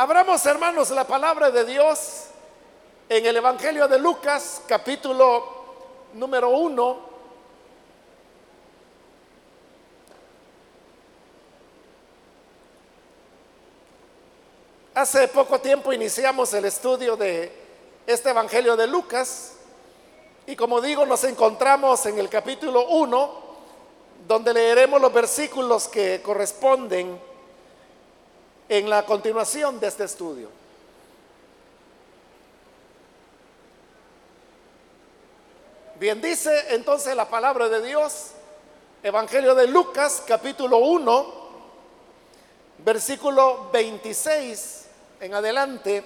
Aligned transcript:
Abramos, 0.00 0.46
hermanos, 0.46 0.90
la 0.90 1.02
palabra 1.02 1.50
de 1.50 1.64
Dios 1.64 2.26
en 3.08 3.26
el 3.26 3.36
Evangelio 3.36 3.88
de 3.88 3.98
Lucas, 3.98 4.62
capítulo 4.68 5.44
número 6.14 6.50
uno. 6.50 7.00
Hace 14.94 15.26
poco 15.26 15.58
tiempo 15.58 15.92
iniciamos 15.92 16.54
el 16.54 16.66
estudio 16.66 17.16
de 17.16 17.52
este 18.06 18.30
Evangelio 18.30 18.76
de 18.76 18.86
Lucas 18.86 19.54
y 20.46 20.54
como 20.54 20.80
digo, 20.80 21.06
nos 21.06 21.24
encontramos 21.24 22.06
en 22.06 22.20
el 22.20 22.28
capítulo 22.28 22.86
1, 22.86 23.30
donde 24.28 24.54
leeremos 24.54 25.00
los 25.00 25.12
versículos 25.12 25.88
que 25.88 26.22
corresponden 26.22 27.27
en 28.68 28.90
la 28.90 29.04
continuación 29.04 29.80
de 29.80 29.86
este 29.86 30.04
estudio. 30.04 30.50
Bien, 35.98 36.20
dice 36.20 36.74
entonces 36.74 37.16
la 37.16 37.28
palabra 37.28 37.68
de 37.68 37.84
Dios, 37.84 38.32
Evangelio 39.02 39.54
de 39.54 39.66
Lucas, 39.66 40.22
capítulo 40.26 40.78
1, 40.78 41.34
versículo 42.78 43.70
26 43.72 44.86
en 45.20 45.34
adelante. 45.34 46.04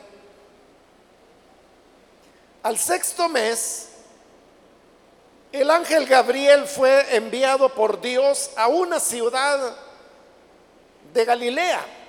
Al 2.63 2.79
sexto 2.79 3.29
mes, 3.29 3.89
el 5.51 5.69
ángel 5.71 6.07
Gabriel 6.07 6.67
fue 6.67 7.17
enviado 7.17 7.69
por 7.71 8.01
Dios 8.01 8.51
a 8.57 8.69
una 8.69 9.01
ciudad 9.01 9.77
de 11.13 11.25
Galilea 11.25 12.02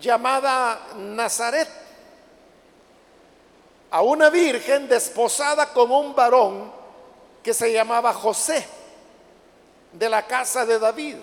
llamada 0.00 0.80
Nazaret, 0.96 1.68
a 3.90 4.02
una 4.02 4.28
virgen 4.28 4.88
desposada 4.88 5.72
con 5.72 5.90
un 5.90 6.14
varón 6.14 6.72
que 7.42 7.54
se 7.54 7.72
llamaba 7.72 8.12
José, 8.12 8.66
de 9.92 10.08
la 10.08 10.26
casa 10.26 10.66
de 10.66 10.78
David. 10.78 11.16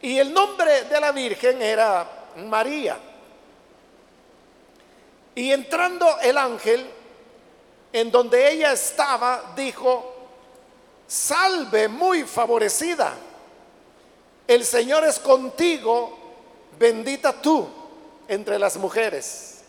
Y 0.00 0.18
el 0.18 0.32
nombre 0.32 0.84
de 0.84 1.00
la 1.00 1.12
virgen 1.12 1.60
era 1.60 2.06
María. 2.36 2.98
Y 5.34 5.52
entrando 5.52 6.18
el 6.20 6.38
ángel, 6.38 6.88
en 7.92 8.10
donde 8.10 8.50
ella 8.50 8.72
estaba, 8.72 9.52
dijo, 9.54 10.14
salve 11.06 11.88
muy 11.88 12.24
favorecida, 12.24 13.14
el 14.46 14.64
Señor 14.64 15.04
es 15.04 15.18
contigo 15.18 16.25
bendita 16.78 17.32
tú 17.32 17.68
entre 18.28 18.58
las 18.58 18.76
mujeres. 18.76 19.62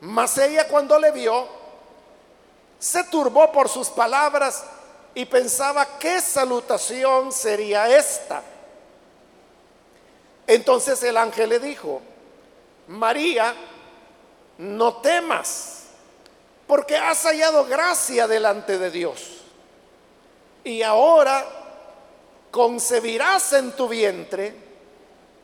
Mas 0.00 0.36
ella 0.38 0.68
cuando 0.68 0.98
le 0.98 1.10
vio, 1.12 1.46
se 2.78 3.04
turbó 3.04 3.50
por 3.50 3.68
sus 3.68 3.88
palabras 3.88 4.64
y 5.14 5.24
pensaba 5.24 5.98
qué 5.98 6.20
salutación 6.20 7.32
sería 7.32 7.96
esta. 7.96 8.42
Entonces 10.46 11.02
el 11.02 11.16
ángel 11.16 11.48
le 11.48 11.58
dijo, 11.58 12.02
María, 12.88 13.54
no 14.58 14.96
temas, 14.96 15.84
porque 16.66 16.96
has 16.96 17.22
hallado 17.22 17.64
gracia 17.64 18.26
delante 18.28 18.78
de 18.78 18.90
Dios. 18.90 19.40
Y 20.64 20.82
ahora 20.82 21.44
concebirás 22.50 23.52
en 23.54 23.72
tu 23.72 23.88
vientre 23.88 24.63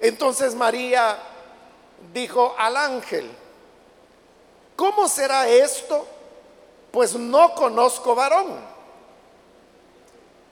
Entonces 0.00 0.54
María 0.54 1.18
dijo 2.12 2.54
al 2.58 2.76
ángel, 2.76 3.30
¿cómo 4.76 5.08
será 5.08 5.48
esto? 5.48 6.06
Pues 6.90 7.14
no 7.14 7.54
conozco 7.54 8.14
varón. 8.14 8.56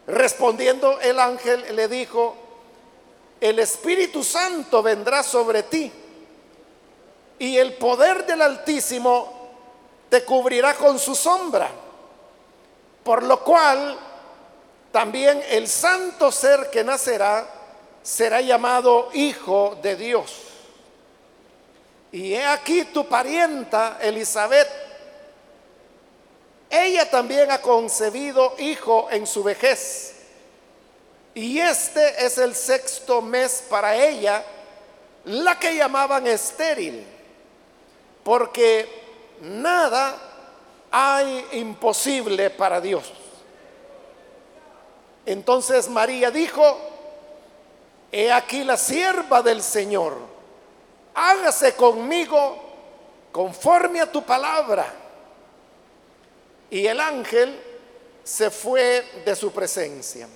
Respondiendo 0.06 1.00
el 1.00 1.18
ángel 1.18 1.74
le 1.74 1.88
dijo, 1.88 2.36
el 3.40 3.58
Espíritu 3.58 4.24
Santo 4.24 4.82
vendrá 4.82 5.22
sobre 5.22 5.64
ti 5.64 5.92
y 7.38 7.56
el 7.58 7.74
poder 7.74 8.24
del 8.26 8.42
Altísimo 8.42 9.50
te 10.08 10.24
cubrirá 10.24 10.74
con 10.74 10.98
su 10.98 11.14
sombra, 11.14 11.68
por 13.02 13.22
lo 13.22 13.40
cual 13.40 13.98
también 14.92 15.42
el 15.50 15.68
santo 15.68 16.32
ser 16.32 16.70
que 16.70 16.82
nacerá 16.82 17.46
será 18.06 18.40
llamado 18.40 19.08
hijo 19.14 19.76
de 19.82 19.96
Dios. 19.96 20.32
Y 22.12 22.34
he 22.34 22.46
aquí 22.46 22.84
tu 22.84 23.08
parienta 23.08 23.98
Elizabeth. 24.00 24.68
Ella 26.70 27.10
también 27.10 27.50
ha 27.50 27.60
concebido 27.60 28.54
hijo 28.58 29.08
en 29.10 29.26
su 29.26 29.42
vejez. 29.42 30.14
Y 31.34 31.58
este 31.58 32.24
es 32.24 32.38
el 32.38 32.54
sexto 32.54 33.20
mes 33.20 33.64
para 33.68 33.96
ella, 33.96 34.44
la 35.24 35.58
que 35.58 35.74
llamaban 35.74 36.28
estéril, 36.28 37.04
porque 38.22 38.88
nada 39.40 40.16
hay 40.92 41.44
imposible 41.54 42.50
para 42.50 42.80
Dios. 42.80 43.12
Entonces 45.26 45.88
María 45.88 46.30
dijo, 46.30 46.95
he 48.18 48.32
aquí 48.32 48.64
la 48.64 48.78
sierva 48.78 49.42
del 49.42 49.62
Señor, 49.62 50.16
hágase 51.14 51.74
conmigo 51.76 52.62
conforme 53.30 54.00
a 54.00 54.10
tu 54.10 54.24
palabra. 54.24 54.86
Y 56.70 56.86
el 56.86 56.98
ángel 56.98 57.60
se 58.24 58.50
fue 58.50 59.04
de 59.24 59.36
su 59.36 59.52
presencia. 59.52 60.26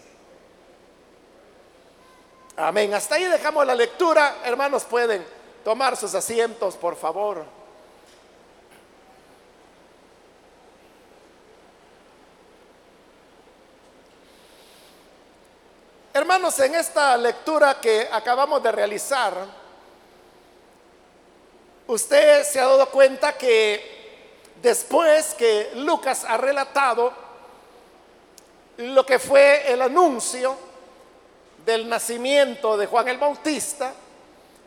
Amén. 2.55 2.93
Hasta 2.93 3.15
ahí 3.15 3.25
dejamos 3.25 3.67
la 3.67 3.75
lectura. 3.75 4.37
Hermanos, 4.45 4.85
pueden 4.85 5.25
tomar 5.65 5.97
sus 5.97 6.15
asientos, 6.15 6.77
por 6.77 6.97
favor. 6.97 7.47
Hermanos, 16.13 16.59
en 16.59 16.75
esta 16.75 17.17
lectura 17.17 17.81
que 17.81 18.09
acabamos 18.11 18.61
de 18.61 18.73
realizar, 18.73 19.33
usted 21.87 22.43
se 22.43 22.59
ha 22.59 22.67
dado 22.67 22.87
cuenta 22.91 23.39
que 23.39 24.51
después 24.61 25.35
que 25.35 25.71
Lucas 25.77 26.25
ha 26.25 26.37
relatado 26.37 27.13
lo 28.79 29.07
que 29.07 29.21
fue 29.21 29.73
el 29.73 29.83
anuncio 29.83 30.57
del 31.65 31.89
nacimiento 31.89 32.77
de 32.77 32.87
Juan 32.87 33.07
el 33.07 33.19
Bautista, 33.19 33.93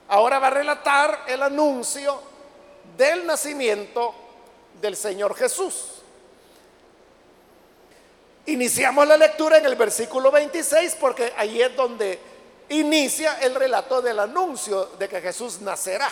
ahora 0.07 0.39
va 0.39 0.47
a 0.47 0.51
relatar 0.51 1.25
el 1.27 1.43
anuncio 1.43 2.21
del 2.95 3.25
nacimiento 3.25 4.15
del 4.79 4.95
Señor 4.95 5.35
Jesús. 5.35 5.92
Iniciamos 8.45 9.07
la 9.07 9.15
lectura 9.15 9.57
en 9.57 9.65
el 9.65 9.75
versículo 9.75 10.29
26 10.31 10.97
porque 10.99 11.33
ahí 11.37 11.61
es 11.61 11.75
donde 11.75 12.19
inicia 12.69 13.39
el 13.39 13.55
relato 13.55 14.01
del 14.01 14.19
anuncio 14.19 14.85
de 14.99 15.07
que 15.07 15.21
Jesús 15.21 15.61
nacerá. 15.61 16.09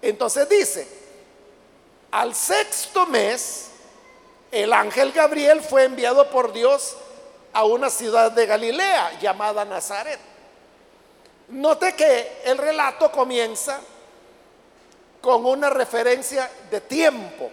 Entonces 0.00 0.48
dice, 0.48 0.86
al 2.10 2.34
sexto 2.34 3.06
mes, 3.06 3.70
el 4.50 4.72
ángel 4.72 5.12
Gabriel 5.12 5.60
fue 5.60 5.84
enviado 5.84 6.30
por 6.30 6.52
Dios 6.52 6.96
a 7.52 7.64
una 7.64 7.90
ciudad 7.90 8.32
de 8.32 8.46
Galilea 8.46 9.18
llamada 9.20 9.64
Nazaret. 9.64 10.18
Note 11.48 11.94
que 11.94 12.40
el 12.44 12.56
relato 12.56 13.10
comienza 13.12 13.80
con 15.20 15.44
una 15.44 15.70
referencia 15.70 16.50
de 16.70 16.80
tiempo. 16.80 17.50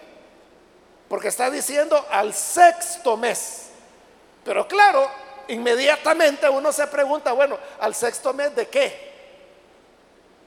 Porque 1.12 1.28
está 1.28 1.50
diciendo 1.50 2.06
al 2.10 2.32
sexto 2.32 3.18
mes. 3.18 3.64
Pero 4.42 4.66
claro, 4.66 5.10
inmediatamente 5.48 6.48
uno 6.48 6.72
se 6.72 6.86
pregunta, 6.86 7.32
bueno, 7.32 7.58
¿al 7.80 7.94
sexto 7.94 8.32
mes 8.32 8.56
de 8.56 8.66
qué? 8.68 9.12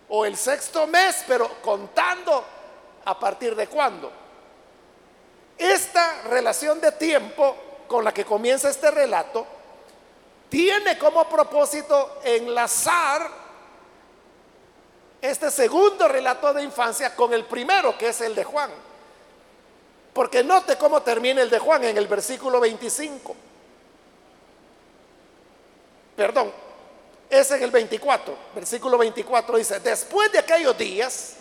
o 0.09 0.25
el 0.25 0.35
sexto 0.35 0.87
mes, 0.87 1.23
pero 1.27 1.61
contando 1.61 2.43
a 3.05 3.19
partir 3.19 3.55
de 3.55 3.67
cuándo. 3.67 4.11
Esta 5.55 6.23
relación 6.23 6.81
de 6.81 6.93
tiempo 6.93 7.55
con 7.87 8.03
la 8.03 8.11
que 8.11 8.25
comienza 8.25 8.67
este 8.67 8.89
relato 8.89 9.45
tiene 10.49 10.97
como 10.97 11.29
propósito 11.29 12.21
enlazar 12.23 13.29
este 15.21 15.51
segundo 15.51 16.07
relato 16.07 16.55
de 16.55 16.63
infancia 16.63 17.15
con 17.15 17.35
el 17.35 17.45
primero, 17.45 17.95
que 17.95 18.07
es 18.07 18.21
el 18.21 18.33
de 18.33 18.43
Juan. 18.43 18.94
Porque 20.15 20.45
note 20.45 20.77
cómo 20.77 21.01
termina 21.01 21.41
el 21.41 21.49
de 21.49 21.59
Juan 21.59 21.83
en 21.83 21.97
el 21.97 22.07
versículo 22.07 22.61
25. 22.61 23.35
Perdón, 26.15 26.53
es 27.29 27.51
en 27.51 27.61
el 27.61 27.69
24, 27.69 28.33
versículo 28.55 28.97
24 28.97 29.57
dice, 29.57 29.81
después 29.81 30.31
de 30.31 30.39
aquellos 30.39 30.77
días, 30.77 31.33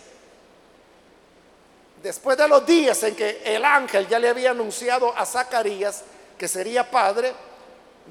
después 2.03 2.37
de 2.37 2.49
los 2.49 2.65
días 2.65 3.01
en 3.03 3.15
que 3.15 3.43
el 3.45 3.63
ángel 3.63 4.09
ya 4.09 4.19
le 4.19 4.27
había 4.27 4.51
anunciado 4.51 5.17
a 5.17 5.25
Zacarías 5.25 6.03
que 6.37 6.49
sería 6.49 6.91
padre, 6.91 7.33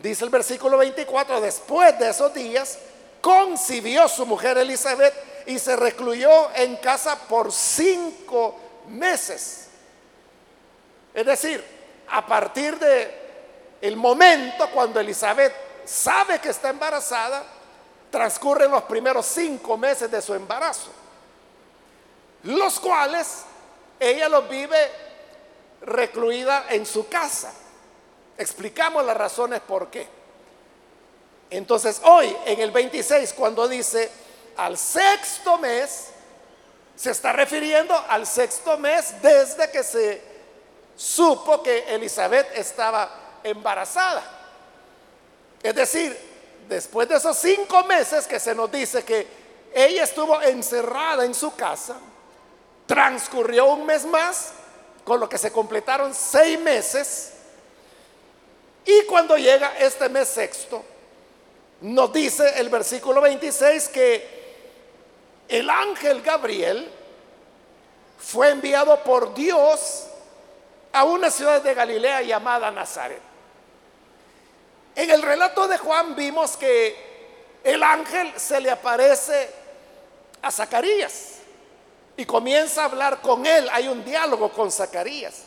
dice 0.02 0.24
el 0.24 0.30
versículo 0.30 0.78
24, 0.78 1.42
después 1.42 1.98
de 1.98 2.08
esos 2.08 2.32
días, 2.32 2.78
concibió 3.20 4.08
su 4.08 4.24
mujer 4.24 4.56
Elizabeth 4.56 5.12
y 5.44 5.58
se 5.58 5.76
recluyó 5.76 6.54
en 6.54 6.76
casa 6.76 7.18
por 7.28 7.52
cinco 7.52 8.58
meses. 8.88 9.63
Es 11.14 11.24
decir, 11.24 11.64
a 12.08 12.26
partir 12.26 12.78
de 12.78 13.22
el 13.80 13.96
momento 13.96 14.68
cuando 14.70 14.98
Elizabeth 14.98 15.54
sabe 15.84 16.40
que 16.40 16.48
está 16.48 16.70
embarazada, 16.70 17.44
transcurren 18.10 18.70
los 18.70 18.82
primeros 18.84 19.26
cinco 19.26 19.76
meses 19.76 20.10
de 20.10 20.20
su 20.20 20.34
embarazo, 20.34 20.90
los 22.44 22.80
cuales 22.80 23.44
ella 24.00 24.28
los 24.28 24.48
vive 24.48 24.90
recluida 25.82 26.66
en 26.70 26.84
su 26.84 27.08
casa. 27.08 27.52
Explicamos 28.36 29.04
las 29.04 29.16
razones 29.16 29.60
por 29.60 29.90
qué. 29.90 30.08
Entonces 31.50 32.00
hoy 32.04 32.34
en 32.46 32.60
el 32.60 32.70
26 32.70 33.32
cuando 33.34 33.68
dice 33.68 34.10
al 34.56 34.76
sexto 34.78 35.58
mes, 35.58 36.08
se 36.96 37.10
está 37.10 37.32
refiriendo 37.32 37.94
al 38.08 38.26
sexto 38.26 38.78
mes 38.78 39.20
desde 39.20 39.70
que 39.70 39.82
se 39.82 40.33
supo 40.96 41.62
que 41.62 41.94
Elizabeth 41.94 42.56
estaba 42.56 43.40
embarazada. 43.42 44.22
Es 45.62 45.74
decir, 45.74 46.16
después 46.68 47.08
de 47.08 47.16
esos 47.16 47.36
cinco 47.36 47.84
meses 47.84 48.26
que 48.26 48.38
se 48.38 48.54
nos 48.54 48.70
dice 48.70 49.04
que 49.04 49.26
ella 49.74 50.04
estuvo 50.04 50.40
encerrada 50.42 51.24
en 51.24 51.34
su 51.34 51.54
casa, 51.54 51.96
transcurrió 52.86 53.66
un 53.66 53.86
mes 53.86 54.04
más, 54.04 54.52
con 55.04 55.20
lo 55.20 55.28
que 55.28 55.38
se 55.38 55.50
completaron 55.52 56.14
seis 56.14 56.58
meses, 56.58 57.32
y 58.86 59.02
cuando 59.04 59.36
llega 59.36 59.76
este 59.78 60.08
mes 60.08 60.28
sexto, 60.28 60.84
nos 61.80 62.12
dice 62.12 62.60
el 62.60 62.68
versículo 62.68 63.20
26 63.20 63.88
que 63.88 64.44
el 65.48 65.68
ángel 65.68 66.22
Gabriel 66.22 66.90
fue 68.18 68.50
enviado 68.50 69.02
por 69.02 69.34
Dios 69.34 70.06
a 70.94 71.02
una 71.02 71.28
ciudad 71.28 71.60
de 71.60 71.74
Galilea 71.74 72.22
llamada 72.22 72.70
Nazaret. 72.70 73.20
En 74.94 75.10
el 75.10 75.22
relato 75.22 75.66
de 75.66 75.76
Juan 75.76 76.14
vimos 76.14 76.56
que 76.56 77.58
el 77.64 77.82
ángel 77.82 78.32
se 78.36 78.60
le 78.60 78.70
aparece 78.70 79.50
a 80.40 80.52
Zacarías 80.52 81.38
y 82.16 82.24
comienza 82.24 82.82
a 82.82 82.84
hablar 82.84 83.20
con 83.20 83.44
él. 83.44 83.68
Hay 83.72 83.88
un 83.88 84.04
diálogo 84.04 84.52
con 84.52 84.70
Zacarías. 84.70 85.42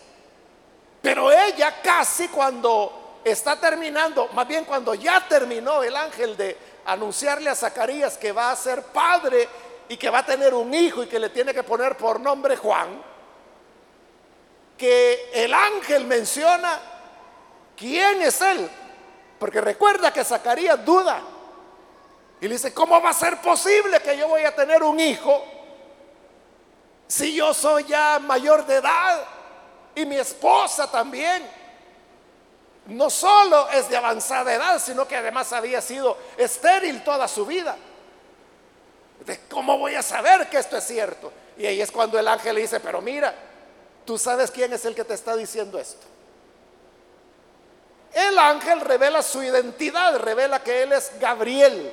Pero 1.02 1.32
ella 1.32 1.82
casi 1.82 2.28
cuando 2.28 3.20
está 3.24 3.58
terminando, 3.58 4.28
más 4.34 4.46
bien 4.50 4.66
cuando 4.66 4.96
ya 4.96 5.26
terminó 5.30 5.82
el 5.82 5.96
ángel 5.96 6.36
de 6.36 6.58
anunciarle 6.88 7.50
a 7.50 7.56
Zacarías 7.56 8.18
que 8.18 8.34
va 8.34 8.52
a 8.52 8.56
ser 8.58 8.84
padre 8.84 9.48
y 9.88 9.96
que 9.96 10.10
va 10.10 10.20
a 10.20 10.26
tener 10.26 10.54
un 10.54 10.74
hijo 10.74 11.04
y 11.04 11.08
que 11.08 11.20
le 11.20 11.30
tiene 11.30 11.54
que 11.54 11.64
poner 11.64 11.96
por 11.96 12.20
nombre 12.20 12.58
Juan, 12.58 13.02
que 14.78 15.32
el 15.34 15.54
ángel 15.54 16.06
menciona 16.06 16.80
quién 17.76 18.22
es 18.22 18.40
él. 18.42 18.70
Porque 19.40 19.62
recuerda 19.62 20.12
que 20.12 20.24
Zacarías 20.24 20.84
duda. 20.84 21.22
Y 22.40 22.48
le 22.48 22.54
dice, 22.54 22.74
¿cómo 22.74 23.02
va 23.02 23.10
a 23.10 23.14
ser 23.14 23.42
posible 23.42 24.00
que 24.00 24.18
yo 24.18 24.28
voy 24.28 24.44
a 24.44 24.56
tener 24.56 24.84
un 24.84 25.00
hijo 25.00 25.44
si 27.08 27.34
yo 27.34 27.54
soy 27.54 27.86
ya 27.86 28.20
mayor 28.20 28.66
de 28.66 28.76
edad 28.76 29.24
y 29.96 30.06
mi 30.06 30.18
esposa 30.18 30.90
también? 30.90 31.50
No 32.88 33.10
solo 33.10 33.70
es 33.70 33.90
de 33.90 33.98
avanzada 33.98 34.54
edad, 34.54 34.80
sino 34.80 35.08
que 35.08 35.16
además 35.16 35.52
había 35.52 35.82
sido 35.82 36.18
estéril 36.38 37.04
toda 37.04 37.28
su 37.28 37.46
vida. 37.46 37.76
¿Cómo 39.50 39.78
voy 39.78 39.96
a 39.96 40.04
saber 40.04 40.48
que 40.48 40.58
esto 40.58 40.78
es 40.78 40.86
cierto? 40.86 41.34
Y 41.58 41.66
ahí 41.66 41.82
es 41.82 41.92
cuando 41.92 42.20
el 42.20 42.28
ángel 42.28 42.56
le 42.56 42.62
dice, 42.62 42.80
pero 42.80 43.02
mira, 43.02 43.34
tú 44.08 44.18
sabes 44.18 44.50
quién 44.50 44.72
es 44.72 44.86
el 44.86 44.96
que 44.96 45.04
te 45.04 45.14
está 45.14 45.36
diciendo 45.36 45.78
esto. 45.78 46.08
El 48.14 48.40
ángel 48.40 48.80
revela 48.80 49.22
su 49.22 49.44
identidad, 49.44 50.18
revela 50.18 50.64
que 50.64 50.84
él 50.84 50.94
es 50.94 51.12
Gabriel. 51.20 51.92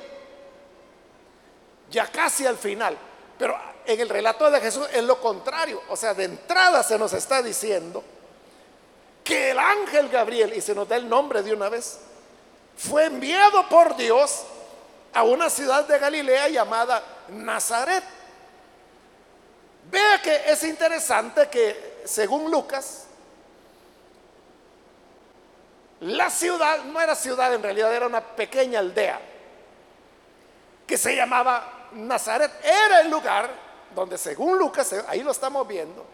Ya 1.91 2.07
casi 2.07 2.47
al 2.47 2.57
final. 2.57 2.97
Pero 3.37 3.59
en 3.85 3.99
el 3.99 4.07
relato 4.07 4.49
de 4.49 4.61
Jesús 4.61 4.87
es 4.93 5.03
lo 5.03 5.19
contrario. 5.19 5.81
O 5.89 5.97
sea, 5.97 6.13
de 6.13 6.23
entrada 6.23 6.81
se 6.83 6.97
nos 6.97 7.11
está 7.11 7.43
diciendo 7.43 8.01
que 9.21 9.51
el 9.51 9.59
ángel 9.59 10.07
Gabriel, 10.07 10.53
y 10.53 10.61
se 10.61 10.73
nos 10.73 10.87
da 10.87 10.95
el 10.95 11.09
nombre 11.09 11.43
de 11.43 11.53
una 11.53 11.67
vez, 11.67 11.99
fue 12.77 13.05
enviado 13.05 13.67
por 13.67 13.97
Dios 13.97 14.43
a 15.13 15.23
una 15.23 15.49
ciudad 15.49 15.85
de 15.85 15.99
Galilea 15.99 16.47
llamada 16.47 17.03
Nazaret. 17.27 18.03
Vea 19.91 20.21
que 20.21 20.43
es 20.49 20.63
interesante 20.63 21.49
que 21.49 21.94
según 22.05 22.49
Lucas, 22.49 23.07
la 26.01 26.29
ciudad 26.29 26.83
no 26.83 27.01
era 27.01 27.15
ciudad, 27.15 27.53
en 27.53 27.63
realidad 27.63 27.93
era 27.93 28.05
una 28.05 28.21
pequeña 28.21 28.79
aldea 28.79 29.19
que 30.85 30.97
se 30.97 31.15
llamaba 31.15 31.89
Nazaret. 31.93 32.51
Era 32.63 33.01
el 33.01 33.09
lugar 33.09 33.49
donde 33.93 34.17
según 34.17 34.57
Lucas, 34.57 34.93
ahí 35.07 35.23
lo 35.23 35.31
estamos 35.31 35.67
viendo, 35.67 36.05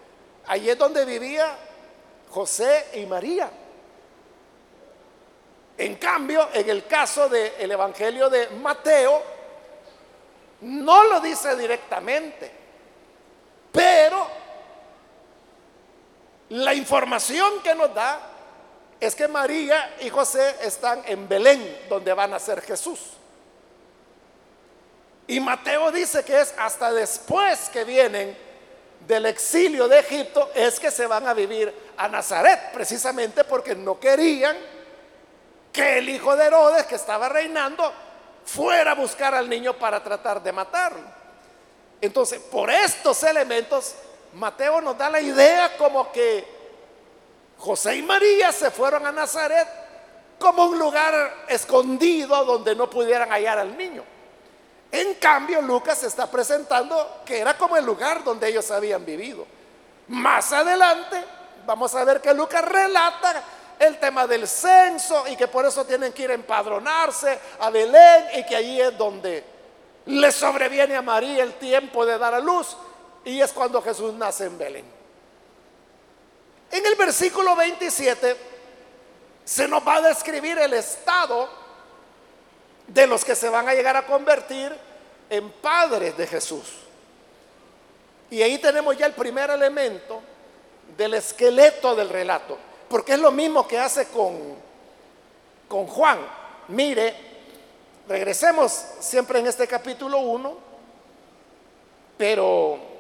ahí 0.48 0.70
es 0.70 0.78
donde 0.78 1.04
vivía 1.04 1.58
José 2.30 2.88
y 2.94 3.06
María. 3.06 3.52
En 5.78 5.96
cambio, 5.96 6.50
en 6.54 6.70
el 6.70 6.86
caso 6.86 7.28
del 7.28 7.72
Evangelio 7.72 8.30
de 8.30 8.50
Mateo, 8.50 9.22
no 10.62 11.06
lo 11.06 11.20
dice 11.20 11.56
directamente, 11.56 12.52
pero 13.72 14.41
la 16.52 16.74
información 16.74 17.62
que 17.64 17.74
nos 17.74 17.94
da 17.94 18.20
es 19.00 19.16
que 19.16 19.30
María 19.30 19.96
y 20.02 20.10
José 20.10 20.58
están 20.62 21.02
en 21.06 21.28
Belén, 21.28 21.86
donde 21.88 22.14
van 22.14 22.34
a 22.34 22.40
ser 22.40 22.62
Jesús. 22.62 23.00
Y 25.28 25.40
Mateo 25.40 25.92
dice 25.92 26.26
que 26.26 26.42
es 26.42 26.54
hasta 26.58 26.92
después 26.92 27.70
que 27.70 27.86
vienen 27.86 28.38
del 29.08 29.28
exilio 29.28 29.88
de 29.88 30.00
Egipto, 30.00 30.52
es 30.54 30.78
que 30.78 30.92
se 30.92 31.08
van 31.08 31.26
a 31.26 31.34
vivir 31.34 31.74
a 31.96 32.10
Nazaret, 32.10 32.74
precisamente 32.74 33.46
porque 33.46 33.74
no 33.74 33.98
querían 33.98 34.58
que 35.72 36.00
el 36.00 36.10
hijo 36.10 36.36
de 36.36 36.48
Herodes, 36.48 36.86
que 36.86 36.96
estaba 36.96 37.30
reinando, 37.30 37.94
fuera 38.44 38.92
a 38.92 38.96
buscar 38.96 39.34
al 39.34 39.48
niño 39.48 39.78
para 39.80 40.04
tratar 40.04 40.44
de 40.44 40.52
matarlo. 40.52 41.08
Entonces, 42.02 42.42
por 42.42 42.70
estos 42.70 43.24
elementos, 43.24 43.96
Mateo 44.34 44.82
nos 44.82 44.98
da 44.98 45.10
la 45.10 45.22
idea 45.22 45.78
como 45.78 46.12
que 46.12 46.46
José 47.58 47.98
y 47.98 48.02
María 48.02 48.52
se 48.52 48.72
fueron 48.72 49.06
a 49.06 49.12
Nazaret 49.12 49.68
como 50.40 50.66
un 50.66 50.80
lugar 50.80 51.46
escondido 51.48 52.44
donde 52.46 52.76
no 52.76 52.90
pudieran 52.90 53.30
hallar 53.30 53.60
al 53.60 53.78
niño. 53.78 54.04
En 54.92 55.14
cambio, 55.16 55.62
Lucas 55.62 56.04
está 56.04 56.30
presentando 56.30 57.22
que 57.26 57.40
era 57.40 57.58
como 57.58 57.78
el 57.78 57.86
lugar 57.86 58.24
donde 58.24 58.48
ellos 58.48 58.70
habían 58.72 59.06
vivido. 59.06 59.46
Más 60.08 60.52
adelante, 60.52 61.24
vamos 61.66 61.94
a 61.96 62.04
ver 62.04 62.20
que 62.20 62.34
Lucas 62.34 62.66
relata 62.66 63.44
el 63.80 64.00
tema 64.00 64.28
del 64.28 64.48
censo 64.48 65.26
y 65.28 65.36
que 65.36 65.48
por 65.48 65.66
eso 65.66 65.86
tienen 65.86 66.12
que 66.12 66.24
ir 66.24 66.32
a 66.32 66.36
empadronarse 66.36 67.40
a 67.60 67.70
Belén 67.70 68.26
y 68.36 68.46
que 68.46 68.56
allí 68.56 68.82
es 68.82 68.98
donde 68.98 69.44
le 70.06 70.32
sobreviene 70.32 70.96
a 70.96 71.02
María 71.02 71.44
el 71.44 71.54
tiempo 71.54 72.06
de 72.06 72.18
dar 72.18 72.34
a 72.34 72.40
luz 72.40 72.76
y 73.26 73.42
es 73.42 73.52
cuando 73.52 73.82
Jesús 73.82 74.14
nace 74.14 74.46
en 74.46 74.58
Belén. 74.58 74.86
En 76.72 76.86
el 76.86 76.96
versículo 76.96 77.56
27 77.56 78.36
se 79.44 79.68
nos 79.68 79.86
va 79.86 79.96
a 79.96 80.02
describir 80.02 80.58
el 80.58 80.74
estado 80.74 81.50
de 82.88 83.08
los 83.08 83.24
que 83.24 83.36
se 83.36 83.50
van 83.50 83.68
a 83.68 83.74
llegar 83.74 83.98
a 83.98 84.06
convertir 84.06 84.76
en 85.30 85.52
padres 85.52 86.18
de 86.18 86.28
Jesús. 86.28 86.64
Y 88.30 88.42
ahí 88.42 88.58
tenemos 88.60 88.98
ya 88.98 89.06
el 89.06 89.14
primer 89.14 89.50
elemento 89.50 90.22
del 90.98 91.16
esqueleto 91.16 91.96
del 91.96 92.10
relato, 92.10 92.58
porque 92.90 93.14
es 93.14 93.20
lo 93.20 93.32
mismo 93.32 93.68
que 93.68 93.78
hace 93.78 94.08
con, 94.08 94.56
con 95.68 95.88
Juan. 95.88 96.20
Mire, 96.70 97.16
regresemos 98.08 98.72
siempre 99.00 99.40
en 99.40 99.48
este 99.48 99.68
capítulo 99.68 100.20
1, 100.20 100.58
pero 102.18 102.91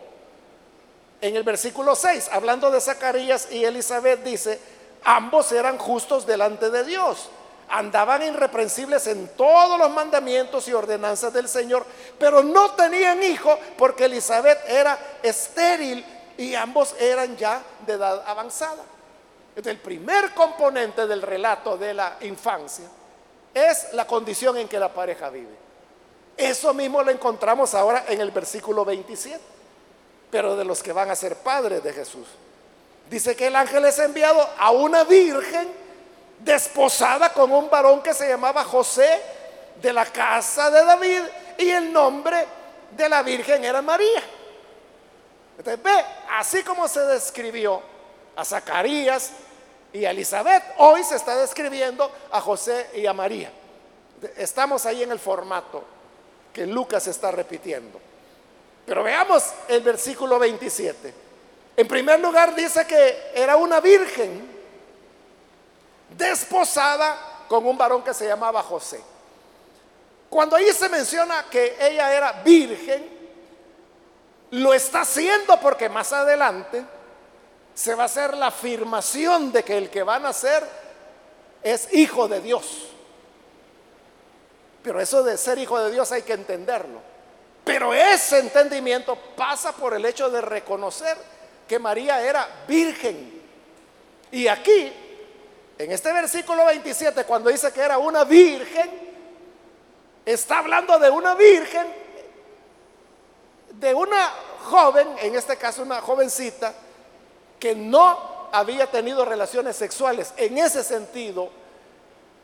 en 1.22 1.36
el 1.36 1.44
versículo 1.44 1.96
6, 1.96 2.30
hablando 2.32 2.72
de 2.72 2.82
Zacarías 2.82 3.52
y 3.52 3.64
Elizabeth, 3.64 4.24
dice, 4.24 4.60
ambos 5.04 5.52
eran 5.52 5.78
justos 5.78 6.26
delante 6.26 6.70
de 6.70 6.84
Dios 6.84 7.30
andaban 7.72 8.22
irreprensibles 8.22 9.08
en 9.08 9.30
todos 9.30 9.80
los 9.80 9.90
mandamientos 9.90 10.68
y 10.68 10.74
ordenanzas 10.74 11.34
del 11.34 11.48
Señor, 11.48 11.86
pero 12.20 12.44
no 12.44 12.72
tenían 12.72 13.24
hijo 13.24 13.58
porque 13.78 14.06
Elizabeth 14.06 14.60
era 14.68 14.98
estéril 15.24 16.06
y 16.38 16.54
ambos 16.54 16.94
eran 17.00 17.36
ya 17.38 17.62
de 17.86 17.94
edad 17.94 18.24
avanzada. 18.28 18.84
el 19.56 19.78
primer 19.78 20.34
componente 20.34 21.08
del 21.08 21.22
relato 21.22 21.78
de 21.78 21.94
la 21.94 22.18
infancia 22.22 22.86
es 23.54 23.94
la 23.94 24.06
condición 24.06 24.58
en 24.58 24.68
que 24.68 24.80
la 24.80 24.94
pareja 24.94 25.30
vive. 25.30 25.56
Eso 26.38 26.74
mismo 26.74 27.04
lo 27.04 27.12
encontramos 27.12 27.74
ahora 27.74 28.06
en 28.08 28.22
el 28.22 28.32
versículo 28.32 28.84
27, 28.86 29.40
pero 30.32 30.56
de 30.56 30.64
los 30.64 30.82
que 30.82 30.94
van 30.94 31.12
a 31.12 31.16
ser 31.16 31.36
padres 31.36 31.84
de 31.84 31.94
Jesús. 31.94 32.28
Dice 33.10 33.36
que 33.36 33.48
el 33.48 33.56
ángel 33.56 33.84
es 33.86 34.00
enviado 34.00 34.48
a 34.58 34.72
una 34.72 35.04
virgen 35.04 35.68
desposada 36.40 37.34
con 37.34 37.52
un 37.52 37.70
varón 37.70 38.02
que 38.02 38.14
se 38.14 38.28
llamaba 38.28 38.64
José 38.64 39.22
de 39.82 39.94
la 39.94 40.06
casa 40.06 40.72
de 40.72 40.86
David 40.86 41.22
y 41.58 41.70
el 41.70 41.92
nombre 41.92 42.46
de 42.96 43.10
la 43.10 43.22
Virgen 43.22 43.64
era 43.64 43.82
María. 43.82 44.24
Entonces 45.58 45.84
ve, 45.84 46.06
así 46.32 46.64
como 46.64 46.88
se 46.88 47.02
describió 47.02 47.82
a 48.36 48.46
Zacarías 48.46 49.32
y 49.94 50.06
a 50.06 50.12
Elizabeth, 50.12 50.64
hoy 50.78 51.04
se 51.04 51.16
está 51.16 51.36
describiendo 51.36 52.10
a 52.32 52.42
José 52.42 52.90
y 52.96 53.06
a 53.06 53.14
María. 53.14 53.52
Estamos 54.38 54.86
ahí 54.86 55.04
en 55.04 55.12
el 55.12 55.20
formato 55.20 55.84
que 56.54 56.66
Lucas 56.66 57.08
está 57.08 57.32
repitiendo. 57.32 58.00
Pero 58.86 59.04
veamos 59.04 59.44
el 59.68 59.82
versículo 59.82 60.40
27. 60.40 61.14
En 61.78 61.88
primer 61.88 62.20
lugar 62.20 62.56
dice 62.56 62.86
que 62.86 63.32
era 63.34 63.56
una 63.56 63.80
virgen 63.80 64.50
desposada 66.18 67.46
con 67.48 67.66
un 67.66 67.78
varón 67.78 68.04
que 68.04 68.14
se 68.14 68.28
llamaba 68.28 68.62
José. 68.64 69.02
Cuando 70.30 70.56
ahí 70.56 70.72
se 70.72 70.90
menciona 70.90 71.46
que 71.50 71.76
ella 71.80 72.14
era 72.14 72.32
virgen, 72.44 73.04
lo 74.52 74.74
está 74.74 75.02
haciendo 75.02 75.60
porque 75.60 75.90
más 75.90 76.12
adelante 76.14 76.84
se 77.74 77.96
va 77.96 78.04
a 78.04 78.06
hacer 78.06 78.36
la 78.38 78.48
afirmación 78.48 79.52
de 79.52 79.64
que 79.64 79.78
el 79.78 79.90
que 79.90 80.04
va 80.04 80.16
a 80.16 80.20
nacer 80.20 80.66
es 81.64 81.94
hijo 81.94 82.28
de 82.28 82.42
Dios. 82.42 82.88
Pero 84.84 85.00
eso 85.00 85.24
de 85.24 85.38
ser 85.38 85.58
hijo 85.58 85.80
de 85.80 85.92
Dios 85.92 86.12
hay 86.12 86.24
que 86.24 86.34
entenderlo. 86.34 87.11
Pero 87.64 87.94
ese 87.94 88.40
entendimiento 88.40 89.16
pasa 89.36 89.72
por 89.72 89.94
el 89.94 90.06
hecho 90.06 90.30
de 90.30 90.42
reconocer 90.42 91.18
que 91.68 91.80
María 91.80 92.22
era 92.22 92.48
virgen. 92.68 93.42
Y 94.32 94.48
aquí 94.48 94.92
en 95.82 95.92
este 95.92 96.14
versículo 96.14 96.66
27, 96.66 97.24
cuando 97.24 97.50
dice 97.50 97.72
que 97.72 97.82
era 97.82 97.98
una 97.98 98.24
virgen, 98.24 98.88
está 100.24 100.60
hablando 100.60 101.00
de 101.00 101.10
una 101.10 101.34
virgen, 101.34 101.88
de 103.72 103.94
una 103.94 104.32
joven, 104.70 105.08
en 105.22 105.36
este 105.36 105.58
caso 105.58 105.82
una 105.82 106.00
jovencita, 106.00 106.72
que 107.60 107.74
no 107.74 108.50
había 108.52 108.92
tenido 108.92 109.26
relaciones 109.26 109.76
sexuales. 109.76 110.34
En 110.38 110.58
ese 110.60 110.84
sentido, 110.84 111.50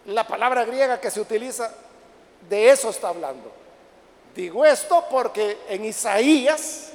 la 0.05 0.25
palabra 0.25 0.65
griega 0.65 0.99
que 0.99 1.11
se 1.11 1.21
utiliza, 1.21 1.71
de 2.49 2.71
eso 2.71 2.89
está 2.89 3.09
hablando. 3.09 3.51
Digo 4.37 4.63
esto 4.63 5.03
porque 5.09 5.61
en 5.67 5.83
Isaías, 5.83 6.91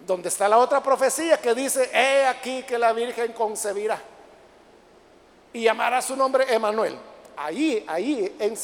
donde 0.00 0.30
está 0.30 0.48
la 0.48 0.56
otra 0.56 0.82
profecía 0.82 1.36
que 1.36 1.54
dice, 1.54 1.90
he 1.92 2.24
aquí 2.24 2.62
que 2.62 2.78
la 2.78 2.94
Virgen 2.94 3.34
concebirá 3.34 4.00
y 5.52 5.64
llamará 5.64 6.00
su 6.00 6.16
nombre 6.16 6.46
Emanuel. 6.54 6.96
Ahí, 7.36 7.84
ahí 7.86 8.34
en, 8.38 8.54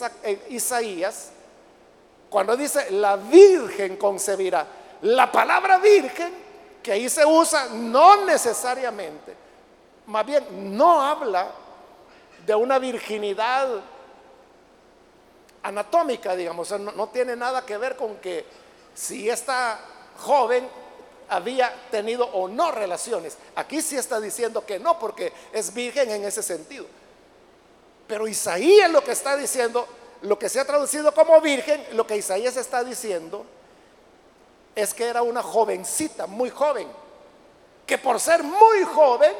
Isaías, 0.48 1.30
cuando 2.30 2.56
dice 2.56 2.90
la 2.92 3.16
Virgen 3.16 3.98
concebirá, 3.98 4.66
la 5.02 5.30
palabra 5.30 5.76
virgen 5.76 6.32
que 6.82 6.92
ahí 6.92 7.06
se 7.10 7.26
usa 7.26 7.66
no 7.66 8.24
necesariamente, 8.24 9.36
más 10.06 10.24
bien 10.24 10.74
no 10.74 11.02
habla 11.02 11.50
de 12.46 12.54
una 12.54 12.78
virginidad 12.78 13.68
anatómica, 15.62 16.34
digamos, 16.34 16.70
no, 16.72 16.92
no, 16.92 17.08
tiene 17.08 17.36
nada 17.36 17.64
que 17.64 17.76
ver 17.76 17.96
con 17.96 18.16
que 18.16 18.44
si 18.94 19.28
esta 19.28 19.78
joven 20.18 20.68
había 21.28 21.72
tenido 21.90 22.26
o 22.26 22.48
no 22.48 22.70
relaciones. 22.72 23.36
Aquí 23.54 23.80
sí 23.80 23.96
está 23.96 24.20
diciendo 24.20 24.64
que 24.66 24.78
no, 24.78 24.98
porque 24.98 25.32
es 25.52 25.72
virgen 25.72 26.10
en 26.10 26.24
ese 26.24 26.42
sentido. 26.42 26.86
Pero 28.06 28.26
Isaías 28.26 28.90
lo 28.90 29.04
que 29.04 29.12
está 29.12 29.36
diciendo, 29.36 29.86
lo 30.22 30.38
que 30.38 30.48
se 30.48 30.58
ha 30.58 30.64
traducido 30.64 31.14
como 31.14 31.40
virgen, 31.40 31.86
lo 31.92 32.06
que 32.06 32.16
Isaías 32.16 32.56
está 32.56 32.82
diciendo 32.82 33.46
es 34.74 34.92
que 34.92 35.06
era 35.06 35.22
una 35.22 35.42
jovencita, 35.42 36.26
muy 36.26 36.50
joven, 36.50 36.88
que 37.86 37.98
por 37.98 38.18
ser 38.18 38.42
muy 38.42 38.82
joven 38.84 39.32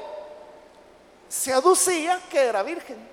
se 1.29 1.53
aducía 1.53 2.21
que 2.31 2.41
era 2.41 2.62
virgen. 2.62 3.10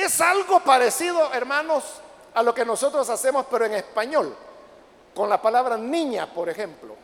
Es 0.00 0.20
algo 0.20 0.60
parecido, 0.60 1.32
hermanos, 1.34 1.84
a 2.32 2.42
lo 2.42 2.54
que 2.54 2.64
nosotros 2.64 3.08
hacemos, 3.10 3.44
pero 3.50 3.66
en 3.66 3.74
español 3.74 4.34
con 5.14 5.28
la 5.28 5.42
palabra 5.42 5.76
niña, 5.76 6.32
por 6.32 6.48
ejemplo. 6.48 6.96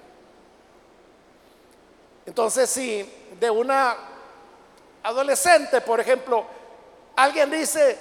Entonces, 2.25 2.71
si 2.71 3.29
de 3.39 3.51
una 3.51 3.95
adolescente, 5.03 5.83
por 5.83 6.01
ejemplo, 6.01 6.45
alguien 7.17 7.51
dice, 7.51 7.99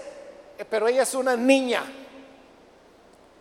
eh, 0.58 0.66
pero 0.70 0.88
ella 0.88 1.04
es 1.04 1.14
una 1.14 1.36
niña, 1.36 1.84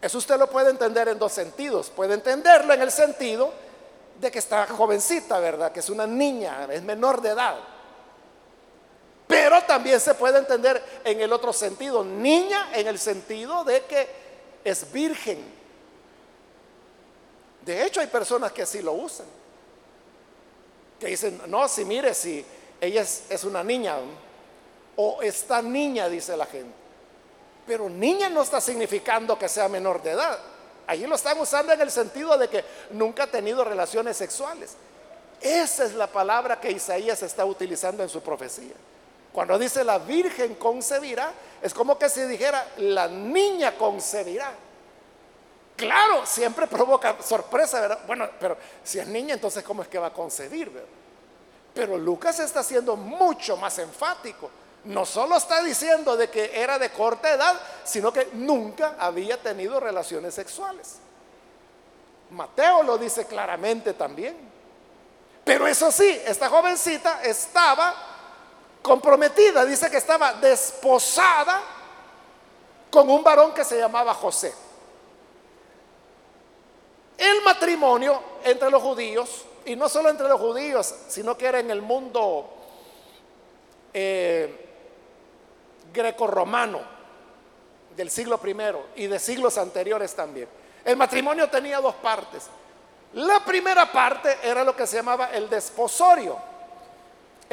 eso 0.02 0.18
usted 0.18 0.36
lo 0.36 0.50
puede 0.50 0.70
entender 0.70 1.08
en 1.08 1.18
dos 1.18 1.32
sentidos. 1.32 1.88
Puede 1.88 2.14
entenderlo 2.14 2.74
en 2.74 2.82
el 2.82 2.90
sentido 2.90 3.52
de 4.20 4.30
que 4.30 4.38
está 4.38 4.66
jovencita, 4.66 5.38
¿verdad? 5.38 5.72
Que 5.72 5.80
es 5.80 5.88
una 5.88 6.06
niña, 6.06 6.66
es 6.70 6.82
menor 6.82 7.22
de 7.22 7.30
edad. 7.30 7.56
Pero 9.26 9.62
también 9.62 10.00
se 10.00 10.14
puede 10.14 10.38
entender 10.38 10.82
en 11.04 11.20
el 11.20 11.32
otro 11.32 11.52
sentido, 11.52 12.04
niña 12.04 12.70
en 12.74 12.86
el 12.86 12.98
sentido 12.98 13.64
de 13.64 13.82
que 13.84 14.08
es 14.64 14.90
virgen. 14.92 15.44
De 17.64 17.84
hecho, 17.84 18.00
hay 18.00 18.06
personas 18.08 18.52
que 18.52 18.62
así 18.62 18.82
lo 18.82 18.92
usan. 18.92 19.26
Que 21.00 21.06
dicen, 21.06 21.40
no, 21.46 21.66
si 21.68 21.84
mire, 21.84 22.12
si 22.14 22.44
ella 22.80 23.02
es, 23.02 23.44
una 23.44 23.64
niña, 23.64 23.96
o 24.96 25.22
esta 25.22 25.62
niña, 25.62 26.08
dice 26.08 26.36
la 26.36 26.46
gente. 26.46 26.74
Pero 27.66 27.88
niña 27.88 28.28
no 28.28 28.42
está 28.42 28.60
significando 28.60 29.38
que 29.38 29.48
sea 29.48 29.68
menor 29.68 30.02
de 30.02 30.10
edad. 30.10 30.38
Allí 30.86 31.06
lo 31.06 31.14
están 31.14 31.40
usando 31.40 31.72
en 31.72 31.80
el 31.80 31.90
sentido 31.90 32.36
de 32.36 32.48
que 32.48 32.62
nunca 32.90 33.22
ha 33.22 33.26
tenido 33.26 33.64
relaciones 33.64 34.18
sexuales. 34.18 34.76
Esa 35.40 35.84
es 35.84 35.94
la 35.94 36.06
palabra 36.06 36.60
que 36.60 36.70
Isaías 36.70 37.22
está 37.22 37.46
utilizando 37.46 38.02
en 38.02 38.10
su 38.10 38.20
profecía. 38.20 38.74
Cuando 39.34 39.58
dice 39.58 39.82
la 39.82 39.98
virgen 39.98 40.54
concebirá, 40.54 41.32
es 41.60 41.74
como 41.74 41.98
que 41.98 42.08
si 42.08 42.22
dijera 42.22 42.68
la 42.76 43.08
niña 43.08 43.76
concebirá. 43.76 44.52
Claro, 45.74 46.24
siempre 46.24 46.68
provoca 46.68 47.16
sorpresa, 47.20 47.80
¿verdad? 47.80 47.98
Bueno, 48.06 48.30
pero 48.38 48.56
si 48.84 49.00
es 49.00 49.08
niña, 49.08 49.34
entonces 49.34 49.64
¿cómo 49.64 49.82
es 49.82 49.88
que 49.88 49.98
va 49.98 50.06
a 50.06 50.12
concebir? 50.12 50.70
Pero 51.74 51.98
Lucas 51.98 52.38
está 52.38 52.62
siendo 52.62 52.94
mucho 52.94 53.56
más 53.56 53.76
enfático. 53.80 54.48
No 54.84 55.04
solo 55.04 55.36
está 55.36 55.64
diciendo 55.64 56.16
de 56.16 56.30
que 56.30 56.52
era 56.54 56.78
de 56.78 56.90
corta 56.90 57.34
edad, 57.34 57.60
sino 57.82 58.12
que 58.12 58.28
nunca 58.34 58.94
había 59.00 59.36
tenido 59.42 59.80
relaciones 59.80 60.32
sexuales. 60.32 60.98
Mateo 62.30 62.84
lo 62.84 62.98
dice 62.98 63.26
claramente 63.26 63.94
también. 63.94 64.36
Pero 65.44 65.66
eso 65.66 65.90
sí, 65.90 66.20
esta 66.24 66.48
jovencita 66.48 67.20
estaba 67.24 68.13
comprometida, 68.84 69.64
dice 69.64 69.90
que 69.90 69.96
estaba 69.96 70.34
desposada 70.34 71.62
con 72.90 73.08
un 73.08 73.24
varón 73.24 73.54
que 73.54 73.64
se 73.64 73.78
llamaba 73.78 74.12
José. 74.12 74.52
El 77.16 77.40
matrimonio 77.42 78.20
entre 78.44 78.70
los 78.70 78.82
judíos, 78.82 79.46
y 79.64 79.74
no 79.74 79.88
solo 79.88 80.10
entre 80.10 80.28
los 80.28 80.38
judíos, 80.38 80.94
sino 81.08 81.34
que 81.34 81.46
era 81.46 81.60
en 81.60 81.70
el 81.70 81.80
mundo 81.80 82.46
eh, 83.94 84.68
greco-romano 85.90 86.80
del 87.96 88.10
siglo 88.10 88.38
I 88.44 89.02
y 89.02 89.06
de 89.06 89.18
siglos 89.18 89.56
anteriores 89.56 90.14
también. 90.14 90.46
El 90.84 90.98
matrimonio 90.98 91.48
tenía 91.48 91.80
dos 91.80 91.94
partes. 91.94 92.48
La 93.14 93.42
primera 93.46 93.90
parte 93.90 94.40
era 94.42 94.62
lo 94.62 94.76
que 94.76 94.86
se 94.86 94.96
llamaba 94.96 95.30
el 95.30 95.48
desposorio. 95.48 96.36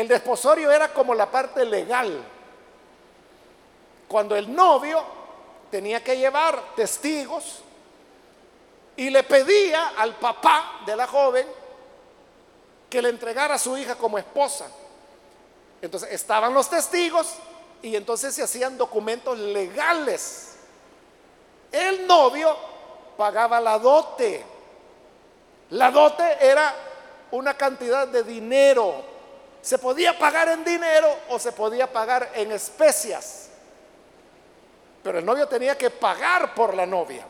El 0.02 0.08
desposorio 0.08 0.72
era 0.72 0.92
como 0.92 1.14
la 1.14 1.30
parte 1.30 1.64
legal. 1.64 2.24
Cuando 4.08 4.36
el 4.36 4.52
novio 4.52 5.00
tenía 5.70 6.04
que 6.04 6.18
llevar 6.18 6.60
testigos 6.76 7.60
y 8.96 9.12
le 9.12 9.22
pedía 9.22 9.90
al 9.90 10.16
papá 10.16 10.82
de 10.88 10.96
la 10.96 11.06
joven 11.06 11.46
que 12.90 13.00
le 13.00 13.10
entregara 13.10 13.54
a 13.54 13.60
su 13.60 13.78
hija 13.78 13.94
como 13.94 14.18
esposa. 14.18 14.66
Entonces 15.84 16.12
estaban 16.12 16.52
los 16.52 16.68
testigos 16.68 17.36
y 17.84 17.96
entonces 17.96 18.34
se 18.34 18.42
hacían 18.42 18.80
documentos 18.80 19.38
legales. 19.38 20.56
El 21.72 22.08
novio 22.08 22.58
pagaba 23.16 23.62
la 23.62 23.78
dote. 23.78 24.44
La 25.70 25.92
dote 25.92 26.38
era 26.42 26.74
una 27.30 27.56
cantidad 27.56 28.08
de 28.08 28.24
dinero. 28.24 29.11
Se 29.62 29.78
podía 29.78 30.18
pagar 30.18 30.50
en 30.50 30.64
dinero 30.64 31.08
o 31.30 31.38
se 31.38 31.52
podía 31.52 31.92
pagar 31.92 32.32
en 32.34 32.52
especias. 32.52 33.50
Pero 35.04 35.20
el 35.20 35.26
novio 35.26 35.48
tenía 35.48 35.78
que 35.78 35.90
pagar 35.90 36.54
por 36.54 36.74
la 36.74 36.86
novia. 36.86 37.26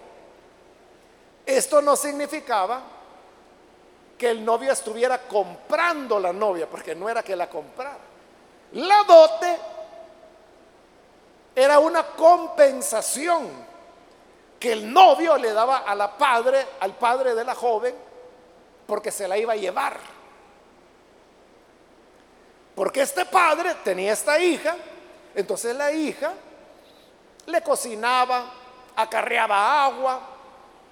Esto 1.46 1.82
no 1.82 1.96
significaba 1.96 2.82
que 4.18 4.30
el 4.30 4.46
novio 4.46 4.72
estuviera 4.72 5.20
comprando 5.28 6.20
la 6.20 6.32
novia, 6.32 6.70
porque 6.70 6.94
no 6.94 7.10
era 7.10 7.24
que 7.24 7.36
la 7.36 7.50
comprara. 7.50 7.98
La 8.74 9.04
dote 9.04 9.58
era 11.56 11.80
una 11.80 12.04
compensación 12.04 13.50
que 14.60 14.74
el 14.74 14.94
novio 14.94 15.38
le 15.38 15.52
daba 15.52 15.80
a 15.80 15.96
la 15.96 16.16
padre, 16.16 16.66
al 16.80 16.96
padre 16.96 17.34
de 17.34 17.44
la 17.44 17.56
joven, 17.56 17.96
porque 18.86 19.12
se 19.12 19.28
la 19.28 19.38
iba 19.38 19.54
a 19.54 19.58
llevar. 19.58 19.98
Porque 22.82 23.02
este 23.02 23.26
padre 23.26 23.76
tenía 23.84 24.12
esta 24.12 24.40
hija, 24.40 24.76
entonces 25.36 25.76
la 25.76 25.92
hija 25.92 26.34
le 27.46 27.62
cocinaba, 27.62 28.52
acarreaba 28.96 29.86
agua, 29.86 30.20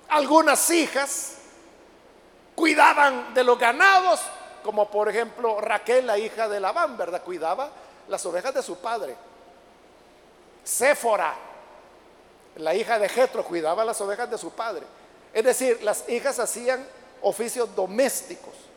algunas 0.08 0.70
hijas 0.70 1.38
cuidaban 2.54 3.34
de 3.34 3.44
los 3.44 3.58
ganados, 3.58 4.22
como 4.64 4.88
por 4.92 5.10
ejemplo 5.10 5.60
Raquel, 5.60 6.06
la 6.06 6.20
hija 6.20 6.48
de 6.48 6.60
Labán, 6.60 6.96
¿verdad? 6.96 7.24
Cuidaba 7.24 7.72
las 8.08 8.24
ovejas 8.24 8.54
de 8.54 8.62
su 8.62 8.78
padre. 8.78 9.16
Séfora, 10.64 11.34
la 12.58 12.76
hija 12.76 13.00
de 13.00 13.10
Jetro, 13.10 13.44
cuidaba 13.44 13.84
las 13.84 14.00
ovejas 14.00 14.30
de 14.30 14.38
su 14.38 14.52
padre. 14.52 14.86
Es 15.34 15.44
decir, 15.44 15.82
las 15.82 16.08
hijas 16.08 16.38
hacían 16.38 16.86
oficios 17.24 17.76
domésticos. 17.76 18.69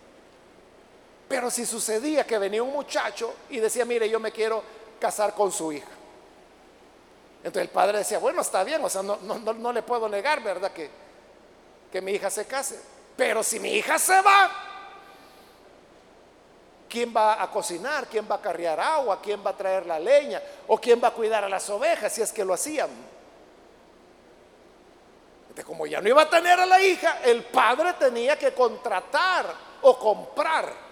Pero 1.33 1.51
si 1.51 1.65
sucedía 1.65 2.27
que 2.27 2.37
venía 2.37 2.63
un 2.63 2.75
muchacho 2.75 3.35
y 3.49 3.59
decía, 3.59 3.87
mire, 3.87 4.07
yo 4.07 4.21
me 4.21 4.31
quiero 4.31 4.63
casar 5.01 5.35
con 5.35 5.51
su 5.51 5.73
hija. 5.73 5.89
Entonces 7.39 7.63
el 7.63 7.69
padre 7.71 7.97
decía, 7.97 8.19
bueno, 8.19 8.43
está 8.43 8.63
bien, 8.63 8.85
o 8.85 8.91
sea, 8.91 9.03
no, 9.03 9.73
le 9.73 9.83
puedo 9.83 10.11
negar, 10.11 10.43
¿verdad? 10.43 10.71
Que, 10.73 10.91
que 11.91 12.03
mi 12.03 12.13
hija 12.13 12.29
se 12.29 12.45
case. 12.45 12.79
Pero 13.17 13.43
si 13.43 13.59
mi 13.59 13.71
hija 13.73 13.99
se 13.99 14.21
va, 14.21 14.69
¿Quién 16.87 17.15
va 17.17 17.43
a 17.43 17.51
cocinar? 17.51 18.07
¿Quién 18.09 18.29
va 18.31 18.35
a 18.35 18.43
carrear 18.43 18.79
agua? 18.79 19.19
¿Quién 19.23 19.43
va 19.43 19.53
a 19.53 19.57
traer 19.57 19.87
la 19.87 19.99
leña? 19.99 20.43
¿O 20.67 20.77
quién 20.77 21.03
va 21.03 21.09
a 21.09 21.13
cuidar 21.13 21.43
a 21.43 21.49
las 21.49 21.71
ovejas 21.71 22.13
si 22.13 22.21
es 22.21 22.31
que 22.31 22.45
lo 22.45 22.53
hacían? 22.53 22.91
Entonces, 25.45 25.65
como 25.65 25.87
ya 25.87 26.03
no 26.03 26.11
iba 26.11 26.21
a 26.21 26.29
tener 26.29 26.61
a 26.61 26.67
la 26.67 26.79
hija, 26.83 27.21
el 27.25 27.45
padre 27.45 27.95
tenía 27.95 28.39
que 28.39 28.53
contratar 28.53 29.47
o 29.81 29.99
comprar 29.99 30.92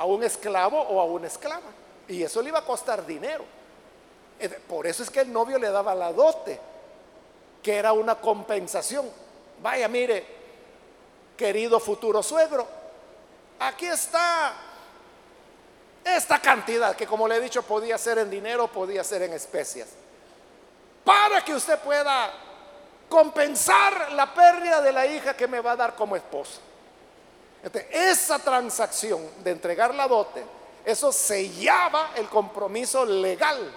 a 0.00 0.06
un 0.06 0.24
esclavo 0.24 0.80
o 0.80 0.98
a 0.98 1.04
una 1.04 1.26
esclava. 1.26 1.60
Y 2.08 2.22
eso 2.22 2.40
le 2.40 2.48
iba 2.48 2.60
a 2.60 2.64
costar 2.64 3.04
dinero. 3.04 3.44
Por 4.66 4.86
eso 4.86 5.02
es 5.02 5.10
que 5.10 5.20
el 5.20 5.30
novio 5.30 5.58
le 5.58 5.68
daba 5.68 5.94
la 5.94 6.10
dote, 6.10 6.58
que 7.62 7.76
era 7.76 7.92
una 7.92 8.14
compensación. 8.14 9.10
Vaya, 9.60 9.88
mire, 9.88 10.24
querido 11.36 11.78
futuro 11.78 12.22
suegro, 12.22 12.66
aquí 13.58 13.84
está 13.88 14.54
esta 16.02 16.40
cantidad, 16.40 16.96
que 16.96 17.06
como 17.06 17.28
le 17.28 17.36
he 17.36 17.40
dicho, 17.40 17.62
podía 17.62 17.98
ser 17.98 18.16
en 18.16 18.30
dinero, 18.30 18.68
podía 18.68 19.04
ser 19.04 19.20
en 19.20 19.34
especias, 19.34 19.88
para 21.04 21.44
que 21.44 21.54
usted 21.54 21.78
pueda 21.78 22.32
compensar 23.06 24.12
la 24.12 24.32
pérdida 24.32 24.80
de 24.80 24.92
la 24.94 25.04
hija 25.04 25.36
que 25.36 25.46
me 25.46 25.60
va 25.60 25.72
a 25.72 25.76
dar 25.76 25.94
como 25.94 26.16
esposa. 26.16 26.58
Esa 27.90 28.38
transacción 28.38 29.20
de 29.44 29.50
entregar 29.50 29.94
la 29.94 30.08
dote, 30.08 30.44
eso 30.84 31.12
sellaba 31.12 32.12
el 32.16 32.28
compromiso 32.28 33.04
legal. 33.04 33.70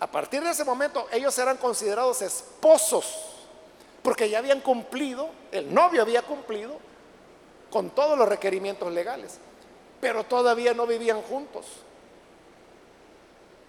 A 0.00 0.06
partir 0.06 0.42
de 0.42 0.50
ese 0.50 0.64
momento 0.64 1.08
ellos 1.10 1.36
eran 1.38 1.56
considerados 1.56 2.22
esposos, 2.22 3.34
porque 4.02 4.30
ya 4.30 4.38
habían 4.38 4.60
cumplido, 4.60 5.28
el 5.50 5.72
novio 5.74 6.02
había 6.02 6.22
cumplido 6.22 6.78
con 7.70 7.90
todos 7.90 8.16
los 8.16 8.28
requerimientos 8.28 8.92
legales 8.92 9.38
pero 10.00 10.24
todavía 10.24 10.74
no 10.74 10.86
vivían 10.86 11.22
juntos. 11.22 11.66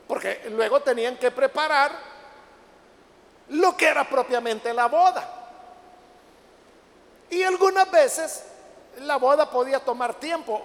Porque 0.07 0.47
luego 0.49 0.79
tenían 0.81 1.17
que 1.17 1.31
preparar 1.31 1.91
lo 3.49 3.75
que 3.75 3.87
era 3.87 4.07
propiamente 4.07 4.73
la 4.73 4.87
boda. 4.87 5.38
Y 7.29 7.43
algunas 7.43 7.89
veces 7.91 8.43
la 8.99 9.17
boda 9.17 9.49
podía 9.49 9.79
tomar 9.79 10.15
tiempo, 10.15 10.61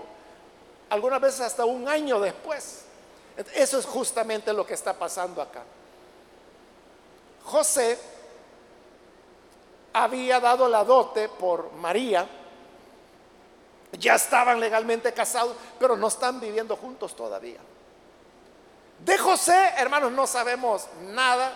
algunas 0.90 1.20
veces 1.20 1.40
hasta 1.40 1.64
un 1.64 1.88
año 1.88 2.20
después. 2.20 2.84
Eso 3.54 3.78
es 3.78 3.86
justamente 3.86 4.52
lo 4.52 4.66
que 4.66 4.74
está 4.74 4.92
pasando 4.94 5.42
acá. 5.42 5.62
José 7.44 7.98
había 9.92 10.40
dado 10.40 10.68
la 10.68 10.84
dote 10.84 11.28
por 11.28 11.72
María, 11.72 12.26
ya 13.92 14.14
estaban 14.14 14.58
legalmente 14.58 15.12
casados, 15.12 15.54
pero 15.78 15.96
no 15.96 16.08
están 16.08 16.40
viviendo 16.40 16.76
juntos 16.76 17.14
todavía. 17.14 17.60
De 19.04 19.18
José, 19.18 19.72
hermanos, 19.76 20.12
no 20.12 20.26
sabemos 20.26 20.86
nada. 21.02 21.52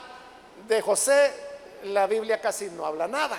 De 0.69 0.83
José, 0.83 1.33
la 1.85 2.07
Biblia 2.07 2.41
casi 2.41 2.67
no 2.67 2.85
habla 2.85 3.09
nada. 3.09 3.39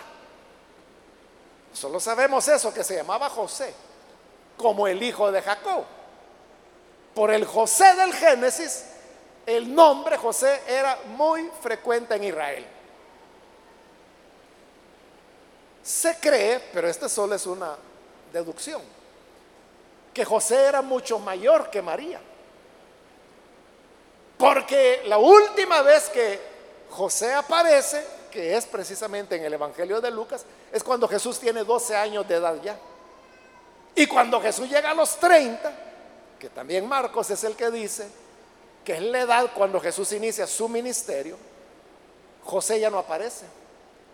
Solo 1.73 1.99
sabemos 1.99 2.47
eso, 2.47 2.73
que 2.73 2.83
se 2.83 2.95
llamaba 2.95 3.29
José, 3.29 3.73
como 4.57 4.87
el 4.87 5.01
hijo 5.01 5.31
de 5.31 5.41
Jacob. 5.41 5.83
Por 7.13 7.31
el 7.31 7.45
José 7.45 7.95
del 7.95 8.13
Génesis, 8.13 8.85
el 9.45 9.73
nombre 9.73 10.17
José 10.17 10.61
era 10.67 10.97
muy 11.07 11.49
frecuente 11.61 12.15
en 12.15 12.23
Israel. 12.23 12.65
Se 15.83 16.17
cree, 16.19 16.59
pero 16.71 16.87
esta 16.87 17.09
solo 17.09 17.35
es 17.35 17.45
una 17.45 17.75
deducción, 18.31 18.81
que 20.13 20.23
José 20.23 20.65
era 20.65 20.81
mucho 20.81 21.17
mayor 21.19 21.69
que 21.69 21.81
María. 21.81 22.21
Porque 24.37 25.01
la 25.05 25.17
última 25.17 25.81
vez 25.81 26.09
que 26.09 26.39
José 26.89 27.33
aparece, 27.33 28.18
que 28.29 28.55
es 28.55 28.65
precisamente 28.65 29.35
en 29.35 29.45
el 29.45 29.53
Evangelio 29.53 30.01
de 30.01 30.11
Lucas, 30.11 30.45
es 30.71 30.83
cuando 30.83 31.07
Jesús 31.07 31.39
tiene 31.39 31.63
12 31.63 31.95
años 31.95 32.27
de 32.27 32.35
edad 32.35 32.55
ya. 32.61 32.77
Y 33.95 34.05
cuando 34.07 34.39
Jesús 34.41 34.69
llega 34.69 34.91
a 34.91 34.93
los 34.93 35.17
30, 35.17 35.71
que 36.39 36.49
también 36.49 36.87
Marcos 36.87 37.29
es 37.31 37.43
el 37.43 37.55
que 37.55 37.69
dice, 37.69 38.07
que 38.83 38.95
es 38.95 39.01
la 39.01 39.21
edad 39.21 39.51
cuando 39.53 39.79
Jesús 39.79 40.11
inicia 40.13 40.47
su 40.47 40.69
ministerio, 40.69 41.37
José 42.43 42.79
ya 42.79 42.89
no 42.89 42.97
aparece. 42.97 43.45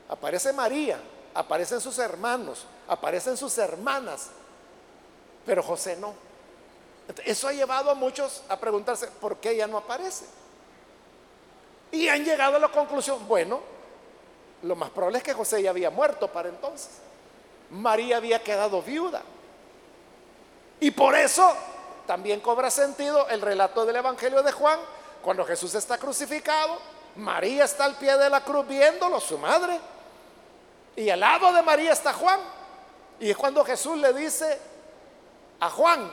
Aparece 0.10 0.51
María, 0.54 0.99
aparecen 1.34 1.82
sus 1.82 1.99
hermanos, 1.99 2.65
aparecen 2.88 3.38
sus 3.38 3.58
hermanas, 3.58 4.28
pero 5.45 5.62
José 5.62 5.95
no. 5.97 6.13
Eso 7.23 7.47
ha 7.47 7.54
llevado 7.54 7.91
a 7.91 7.93
muchos 7.93 8.43
a 8.49 8.58
preguntarse, 8.58 9.08
¿por 9.08 9.38
qué 9.38 9.51
ella 9.51 9.67
no 9.67 9.78
aparece? 9.78 10.25
Y 11.91 12.08
han 12.08 12.25
llegado 12.25 12.58
a 12.58 12.60
la 12.60 12.69
conclusión, 12.69 13.28
bueno, 13.28 13.62
lo 14.65 14.75
más 14.75 14.89
probable 14.89 15.19
es 15.19 15.23
que 15.23 15.34
José 15.34 15.62
ya 15.62 15.69
había 15.69 15.91
muerto 15.91 16.28
para 16.28 16.49
entonces. 16.49 16.89
María 17.69 18.17
había 18.17 18.41
quedado 18.41 18.82
viuda. 18.82 19.21
Y 20.80 20.91
por 20.91 21.15
eso 21.15 21.54
también 22.08 22.39
cobra 22.39 22.71
sentido 22.71 23.28
el 23.30 23.41
relato 23.41 23.86
del 23.86 23.95
Evangelio 23.97 24.41
de 24.41 24.51
Juan, 24.51 24.80
cuando 25.21 25.45
Jesús 25.45 25.73
está 25.75 25.97
crucificado, 25.97 26.80
María 27.15 27.65
está 27.65 27.86
al 27.86 27.95
pie 27.95 28.17
de 28.17 28.30
la 28.30 28.41
cruz 28.41 28.67
viéndolo, 28.67 29.19
su 29.19 29.38
madre, 29.38 29.80
y 30.95 31.10
al 31.10 31.19
lado 31.19 31.54
de 31.54 31.62
María 31.62 31.91
está 31.91 32.13
Juan. 32.13 32.39
Y 33.19 33.30
es 33.30 33.38
cuando 33.38 33.63
Jesús 33.63 33.97
le 33.97 34.13
dice 34.13 34.60
a 35.60 35.69
Juan, 35.69 36.12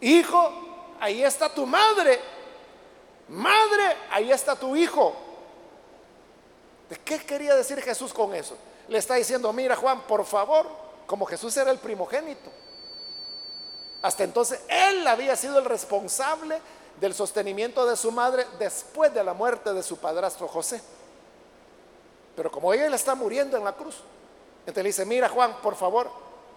hijo, 0.00 0.52
ahí 1.00 1.22
está 1.24 1.48
tu 1.48 1.66
madre. 1.66 2.20
Madre, 3.28 3.96
ahí 4.10 4.30
está 4.30 4.56
tu 4.56 4.76
hijo. 4.76 5.31
Qué 6.98 7.18
quería 7.18 7.54
decir 7.54 7.80
Jesús 7.80 8.12
con 8.12 8.34
eso? 8.34 8.56
Le 8.88 8.98
está 8.98 9.14
diciendo, 9.14 9.52
mira 9.52 9.76
Juan, 9.76 10.02
por 10.02 10.24
favor, 10.24 10.66
como 11.06 11.26
Jesús 11.26 11.56
era 11.56 11.70
el 11.70 11.78
primogénito. 11.78 12.50
Hasta 14.02 14.24
entonces 14.24 14.60
él 14.68 15.06
había 15.06 15.36
sido 15.36 15.58
el 15.58 15.64
responsable 15.64 16.60
del 17.00 17.14
sostenimiento 17.14 17.86
de 17.86 17.96
su 17.96 18.10
madre 18.10 18.46
después 18.58 19.14
de 19.14 19.22
la 19.22 19.32
muerte 19.32 19.72
de 19.72 19.82
su 19.82 19.98
padrastro 19.98 20.48
José. 20.48 20.82
Pero 22.34 22.50
como 22.50 22.72
ella 22.72 22.86
está 22.94 23.14
muriendo 23.14 23.56
en 23.56 23.64
la 23.64 23.72
cruz, 23.72 23.96
entonces 24.60 24.82
le 24.82 24.88
dice, 24.88 25.04
mira 25.04 25.28
Juan, 25.28 25.60
por 25.60 25.76
favor, 25.76 26.10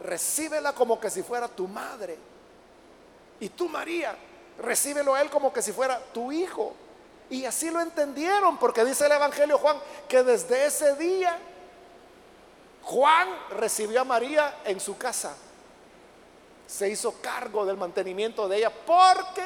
recíbela 0.04 0.74
como 0.74 1.00
que 1.00 1.10
si 1.10 1.24
fuera 1.24 1.48
tu 1.48 1.68
madre. 1.68 2.18
Y 3.40 3.50
tú 3.50 3.68
María, 3.68 4.16
recíbelo 4.60 5.14
a 5.16 5.22
él 5.22 5.30
como 5.30 5.52
que 5.52 5.62
si 5.62 5.72
fuera 5.72 6.00
tu 6.14 6.32
hijo. 6.32 6.74
Y 7.30 7.46
así 7.46 7.72
lo 7.72 7.82
entendieron, 7.82 8.58
porque 8.58 8.86
dice 8.86 9.06
el 9.06 9.14
Evangelio 9.14 9.58
Juan 9.58 9.78
que 10.08 10.24
desde 10.24 10.66
ese 10.66 10.96
día 10.96 11.38
Juan 12.84 13.28
recibió 13.58 14.02
a 14.02 14.04
María 14.04 14.60
en 14.64 14.80
su 14.80 14.98
casa. 14.98 15.36
Se 16.68 16.88
hizo 16.88 17.16
cargo 17.22 17.66
del 17.66 17.78
mantenimiento 17.78 18.48
de 18.48 18.58
ella 18.58 18.72
porque 18.86 19.44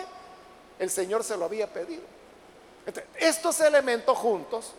el 0.78 0.90
Señor 0.90 1.24
se 1.24 1.38
lo 1.38 1.46
había 1.46 1.72
pedido. 1.72 2.04
estos 3.16 3.60
elementos 3.62 4.18
juntos 4.18 4.74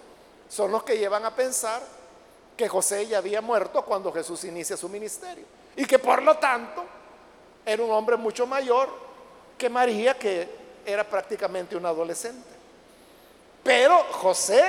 son 0.48 0.72
los 0.72 0.82
que 0.82 0.98
llevan 0.98 1.24
a 1.24 1.34
pensar 1.34 1.80
que 2.56 2.68
José 2.68 3.06
ya 3.06 3.18
había 3.18 3.40
muerto 3.40 3.82
cuando 3.84 4.12
Jesús 4.12 4.44
inicia 4.44 4.76
su 4.76 4.88
ministerio. 4.88 5.44
Y 5.76 5.86
que 5.86 5.98
por 5.98 6.22
lo 6.22 6.36
tanto 6.36 6.84
era 7.64 7.82
un 7.82 7.90
hombre 7.90 8.16
mucho 8.16 8.46
mayor 8.46 8.90
que 9.56 9.70
María, 9.70 10.18
que 10.18 10.48
era 10.84 11.08
prácticamente 11.08 11.76
un 11.76 11.86
adolescente. 11.86 12.59
Pero 13.62 14.04
José, 14.12 14.62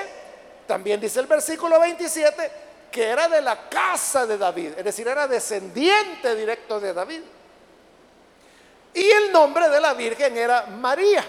también 0.68 1.00
dice 1.00 1.20
el 1.20 1.28
versículo 1.28 1.80
27, 1.80 2.52
que 2.92 3.08
era 3.08 3.28
de 3.28 3.42
la 3.42 3.70
casa 3.70 4.26
de 4.26 4.38
David, 4.38 4.74
es 4.78 4.84
decir, 4.84 5.08
era 5.08 5.28
descendiente 5.28 6.36
directo 6.36 6.80
de 6.80 6.94
David. 6.94 7.22
Y 8.94 9.10
el 9.10 9.32
nombre 9.32 9.70
de 9.70 9.80
la 9.80 9.94
Virgen 9.94 10.38
era 10.38 10.66
María. 10.66 11.26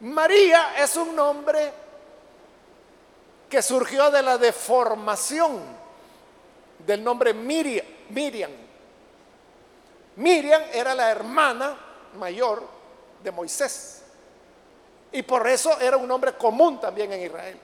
María 0.00 0.74
es 0.78 0.96
un 0.96 1.14
nombre 1.14 1.72
que 3.48 3.60
surgió 3.60 4.10
de 4.10 4.22
la 4.22 4.38
deformación 4.38 5.60
del 6.86 7.02
nombre 7.02 7.34
Miriam. 7.34 7.84
Miriam. 8.10 8.50
Era 10.72 10.94
la 10.94 11.10
hermana 11.10 11.76
mayor 12.16 12.62
de 13.22 13.30
Moisés. 13.30 13.99
Y 15.12 15.22
por 15.22 15.46
eso 15.48 15.78
era 15.80 15.96
un 15.96 16.06
nombre 16.06 16.34
común 16.34 16.80
también 16.80 17.12
en 17.12 17.22
Israel. 17.22 17.58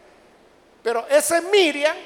Pero 0.82 1.06
ese 1.08 1.40
Miriam 1.42 1.96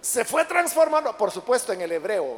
se 0.00 0.24
fue 0.24 0.44
transformando, 0.44 1.16
por 1.16 1.30
supuesto 1.30 1.72
en 1.72 1.80
el 1.80 1.92
hebreo, 1.92 2.36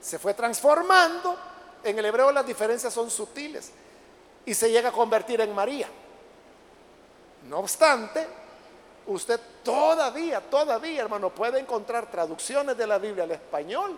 se 0.00 0.18
fue 0.18 0.34
transformando. 0.34 1.36
En 1.82 1.98
el 1.98 2.04
hebreo 2.04 2.32
las 2.32 2.46
diferencias 2.46 2.92
son 2.92 3.10
sutiles 3.10 3.70
y 4.44 4.54
se 4.54 4.70
llega 4.70 4.88
a 4.88 4.92
convertir 4.92 5.40
en 5.40 5.54
María. 5.54 5.88
No 7.48 7.58
obstante, 7.58 8.26
usted 9.06 9.40
todavía, 9.62 10.40
todavía, 10.40 11.02
hermano, 11.02 11.30
puede 11.30 11.60
encontrar 11.60 12.10
traducciones 12.10 12.76
de 12.76 12.86
la 12.86 12.98
Biblia 12.98 13.24
al 13.24 13.30
español 13.32 13.96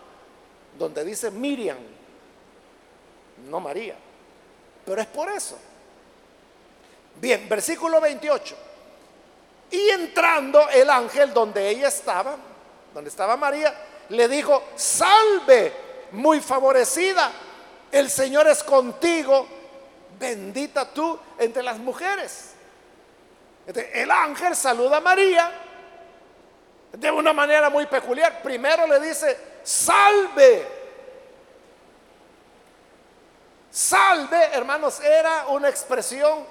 donde 0.77 1.03
dice 1.03 1.31
Miriam, 1.31 1.77
no 3.49 3.59
María. 3.59 3.95
Pero 4.85 5.01
es 5.01 5.07
por 5.07 5.29
eso. 5.29 5.57
Bien, 7.15 7.47
versículo 7.49 7.99
28. 7.99 8.55
Y 9.71 9.89
entrando 9.89 10.67
el 10.69 10.89
ángel 10.89 11.33
donde 11.33 11.69
ella 11.69 11.87
estaba, 11.89 12.35
donde 12.93 13.09
estaba 13.09 13.37
María, 13.37 13.73
le 14.09 14.27
dijo, 14.27 14.63
salve, 14.75 15.73
muy 16.11 16.39
favorecida, 16.41 17.31
el 17.91 18.09
Señor 18.09 18.47
es 18.47 18.63
contigo, 18.63 19.47
bendita 20.19 20.91
tú 20.91 21.19
entre 21.37 21.61
las 21.61 21.77
mujeres. 21.77 22.53
el 23.67 24.09
ángel 24.09 24.55
saluda 24.55 24.97
a 24.97 25.01
María 25.01 25.51
de 26.93 27.11
una 27.11 27.33
manera 27.33 27.69
muy 27.69 27.85
peculiar. 27.85 28.41
Primero 28.41 28.87
le 28.87 28.99
dice, 28.99 29.37
salve. 29.63 30.79
Salve, 33.69 34.45
hermanos, 34.53 34.99
era 34.99 35.47
una 35.49 35.69
expresión 35.69 36.43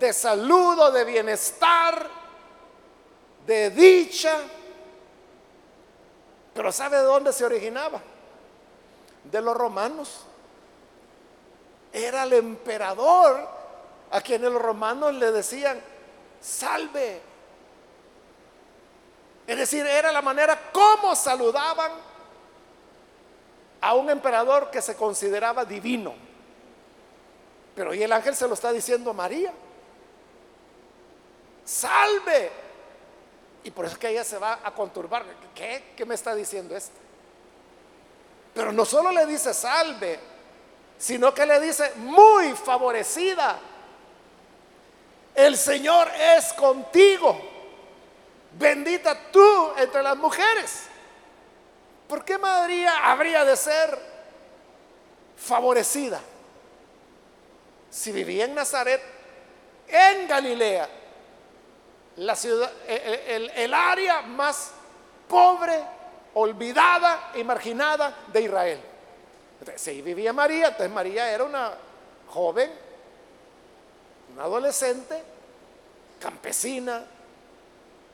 de 0.00 0.14
saludo, 0.14 0.90
de 0.90 1.04
bienestar, 1.04 2.08
de 3.46 3.70
dicha. 3.70 4.34
Pero 6.54 6.72
¿sabe 6.72 6.96
de 6.96 7.02
dónde 7.02 7.32
se 7.34 7.44
originaba? 7.44 8.00
De 9.24 9.42
los 9.42 9.54
romanos. 9.54 10.24
Era 11.92 12.22
el 12.22 12.32
emperador 12.32 13.46
a 14.10 14.20
quien 14.22 14.42
los 14.42 14.60
romanos 14.60 15.14
le 15.14 15.30
decían, 15.32 15.80
salve. 16.40 17.20
Es 19.46 19.58
decir, 19.58 19.84
era 19.84 20.10
la 20.10 20.22
manera 20.22 20.70
como 20.72 21.14
saludaban 21.14 21.92
a 23.82 23.94
un 23.94 24.08
emperador 24.08 24.70
que 24.70 24.80
se 24.80 24.96
consideraba 24.96 25.66
divino. 25.66 26.14
Pero 27.74 27.92
y 27.92 28.02
el 28.02 28.12
ángel 28.12 28.34
se 28.34 28.48
lo 28.48 28.54
está 28.54 28.72
diciendo 28.72 29.10
a 29.10 29.14
María. 29.14 29.52
Salve. 31.64 32.50
Y 33.64 33.70
por 33.70 33.84
eso 33.84 33.94
es 33.94 33.98
que 33.98 34.08
ella 34.08 34.24
se 34.24 34.38
va 34.38 34.60
a 34.62 34.72
conturbar. 34.72 35.24
¿Qué, 35.54 35.92
¿Qué 35.96 36.04
me 36.04 36.14
está 36.14 36.34
diciendo 36.34 36.76
esto? 36.76 36.96
Pero 38.54 38.72
no 38.72 38.84
solo 38.84 39.12
le 39.12 39.26
dice 39.26 39.54
salve, 39.54 40.18
sino 40.98 41.32
que 41.32 41.46
le 41.46 41.60
dice 41.60 41.92
muy 41.96 42.52
favorecida. 42.52 43.58
El 45.34 45.56
Señor 45.56 46.08
es 46.36 46.52
contigo. 46.52 47.40
Bendita 48.58 49.30
tú 49.30 49.72
entre 49.76 50.02
las 50.02 50.16
mujeres. 50.16 50.84
¿Por 52.08 52.24
qué 52.24 52.36
María 52.38 53.10
habría 53.10 53.44
de 53.44 53.56
ser 53.56 53.96
favorecida? 55.36 56.20
Si 57.88 58.10
vivía 58.10 58.44
en 58.44 58.54
Nazaret, 58.54 59.00
en 59.86 60.26
Galilea, 60.26 60.88
la 62.16 62.36
ciudad, 62.36 62.70
el, 62.86 63.50
el 63.50 63.74
área 63.74 64.22
más 64.22 64.72
pobre, 65.28 65.82
olvidada 66.34 67.32
y 67.34 67.44
marginada 67.44 68.14
de 68.32 68.42
Israel. 68.42 68.80
si 69.76 70.02
vivía 70.02 70.32
María, 70.32 70.68
entonces 70.68 70.90
María 70.90 71.30
era 71.32 71.44
una 71.44 71.72
joven, 72.28 72.70
una 74.34 74.44
adolescente, 74.44 75.22
campesina, 76.20 77.04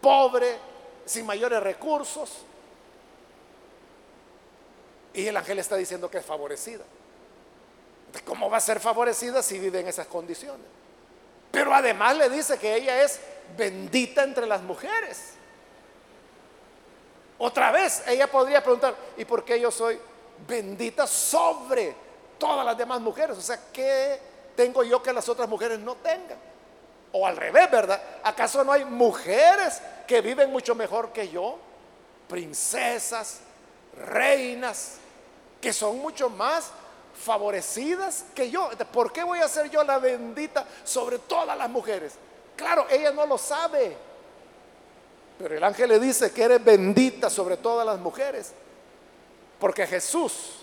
pobre, 0.01 0.57
sin 1.05 1.27
mayores 1.27 1.63
recursos. 1.63 2.31
Y 5.15 5.27
el 5.27 5.37
ángel 5.37 5.59
está 5.59 5.77
diciendo 5.77 6.11
que 6.11 6.19
es 6.19 6.25
favorecida. 6.25 6.85
¿Cómo 8.25 8.49
va 8.51 8.59
a 8.59 8.61
ser 8.61 8.81
favorecida 8.81 9.43
si 9.43 9.59
vive 9.59 9.81
en 9.81 9.89
esas 9.89 10.07
condiciones? 10.07 10.67
Pero 11.51 11.75
además 11.75 12.17
le 12.17 12.29
dice 12.29 12.59
que 12.59 12.77
ella 12.77 13.03
es 13.03 13.21
bendita 13.57 14.23
entre 14.23 14.47
las 14.47 14.63
mujeres. 14.63 15.35
Otra 17.39 17.71
vez, 17.71 18.03
ella 18.07 18.31
podría 18.31 18.63
preguntar, 18.63 18.95
¿y 19.17 19.25
por 19.25 19.45
qué 19.45 19.61
yo 19.61 19.71
soy 19.71 19.99
bendita 20.47 21.07
sobre 21.07 21.95
todas 22.39 22.65
las 22.65 22.77
demás 22.77 23.01
mujeres? 23.01 23.37
O 23.37 23.43
sea, 23.43 23.61
¿qué 23.73 24.19
tengo 24.55 24.83
yo 24.83 25.03
que 25.03 25.13
las 25.13 25.29
otras 25.29 25.49
mujeres 25.49 25.79
no 25.79 25.97
tengan? 25.97 26.39
O 27.13 27.27
al 27.27 27.37
revés, 27.37 27.71
¿verdad? 27.71 28.01
¿Acaso 28.23 28.65
no 28.65 28.73
hay 28.73 28.85
mujeres 28.85 29.83
que 30.07 30.21
viven 30.21 30.51
mucho 30.51 30.75
mejor 30.75 31.13
que 31.13 31.29
yo? 31.29 31.59
Princesas, 32.29 33.41
reinas, 34.07 34.97
que 35.61 35.73
son 35.73 35.99
mucho 35.99 36.31
más 36.31 36.71
favorecidas 37.15 38.25
que 38.35 38.51
yo. 38.51 38.71
¿Por 38.93 39.13
qué 39.13 39.23
voy 39.23 39.41
a 39.41 39.49
ser 39.49 39.71
yo 39.71 39.85
la 39.85 39.99
bendita 39.99 40.67
sobre 40.85 41.19
todas 41.19 41.57
las 41.57 41.69
mujeres? 41.69 42.15
Claro, 42.57 42.87
ella 42.89 43.13
no 43.13 43.27
lo 43.27 43.37
sabe. 43.37 43.97
Pero 45.39 45.55
el 45.55 45.63
ángel 45.63 45.91
le 45.91 46.01
dice 46.01 46.33
que 46.33 46.43
eres 46.43 46.65
bendita 46.65 47.29
sobre 47.29 47.59
todas 47.59 47.87
las 47.87 47.99
mujeres. 47.99 48.53
Porque 49.61 49.87
Jesús 49.87 50.57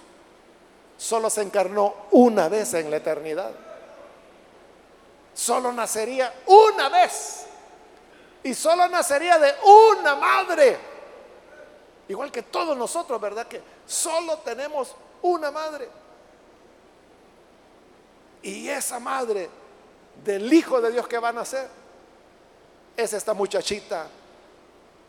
solo 0.97 1.29
se 1.29 1.41
encarnó 1.41 1.93
una 2.11 2.49
vez 2.49 2.73
en 2.73 2.89
la 2.89 2.97
eternidad. 2.97 3.51
Solo 5.33 5.71
nacería 5.71 6.33
una 6.47 6.89
vez. 6.89 7.45
Y 8.43 8.53
solo 8.53 8.87
nacería 8.89 9.37
de 9.37 9.53
una 9.63 10.15
madre. 10.15 10.77
Igual 12.07 12.31
que 12.31 12.41
todos 12.43 12.75
nosotros, 12.75 13.21
¿verdad? 13.21 13.47
Que 13.47 13.61
solo 13.85 14.39
tenemos 14.39 14.95
una 15.21 15.51
madre. 15.51 15.87
Y 18.41 18.67
esa 18.67 18.99
madre 18.99 19.49
del 20.23 20.51
Hijo 20.51 20.81
de 20.81 20.91
Dios 20.91 21.07
que 21.07 21.17
va 21.17 21.29
a 21.29 21.33
nacer 21.33 21.82
es 22.95 23.13
esta 23.13 23.33
muchachita 23.33 24.07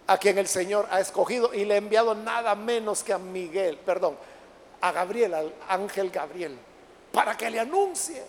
a 0.07 0.19
quien 0.19 0.39
el 0.39 0.47
Señor 0.47 0.87
ha 0.91 1.01
escogido 1.01 1.55
y 1.55 1.65
le 1.65 1.75
ha 1.75 1.79
enviado 1.79 2.15
nada 2.15 2.55
menos 2.55 3.03
que 3.03 3.13
a 3.13 3.19
Miguel, 3.19 3.79
perdón, 3.79 4.17
a 4.81 4.93
Gabriel, 4.93 5.35
al 5.35 5.55
ángel 5.69 6.11
Gabriel, 6.11 6.59
para 7.13 7.37
que 7.37 7.49
le 7.51 7.61
anuncie 7.61 8.23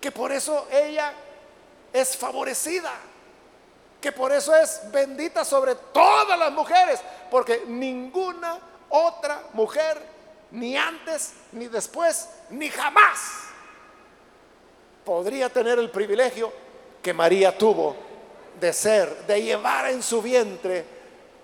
que 0.00 0.10
por 0.10 0.32
eso 0.32 0.66
ella 0.70 1.12
es 1.92 2.16
favorecida, 2.16 2.92
que 4.00 4.12
por 4.12 4.32
eso 4.32 4.54
es 4.54 4.80
bendita 4.90 5.44
sobre 5.44 5.74
todas 5.74 6.38
las 6.38 6.52
mujeres, 6.52 7.00
porque 7.30 7.64
ninguna 7.66 8.58
otra 8.88 9.42
mujer, 9.52 10.00
ni 10.50 10.76
antes, 10.76 11.32
ni 11.52 11.66
después, 11.66 12.28
ni 12.50 12.68
jamás, 12.68 13.18
podría 15.04 15.48
tener 15.48 15.78
el 15.78 15.90
privilegio 15.90 16.52
que 17.06 17.14
María 17.14 17.56
tuvo 17.56 17.94
de 18.58 18.72
ser, 18.72 19.28
de 19.28 19.40
llevar 19.40 19.90
en 19.90 20.02
su 20.02 20.20
vientre 20.20 20.84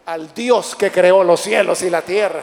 al 0.07 0.35
Dios 0.35 0.75
que 0.75 0.90
creó 0.90 1.22
los 1.22 1.40
cielos 1.40 1.83
y 1.83 1.88
la 1.88 2.03
tierra. 2.03 2.42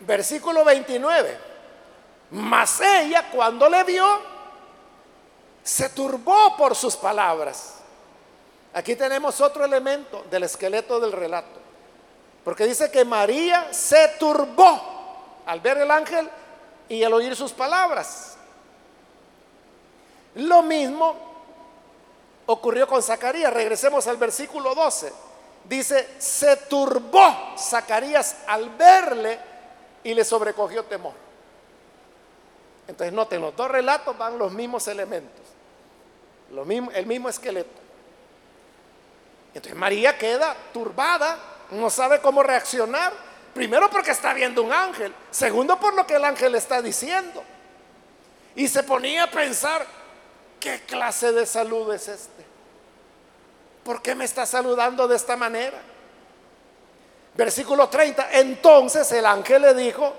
Versículo 0.00 0.64
29. 0.64 1.38
Mas 2.30 2.80
ella 2.80 3.28
cuando 3.30 3.68
le 3.68 3.84
vio, 3.84 4.18
se 5.62 5.90
turbó 5.90 6.56
por 6.56 6.74
sus 6.74 6.96
palabras. 6.96 7.80
Aquí 8.72 8.96
tenemos 8.96 9.42
otro 9.42 9.62
elemento 9.62 10.24
del 10.30 10.44
esqueleto 10.44 10.98
del 10.98 11.12
relato. 11.12 11.60
Porque 12.42 12.64
dice 12.64 12.90
que 12.90 13.04
María 13.04 13.74
se 13.74 14.08
turbó 14.18 15.01
al 15.46 15.60
ver 15.60 15.78
el 15.78 15.90
ángel 15.90 16.28
y 16.88 17.02
al 17.02 17.12
oír 17.12 17.34
sus 17.36 17.52
palabras. 17.52 18.36
Lo 20.34 20.62
mismo 20.62 21.14
ocurrió 22.46 22.86
con 22.86 23.02
Zacarías. 23.02 23.52
Regresemos 23.52 24.06
al 24.06 24.16
versículo 24.16 24.74
12. 24.74 25.12
Dice, 25.64 26.08
se 26.18 26.56
turbó 26.56 27.54
Zacarías 27.56 28.38
al 28.46 28.70
verle 28.70 29.38
y 30.04 30.14
le 30.14 30.24
sobrecogió 30.24 30.84
temor. 30.84 31.14
Entonces 32.88 33.12
noten, 33.12 33.40
los 33.40 33.54
dos 33.54 33.70
relatos 33.70 34.16
van 34.18 34.38
los 34.38 34.52
mismos 34.52 34.88
elementos, 34.88 35.40
el 36.94 37.06
mismo 37.06 37.28
esqueleto. 37.28 37.80
Entonces 39.54 39.78
María 39.78 40.18
queda 40.18 40.56
turbada, 40.72 41.38
no 41.70 41.90
sabe 41.90 42.20
cómo 42.20 42.42
reaccionar. 42.42 43.12
Primero 43.54 43.90
porque 43.90 44.12
está 44.12 44.32
viendo 44.32 44.62
un 44.62 44.72
ángel, 44.72 45.14
segundo 45.30 45.78
por 45.78 45.94
lo 45.94 46.06
que 46.06 46.14
el 46.14 46.24
ángel 46.24 46.54
está 46.54 46.80
diciendo. 46.80 47.42
Y 48.54 48.68
se 48.68 48.82
ponía 48.82 49.24
a 49.24 49.30
pensar, 49.30 49.86
¿qué 50.58 50.80
clase 50.86 51.32
de 51.32 51.44
salud 51.46 51.92
es 51.92 52.08
este? 52.08 52.44
¿Por 53.84 54.00
qué 54.00 54.14
me 54.14 54.24
está 54.24 54.46
saludando 54.46 55.06
de 55.06 55.16
esta 55.16 55.36
manera? 55.36 55.78
Versículo 57.34 57.88
30, 57.88 58.32
entonces 58.32 59.10
el 59.12 59.26
ángel 59.26 59.62
le 59.62 59.74
dijo, 59.74 60.14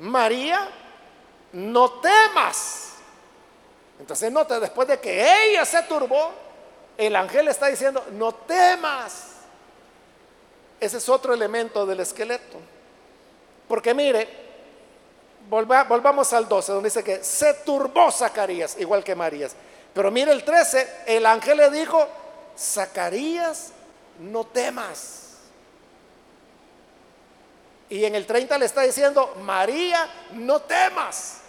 María, 0.00 0.68
no 1.52 1.90
temas. 2.00 2.94
Entonces 3.98 4.32
nota, 4.32 4.58
después 4.58 4.88
de 4.88 4.98
que 4.98 5.50
ella 5.50 5.64
se 5.64 5.82
turbó, 5.82 6.32
el 6.96 7.14
ángel 7.14 7.48
está 7.48 7.66
diciendo, 7.66 8.04
no 8.12 8.34
temas. 8.34 9.31
Ese 10.82 10.96
es 10.96 11.08
otro 11.08 11.32
elemento 11.32 11.86
del 11.86 12.00
esqueleto. 12.00 12.58
Porque 13.68 13.94
mire, 13.94 14.26
volvamos 15.48 16.32
al 16.32 16.48
12, 16.48 16.72
donde 16.72 16.88
dice 16.88 17.04
que 17.04 17.22
se 17.22 17.54
turbó 17.54 18.10
Zacarías, 18.10 18.76
igual 18.80 19.04
que 19.04 19.14
Marías. 19.14 19.54
Pero 19.94 20.10
mire 20.10 20.32
el 20.32 20.42
13, 20.42 21.04
el 21.06 21.24
ángel 21.24 21.58
le 21.58 21.70
dijo, 21.70 22.04
Zacarías, 22.58 23.70
no 24.18 24.42
temas. 24.42 25.36
Y 27.88 28.04
en 28.04 28.16
el 28.16 28.26
30 28.26 28.58
le 28.58 28.66
está 28.66 28.82
diciendo, 28.82 29.36
María, 29.40 30.10
no 30.32 30.62
temas. 30.62 31.42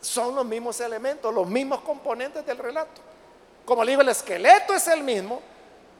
Son 0.00 0.32
los 0.32 0.46
mismos 0.46 0.78
elementos, 0.78 1.34
los 1.34 1.48
mismos 1.48 1.80
componentes 1.80 2.46
del 2.46 2.58
relato. 2.58 3.00
Como 3.64 3.82
le 3.82 3.90
digo, 3.90 4.02
el 4.02 4.10
esqueleto 4.10 4.74
es 4.74 4.86
el 4.86 5.02
mismo, 5.02 5.42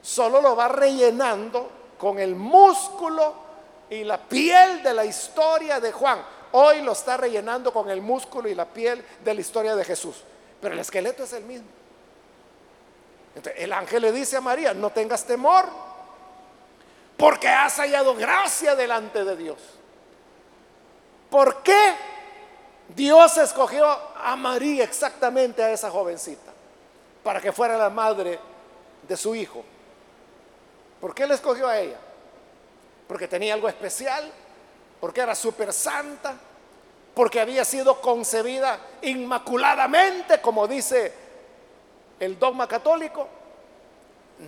solo 0.04 0.42
lo 0.42 0.54
va 0.54 0.68
rellenando 0.68 1.70
con 1.98 2.18
el 2.18 2.34
músculo 2.34 3.34
y 3.88 4.04
la 4.04 4.18
piel 4.18 4.82
de 4.82 4.92
la 4.92 5.04
historia 5.04 5.80
de 5.80 5.92
Juan. 5.92 6.22
Hoy 6.52 6.82
lo 6.82 6.92
está 6.92 7.16
rellenando 7.16 7.72
con 7.72 7.88
el 7.88 8.02
músculo 8.02 8.48
y 8.48 8.54
la 8.54 8.66
piel 8.66 9.02
de 9.24 9.34
la 9.34 9.40
historia 9.40 9.74
de 9.74 9.82
Jesús. 9.82 10.22
Pero 10.60 10.74
el 10.74 10.80
esqueleto 10.80 11.24
es 11.24 11.32
el 11.32 11.44
mismo. 11.44 11.68
el 13.56 13.72
ángel 13.72 14.02
le 14.02 14.12
dice 14.12 14.36
a 14.36 14.42
María, 14.42 14.74
no 14.74 14.90
tengas 14.90 15.24
temor, 15.24 15.64
porque 17.16 17.48
has 17.48 17.76
hallado 17.78 18.14
gracia 18.14 18.76
delante 18.76 19.24
de 19.24 19.36
Dios. 19.36 19.58
¿Por 21.30 21.62
qué 21.62 21.94
Dios 22.94 23.38
escogió 23.38 23.86
a 24.16 24.36
María 24.36 24.84
exactamente 24.84 25.62
a 25.62 25.70
esa 25.70 25.90
jovencita? 25.90 26.52
Para 27.22 27.40
que 27.40 27.52
fuera 27.52 27.78
la 27.78 27.88
madre 27.88 28.38
de 29.08 29.16
su 29.16 29.34
hijo. 29.34 29.64
¿Por 31.04 31.14
qué 31.14 31.26
le 31.26 31.34
escogió 31.34 31.68
a 31.68 31.78
ella? 31.78 31.98
Porque 33.06 33.28
tenía 33.28 33.52
algo 33.52 33.68
especial, 33.68 34.32
porque 35.02 35.20
era 35.20 35.34
súper 35.34 35.70
santa, 35.70 36.34
porque 37.14 37.40
había 37.40 37.62
sido 37.66 38.00
concebida 38.00 38.78
inmaculadamente, 39.02 40.40
como 40.40 40.66
dice 40.66 41.12
el 42.18 42.38
dogma 42.38 42.66
católico. 42.66 43.28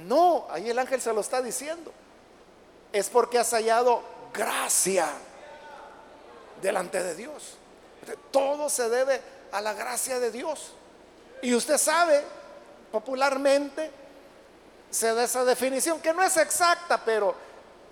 No, 0.07 0.47
ahí 0.49 0.71
el 0.71 0.79
ángel 0.79 0.99
se 0.99 1.13
lo 1.13 1.21
está 1.21 1.43
diciendo 1.43 1.93
es 2.91 3.11
porque 3.11 3.39
has 3.39 3.51
hallado 3.51 4.01
gracia 4.33 5.09
delante 6.63 7.03
de 7.03 7.17
Dios. 7.17 7.59
Todo 8.31 8.71
se 8.71 8.89
debe 8.89 9.21
a 9.53 9.61
la 9.61 9.75
gracia 9.75 10.19
de 10.21 10.31
Dios. 10.31 10.73
Y 11.43 11.55
usted 11.55 11.77
sabe, 11.77 12.23
popularmente, 12.91 14.06
se 14.91 15.13
da 15.15 15.25
esa 15.25 15.45
definición, 15.45 16.01
que 16.01 16.13
no 16.13 16.23
es 16.23 16.37
exacta, 16.37 17.01
pero 17.05 17.35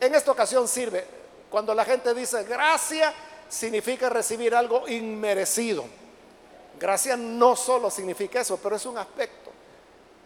en 0.01 0.15
esta 0.15 0.31
ocasión 0.31 0.67
sirve. 0.69 1.07
Cuando 1.51 1.75
la 1.75 1.85
gente 1.85 2.15
dice 2.15 2.45
gracia, 2.45 3.13
significa 3.49 4.09
recibir 4.09 4.55
algo 4.55 4.89
inmerecido. 4.89 5.85
Gracia 6.79 7.17
no 7.17 7.55
solo 7.55 7.91
significa 7.91 8.41
eso, 8.41 8.59
pero 8.63 8.77
es 8.77 8.87
un 8.87 8.99
aspecto. 8.99 9.51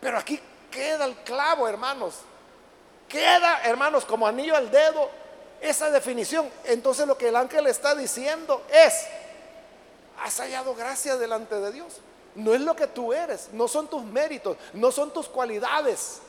Pero 0.01 0.19
aquí 0.19 0.41
queda 0.71 1.05
el 1.05 1.17
clavo, 1.17 1.69
hermanos. 1.69 2.15
Queda, 3.09 3.63
hermanos, 3.65 4.05
como 4.05 4.27
anillo 4.27 4.57
al 4.57 4.71
dedo 4.71 5.11
esa 5.61 5.91
definición. 5.91 6.51
Entonces 6.65 7.07
lo 7.07 7.19
que 7.19 7.29
el 7.29 7.37
ángel 7.37 7.67
está 7.67 7.95
diciendo 7.95 8.63
es, 8.71 9.07
has 10.23 10.39
hallado 10.41 10.75
gracia 10.75 11.17
delante 11.17 11.57
de 11.57 11.73
Dios. 11.73 12.01
No 12.35 12.55
es 12.55 12.61
lo 12.61 12.77
que 12.77 12.87
tú 12.87 13.13
eres, 13.13 13.49
no 13.53 13.67
son 13.67 13.89
tus 13.89 14.05
méritos, 14.05 14.57
no 14.73 14.93
son 14.93 15.13
tus 15.13 15.29
cualidades. 15.29 16.21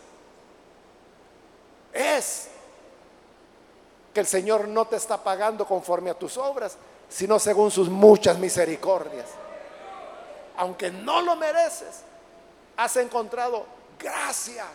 Es 1.93 2.49
que 4.13 4.19
el 4.19 4.27
Señor 4.27 4.67
no 4.67 4.85
te 4.85 4.95
está 4.95 5.23
pagando 5.23 5.65
conforme 5.65 6.09
a 6.09 6.13
tus 6.13 6.37
obras, 6.37 6.77
sino 7.07 7.39
según 7.39 7.71
sus 7.71 7.89
muchas 7.89 8.37
misericordias. 8.37 9.27
Aunque 10.57 10.91
no 10.91 11.21
lo 11.21 11.35
mereces, 11.35 12.01
has 12.77 12.95
encontrado 12.97 13.65
gracia 13.97 14.65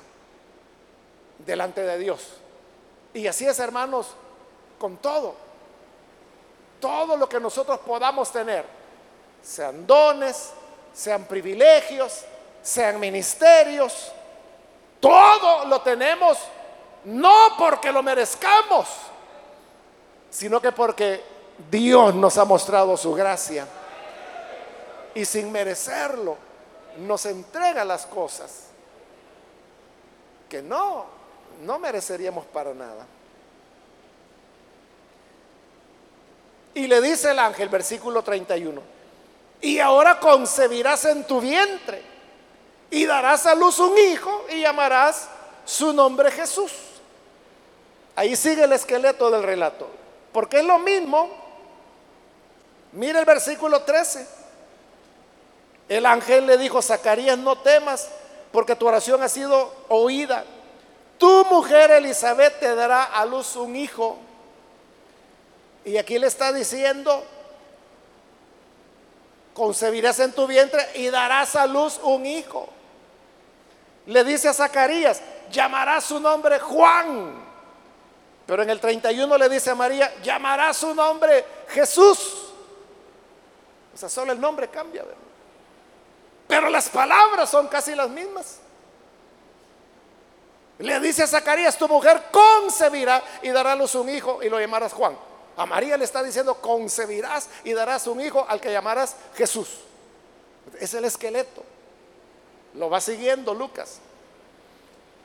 delante 1.38 1.82
de 1.82 1.98
Dios. 1.98 2.20
Y 3.12 3.26
así 3.26 3.46
es, 3.46 3.58
hermanos, 3.58 4.14
con 4.78 4.96
todo. 4.96 5.34
Todo 6.80 7.16
lo 7.16 7.28
que 7.28 7.40
nosotros 7.40 7.78
podamos 7.80 8.30
tener, 8.30 8.64
sean 9.42 9.86
dones, 9.86 10.52
sean 10.92 11.24
privilegios, 11.24 12.24
sean 12.62 12.98
ministerios, 12.98 14.12
todo 15.00 15.66
lo 15.66 15.82
tenemos 15.82 16.38
no 17.04 17.56
porque 17.58 17.92
lo 17.92 18.02
merezcamos, 18.02 18.88
sino 20.30 20.60
que 20.60 20.72
porque 20.72 21.22
Dios 21.70 22.14
nos 22.14 22.38
ha 22.38 22.44
mostrado 22.44 22.96
su 22.96 23.12
gracia. 23.14 23.66
Y 25.14 25.24
sin 25.24 25.52
merecerlo, 25.52 26.36
nos 26.98 27.24
entrega 27.26 27.84
las 27.84 28.04
cosas 28.06 28.64
que 30.48 30.60
no 30.60 31.14
no 31.62 31.78
mereceríamos 31.78 32.44
para 32.46 32.74
nada. 32.74 33.06
Y 36.74 36.86
le 36.86 37.00
dice 37.00 37.30
el 37.30 37.38
ángel, 37.38 37.68
versículo 37.68 38.22
31, 38.22 38.82
y 39.60 39.78
ahora 39.78 40.18
concebirás 40.18 41.04
en 41.04 41.24
tu 41.24 41.40
vientre 41.40 42.02
y 42.90 43.06
darás 43.06 43.46
a 43.46 43.54
luz 43.54 43.78
un 43.78 43.96
hijo 43.96 44.44
y 44.50 44.60
llamarás 44.60 45.28
su 45.64 45.92
nombre 45.92 46.30
Jesús. 46.32 46.72
Ahí 48.16 48.36
sigue 48.36 48.64
el 48.64 48.72
esqueleto 48.72 49.30
del 49.30 49.42
relato, 49.42 49.88
porque 50.32 50.58
es 50.58 50.64
lo 50.64 50.78
mismo 50.78 51.44
Mire 52.94 53.18
el 53.18 53.24
versículo 53.24 53.82
13. 53.82 54.26
El 55.88 56.06
ángel 56.06 56.46
le 56.46 56.56
dijo, 56.56 56.80
Zacarías, 56.80 57.36
no 57.36 57.58
temas, 57.58 58.08
porque 58.52 58.76
tu 58.76 58.86
oración 58.86 59.22
ha 59.22 59.28
sido 59.28 59.72
oída. 59.88 60.44
Tu 61.18 61.44
mujer 61.46 61.90
Elizabeth 61.90 62.60
te 62.60 62.74
dará 62.74 63.04
a 63.04 63.26
luz 63.26 63.56
un 63.56 63.74
hijo. 63.74 64.16
Y 65.84 65.96
aquí 65.96 66.18
le 66.18 66.28
está 66.28 66.52
diciendo, 66.52 67.24
concebirás 69.54 70.20
en 70.20 70.32
tu 70.32 70.46
vientre 70.46 70.86
y 70.94 71.10
darás 71.10 71.56
a 71.56 71.66
luz 71.66 71.98
un 72.02 72.24
hijo. 72.24 72.68
Le 74.06 74.22
dice 74.22 74.48
a 74.48 74.54
Zacarías, 74.54 75.20
llamará 75.50 76.00
su 76.00 76.20
nombre 76.20 76.60
Juan. 76.60 77.43
Pero 78.46 78.62
en 78.62 78.70
el 78.70 78.80
31 78.80 79.38
le 79.38 79.48
dice 79.48 79.70
a 79.70 79.74
María, 79.74 80.14
llamará 80.22 80.72
su 80.74 80.94
nombre 80.94 81.44
Jesús. 81.68 82.52
O 83.94 83.96
sea, 83.96 84.08
solo 84.08 84.32
el 84.32 84.40
nombre 84.40 84.68
cambia. 84.68 85.04
Pero 86.46 86.68
las 86.68 86.88
palabras 86.88 87.48
son 87.48 87.68
casi 87.68 87.94
las 87.94 88.10
mismas. 88.10 88.58
Le 90.78 91.00
dice 91.00 91.22
a 91.22 91.26
Zacarías, 91.26 91.78
tu 91.78 91.88
mujer 91.88 92.24
concebirá 92.30 93.22
y 93.42 93.50
dará 93.50 93.72
a 93.72 93.76
luz 93.76 93.94
un 93.94 94.08
hijo 94.08 94.42
y 94.42 94.48
lo 94.48 94.60
llamarás 94.60 94.92
Juan. 94.92 95.16
A 95.56 95.66
María 95.66 95.96
le 95.96 96.04
está 96.04 96.22
diciendo, 96.22 96.60
concebirás 96.60 97.48
y 97.62 97.72
darás 97.72 98.06
un 98.08 98.20
hijo 98.20 98.44
al 98.48 98.60
que 98.60 98.72
llamarás 98.72 99.14
Jesús. 99.36 99.68
Es 100.80 100.92
el 100.94 101.04
esqueleto. 101.04 101.62
Lo 102.74 102.90
va 102.90 103.00
siguiendo 103.00 103.54
Lucas. 103.54 104.00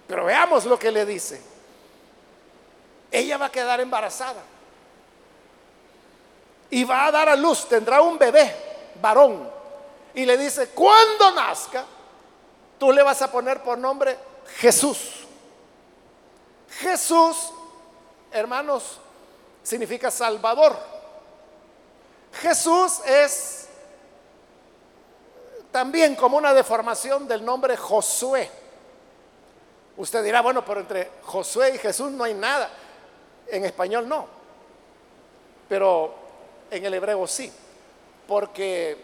Pero 0.07 0.25
veamos 0.25 0.65
lo 0.65 0.77
que 0.77 0.91
le 0.91 1.05
dice. 1.05 1.41
Ella 3.11 3.37
va 3.37 3.45
a 3.45 3.51
quedar 3.51 3.79
embarazada. 3.79 4.41
Y 6.69 6.83
va 6.83 7.07
a 7.07 7.11
dar 7.11 7.29
a 7.29 7.35
luz, 7.35 7.67
tendrá 7.67 8.01
un 8.01 8.17
bebé, 8.17 8.55
varón. 9.01 9.49
Y 10.13 10.25
le 10.25 10.37
dice, 10.37 10.69
cuando 10.69 11.31
nazca, 11.31 11.85
tú 12.77 12.91
le 12.91 13.01
vas 13.01 13.21
a 13.21 13.31
poner 13.31 13.61
por 13.63 13.77
nombre 13.77 14.17
Jesús. 14.57 15.25
Jesús, 16.69 17.51
hermanos, 18.31 18.99
significa 19.63 20.11
Salvador. 20.11 20.77
Jesús 22.33 22.99
es 23.05 23.67
también 25.71 26.15
como 26.15 26.37
una 26.37 26.53
deformación 26.53 27.27
del 27.27 27.43
nombre 27.43 27.75
Josué. 27.75 28.49
Usted 29.97 30.23
dirá, 30.23 30.41
bueno, 30.41 30.63
pero 30.63 30.81
entre 30.81 31.11
Josué 31.23 31.75
y 31.75 31.77
Jesús 31.77 32.11
no 32.11 32.23
hay 32.23 32.33
nada. 32.33 32.69
En 33.51 33.65
español 33.65 34.07
no, 34.07 34.27
pero 35.67 36.13
en 36.69 36.85
el 36.85 36.93
hebreo 36.93 37.25
sí, 37.27 37.51
porque 38.27 38.97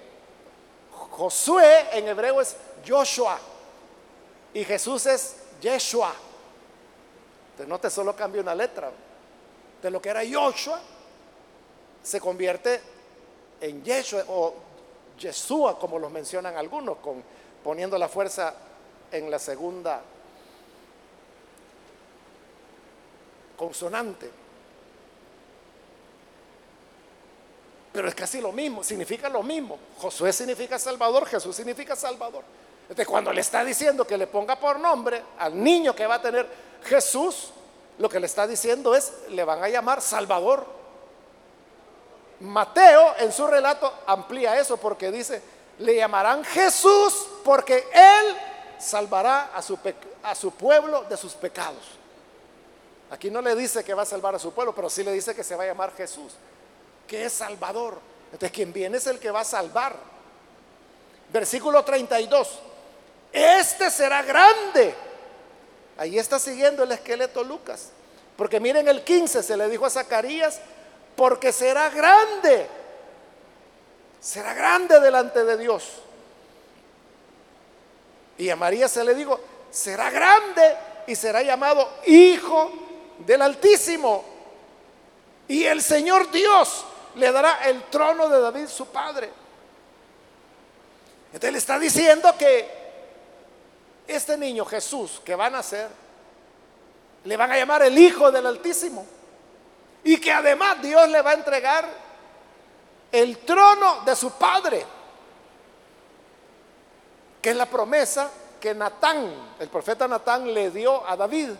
Josué 0.91 1.97
en 1.97 2.07
hebreo 2.07 2.41
es 2.41 2.55
Joshua 2.87 3.39
y 4.53 4.63
Jesús 4.63 5.05
es 5.05 5.37
Yeshua. 5.61 6.13
Entonces 7.51 7.67
no 7.67 7.79
te 7.79 7.89
solo 7.89 8.15
cambia 8.15 8.41
una 8.41 8.55
letra. 8.55 8.91
De 9.81 9.89
lo 9.89 10.01
que 10.01 10.09
era 10.09 10.21
Joshua 10.29 10.79
se 12.03 12.19
convierte 12.19 12.81
en 13.61 13.83
Yeshua 13.83 14.23
o 14.27 14.53
Yeshua, 15.17 15.79
como 15.79 15.99
los 15.99 16.11
mencionan 16.11 16.55
algunos, 16.55 16.97
con, 16.97 17.23
poniendo 17.63 17.97
la 17.97 18.07
fuerza 18.07 18.53
en 19.11 19.31
la 19.31 19.39
segunda 19.39 20.01
consonante. 23.55 24.29
Pero 27.91 28.09
es 28.09 28.15
casi 28.15 28.41
lo 28.41 28.51
mismo, 28.51 28.83
significa 28.83 29.29
lo 29.29 29.41
mismo. 29.41 29.79
Josué 29.97 30.33
significa 30.33 30.77
Salvador, 30.77 31.25
Jesús 31.25 31.55
significa 31.55 31.95
Salvador. 31.95 32.43
Entonces 32.81 33.07
cuando 33.07 33.31
le 33.31 33.41
está 33.41 33.63
diciendo 33.63 34.05
que 34.05 34.17
le 34.17 34.27
ponga 34.27 34.57
por 34.57 34.79
nombre 34.79 35.23
al 35.39 35.63
niño 35.63 35.95
que 35.95 36.05
va 36.05 36.15
a 36.15 36.21
tener 36.21 36.47
Jesús, 36.83 37.51
lo 37.97 38.09
que 38.09 38.19
le 38.19 38.25
está 38.25 38.45
diciendo 38.45 38.93
es, 38.93 39.13
le 39.29 39.43
van 39.43 39.63
a 39.63 39.69
llamar 39.69 40.01
Salvador. 40.01 40.65
Mateo 42.41 43.15
en 43.19 43.31
su 43.31 43.47
relato 43.47 43.91
amplía 44.05 44.59
eso 44.59 44.77
porque 44.77 45.09
dice, 45.09 45.41
le 45.79 45.95
llamarán 45.95 46.43
Jesús 46.43 47.27
porque 47.43 47.87
Él 47.93 48.35
salvará 48.77 49.51
a 49.55 49.61
su, 49.61 49.79
a 50.21 50.35
su 50.35 50.51
pueblo 50.51 51.03
de 51.03 51.17
sus 51.17 51.33
pecados. 51.33 51.83
Aquí 53.11 53.29
no 53.29 53.41
le 53.41 53.55
dice 53.55 53.83
que 53.83 53.93
va 53.93 54.01
a 54.01 54.05
salvar 54.05 54.35
a 54.35 54.39
su 54.39 54.51
pueblo, 54.51 54.73
pero 54.73 54.89
sí 54.89 55.03
le 55.03 55.11
dice 55.11 55.35
que 55.35 55.43
se 55.43 55.55
va 55.55 55.63
a 55.63 55.67
llamar 55.67 55.95
Jesús, 55.95 56.33
que 57.07 57.25
es 57.25 57.33
Salvador. 57.33 57.99
Entonces 58.25 58.51
quien 58.51 58.73
viene 58.73 58.97
es 58.97 59.07
el 59.07 59.19
que 59.19 59.31
va 59.31 59.41
a 59.41 59.45
salvar. 59.45 59.95
Versículo 61.31 61.83
32. 61.83 62.59
Este 63.31 63.91
será 63.91 64.23
grande. 64.23 64.95
Ahí 65.97 66.17
está 66.17 66.39
siguiendo 66.39 66.83
el 66.83 66.91
esqueleto 66.91 67.43
Lucas. 67.43 67.89
Porque 68.35 68.59
miren 68.59 68.87
el 68.87 69.03
15, 69.03 69.43
se 69.43 69.55
le 69.55 69.69
dijo 69.69 69.85
a 69.85 69.89
Zacarías, 69.89 70.59
porque 71.15 71.51
será 71.51 71.89
grande. 71.89 72.67
Será 74.19 74.53
grande 74.53 74.99
delante 74.99 75.45
de 75.45 75.57
Dios. 75.57 76.01
Y 78.37 78.49
a 78.49 78.55
María 78.55 78.87
se 78.89 79.03
le 79.03 79.13
dijo, 79.13 79.39
será 79.71 80.09
grande 80.09 80.75
y 81.07 81.15
será 81.15 81.41
llamado 81.41 81.89
Hijo 82.07 82.71
del 83.19 83.41
Altísimo. 83.41 84.23
Y 85.47 85.63
el 85.65 85.81
Señor 85.81 86.31
Dios 86.31 86.85
le 87.15 87.31
dará 87.31 87.67
el 87.67 87.83
trono 87.83 88.27
de 88.29 88.39
David, 88.39 88.67
su 88.67 88.87
padre. 88.87 89.29
Entonces 91.27 91.51
le 91.51 91.57
está 91.57 91.77
diciendo 91.77 92.33
que 92.37 92.85
este 94.07 94.37
niño 94.37 94.65
Jesús 94.65 95.21
que 95.23 95.35
va 95.35 95.47
a 95.47 95.49
nacer, 95.49 95.89
le 97.23 97.37
van 97.37 97.51
a 97.51 97.57
llamar 97.57 97.81
el 97.83 97.97
Hijo 97.97 98.31
del 98.31 98.45
Altísimo. 98.45 99.05
Y 100.03 100.17
que 100.17 100.31
además 100.31 100.81
Dios 100.81 101.09
le 101.09 101.21
va 101.21 101.31
a 101.31 101.33
entregar 101.33 101.89
el 103.11 103.39
trono 103.39 104.01
de 104.05 104.15
su 104.15 104.31
padre, 104.31 104.85
que 107.41 107.49
es 107.49 107.55
la 107.55 107.65
promesa 107.65 108.29
que 108.59 108.75
Natán, 108.75 109.55
el 109.59 109.69
profeta 109.69 110.07
Natán, 110.07 110.53
le 110.53 110.69
dio 110.69 111.07
a 111.07 111.15
David 111.15 111.51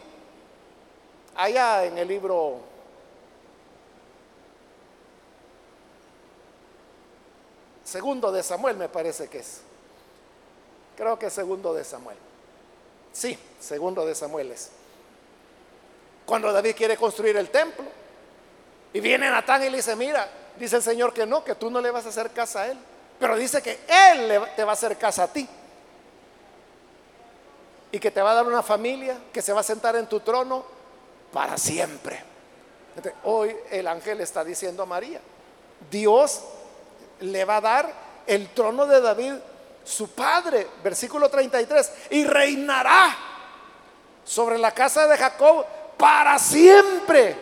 allá 1.36 1.86
en 1.86 1.98
el 1.98 2.08
libro 2.08 2.60
segundo 7.84 8.32
de 8.32 8.44
Samuel, 8.44 8.78
me 8.78 8.90
parece 8.90 9.28
que 9.28 9.40
es. 9.40 9.62
Creo 10.98 11.20
que 11.20 11.28
es 11.28 11.34
segundo 11.34 11.74
de 11.74 11.84
Samuel. 11.84 12.18
Sí, 13.14 13.38
segundo 13.60 14.06
de 14.06 14.16
Samuel 14.16 14.52
es. 14.52 14.72
Cuando 16.26 16.52
David 16.52 16.76
quiere 16.76 16.98
construir 16.98 17.38
el 17.38 17.50
templo 17.50 17.86
y 18.94 19.00
viene 19.00 19.30
Natán 19.30 19.64
y 19.64 19.70
le 19.70 19.78
dice, 19.78 19.96
mira, 19.96 20.28
dice 20.58 20.78
el 20.78 20.82
Señor 20.82 21.14
que 21.14 21.26
no, 21.26 21.44
que 21.44 21.56
tú 21.56 21.70
no 21.70 21.80
le 21.82 21.92
vas 21.92 22.06
a 22.06 22.10
hacer 22.10 22.32
casa 22.32 22.62
a 22.62 22.68
él, 22.68 22.78
pero 23.20 23.36
dice 23.38 23.62
que 23.62 23.80
él 23.88 24.42
te 24.56 24.64
va 24.64 24.72
a 24.72 24.74
hacer 24.74 24.98
casa 24.98 25.24
a 25.24 25.28
ti 25.28 25.48
y 27.92 28.00
que 28.00 28.12
te 28.12 28.22
va 28.22 28.32
a 28.32 28.36
dar 28.36 28.46
una 28.46 28.64
familia 28.64 29.18
que 29.32 29.42
se 29.42 29.54
va 29.54 29.62
a 29.62 29.64
sentar 29.64 29.96
en 29.96 30.08
tu 30.08 30.20
trono 30.20 30.75
para 31.36 31.58
siempre. 31.58 32.24
hoy 33.26 33.54
el 33.70 33.86
ángel 33.90 34.22
está 34.22 34.42
diciendo 34.42 34.84
a 34.84 34.86
María, 34.86 35.20
Dios 35.92 36.40
le 37.20 37.44
va 37.44 37.58
a 37.58 37.62
dar 37.62 37.94
el 38.26 38.48
trono 38.54 38.86
de 38.86 39.02
David, 39.02 39.34
su 39.84 40.12
padre, 40.12 40.66
versículo 40.82 41.28
33, 41.28 41.92
y 42.12 42.24
reinará 42.24 43.18
sobre 44.24 44.58
la 44.58 44.72
casa 44.72 45.08
de 45.08 45.18
Jacob 45.18 45.66
para 45.98 46.40
siempre. 46.40 47.36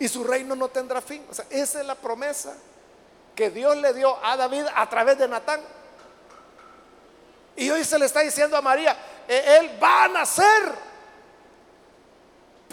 Y 0.00 0.08
su 0.08 0.24
reino 0.24 0.56
no 0.56 0.66
tendrá 0.66 1.00
fin. 1.00 1.24
O 1.30 1.34
sea, 1.34 1.44
esa 1.50 1.82
es 1.82 1.86
la 1.86 1.94
promesa 1.94 2.56
que 3.36 3.48
Dios 3.48 3.76
le 3.76 3.94
dio 3.94 4.18
a 4.24 4.36
David 4.36 4.64
a 4.74 4.90
través 4.90 5.16
de 5.18 5.28
Natán. 5.28 5.60
Y 7.54 7.70
hoy 7.70 7.84
se 7.84 7.96
le 7.96 8.06
está 8.06 8.22
diciendo 8.22 8.56
a 8.56 8.60
María, 8.60 8.96
e-, 9.28 9.58
él 9.60 9.78
va 9.80 10.02
a 10.02 10.08
nacer 10.08 10.93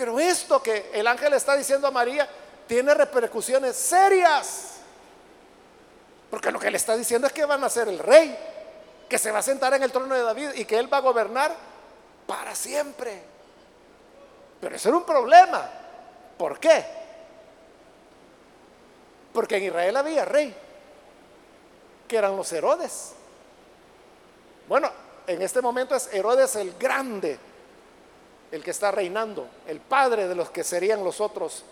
pero 0.01 0.19
esto 0.19 0.63
que 0.63 0.89
el 0.95 1.05
ángel 1.05 1.31
está 1.33 1.55
diciendo 1.55 1.85
a 1.85 1.91
María 1.91 2.27
tiene 2.65 2.91
repercusiones 2.95 3.75
serias. 3.75 4.77
Porque 6.31 6.49
lo 6.51 6.59
que 6.59 6.71
le 6.71 6.77
está 6.77 6.97
diciendo 6.97 7.27
es 7.27 7.33
que 7.33 7.45
van 7.45 7.63
a 7.63 7.69
ser 7.69 7.87
el 7.87 7.99
rey, 7.99 8.35
que 9.07 9.19
se 9.19 9.29
va 9.29 9.37
a 9.37 9.41
sentar 9.43 9.75
en 9.75 9.83
el 9.83 9.91
trono 9.91 10.15
de 10.15 10.23
David 10.23 10.49
y 10.55 10.65
que 10.65 10.79
él 10.79 10.91
va 10.91 10.97
a 10.97 11.01
gobernar 11.01 11.55
para 12.25 12.55
siempre. 12.55 13.21
Pero 14.59 14.75
eso 14.75 14.89
era 14.89 14.97
un 14.97 15.05
problema. 15.05 15.69
¿Por 16.35 16.59
qué? 16.59 16.83
Porque 19.31 19.57
en 19.57 19.65
Israel 19.65 19.97
había 19.97 20.25
rey, 20.25 20.51
que 22.07 22.17
eran 22.17 22.35
los 22.35 22.51
Herodes. 22.51 23.11
Bueno, 24.67 24.89
en 25.27 25.43
este 25.43 25.61
momento 25.61 25.93
es 25.93 26.11
Herodes 26.11 26.55
el 26.55 26.73
Grande 26.73 27.50
el 28.51 28.63
que 28.63 28.71
está 28.71 28.91
reinando, 28.91 29.47
el 29.67 29.79
padre 29.79 30.27
de 30.27 30.35
los 30.35 30.49
que 30.49 30.63
serían 30.63 31.03
los 31.03 31.21
otros 31.21 31.63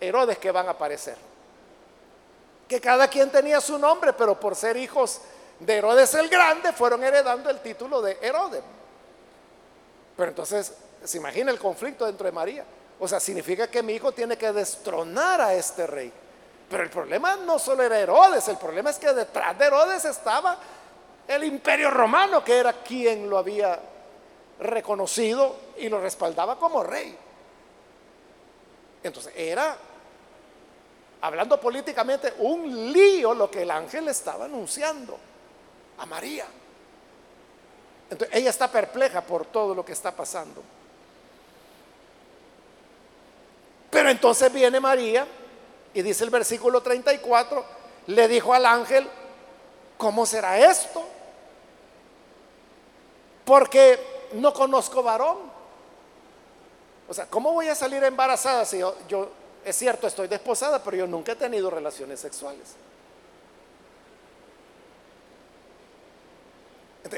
Herodes 0.00 0.38
que 0.38 0.50
van 0.50 0.66
a 0.68 0.72
aparecer. 0.72 1.16
que 2.68 2.80
cada 2.80 3.06
quien 3.06 3.30
tenía 3.30 3.60
su 3.60 3.78
nombre, 3.78 4.14
pero 4.14 4.40
por 4.40 4.56
ser 4.56 4.78
hijos 4.78 5.20
de 5.60 5.76
Herodes 5.76 6.14
el 6.14 6.30
Grande 6.30 6.72
fueron 6.72 7.04
heredando 7.04 7.50
el 7.50 7.60
título 7.60 8.00
de 8.00 8.16
Herodes. 8.22 8.62
Pero 10.16 10.30
entonces, 10.30 10.72
se 11.04 11.18
imagina 11.18 11.50
el 11.50 11.58
conflicto 11.58 12.06
dentro 12.06 12.24
de 12.24 12.32
María. 12.32 12.64
O 12.98 13.06
sea, 13.06 13.20
significa 13.20 13.68
que 13.68 13.82
mi 13.82 13.92
hijo 13.92 14.12
tiene 14.12 14.38
que 14.38 14.52
destronar 14.52 15.40
a 15.42 15.52
este 15.52 15.86
rey. 15.86 16.10
Pero 16.70 16.82
el 16.82 16.88
problema 16.88 17.36
no 17.36 17.58
solo 17.58 17.82
era 17.82 17.98
Herodes, 17.98 18.48
el 18.48 18.56
problema 18.56 18.88
es 18.88 18.98
que 18.98 19.12
detrás 19.12 19.58
de 19.58 19.66
Herodes 19.66 20.06
estaba 20.06 20.56
el 21.28 21.44
imperio 21.44 21.90
romano, 21.90 22.42
que 22.42 22.56
era 22.56 22.72
quien 22.72 23.28
lo 23.28 23.36
había 23.36 23.78
reconocido 24.62 25.56
y 25.78 25.88
lo 25.88 26.00
respaldaba 26.00 26.58
como 26.58 26.82
rey. 26.82 27.16
Entonces 29.02 29.32
era, 29.36 29.76
hablando 31.20 31.60
políticamente, 31.60 32.34
un 32.38 32.92
lío 32.92 33.34
lo 33.34 33.50
que 33.50 33.62
el 33.62 33.70
ángel 33.70 34.08
estaba 34.08 34.44
anunciando 34.44 35.18
a 35.98 36.06
María. 36.06 36.46
Entonces 38.10 38.36
ella 38.36 38.50
está 38.50 38.70
perpleja 38.70 39.22
por 39.22 39.46
todo 39.46 39.74
lo 39.74 39.84
que 39.84 39.92
está 39.92 40.12
pasando. 40.12 40.62
Pero 43.90 44.08
entonces 44.08 44.52
viene 44.52 44.80
María 44.80 45.26
y 45.94 46.02
dice 46.02 46.24
el 46.24 46.30
versículo 46.30 46.80
34, 46.80 47.64
le 48.06 48.28
dijo 48.28 48.54
al 48.54 48.66
ángel, 48.66 49.08
¿cómo 49.98 50.24
será 50.24 50.58
esto? 50.58 51.02
Porque 53.44 54.11
no 54.34 54.52
conozco 54.52 55.02
varón. 55.02 55.38
O 57.08 57.14
sea, 57.14 57.26
¿cómo 57.26 57.52
voy 57.52 57.68
a 57.68 57.74
salir 57.74 58.02
embarazada 58.04 58.64
si 58.64 58.78
yo, 58.78 59.28
es 59.64 59.76
cierto, 59.76 60.06
estoy 60.06 60.28
desposada, 60.28 60.82
pero 60.82 60.96
yo 60.96 61.06
nunca 61.06 61.32
he 61.32 61.36
tenido 61.36 61.70
relaciones 61.70 62.20
sexuales? 62.20 62.76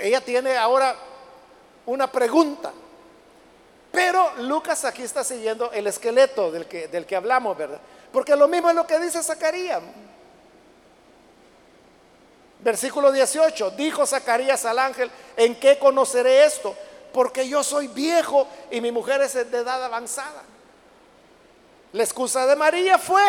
ella 0.00 0.20
tiene 0.20 0.56
ahora 0.56 0.96
una 1.86 2.10
pregunta. 2.10 2.72
Pero 3.92 4.32
Lucas 4.38 4.84
aquí 4.84 5.02
está 5.02 5.22
siguiendo 5.22 5.70
el 5.70 5.86
esqueleto 5.86 6.50
del 6.50 6.66
que, 6.66 6.88
del 6.88 7.06
que 7.06 7.14
hablamos, 7.14 7.56
¿verdad? 7.56 7.80
Porque 8.12 8.34
lo 8.34 8.48
mismo 8.48 8.70
es 8.70 8.74
lo 8.74 8.86
que 8.86 8.98
dice 8.98 9.22
Zacarías. 9.22 9.80
Versículo 12.60 13.12
18, 13.12 13.72
dijo 13.72 14.06
Zacarías 14.06 14.64
al 14.64 14.78
ángel, 14.78 15.10
¿en 15.36 15.54
qué 15.60 15.78
conoceré 15.78 16.44
esto? 16.44 16.74
Porque 17.14 17.48
yo 17.48 17.62
soy 17.62 17.86
viejo 17.86 18.48
y 18.72 18.80
mi 18.80 18.90
mujer 18.90 19.22
es 19.22 19.34
de 19.34 19.58
edad 19.58 19.84
avanzada. 19.84 20.42
La 21.92 22.02
excusa 22.02 22.44
de 22.44 22.56
María 22.56 22.98
fue, 22.98 23.22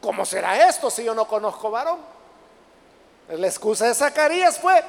¿cómo 0.00 0.24
será 0.24 0.66
esto 0.66 0.88
si 0.88 1.04
yo 1.04 1.14
no 1.14 1.28
conozco 1.28 1.70
varón? 1.70 1.98
La 3.28 3.46
excusa 3.46 3.88
de 3.88 3.94
Zacarías 3.94 4.58
fue, 4.58 4.82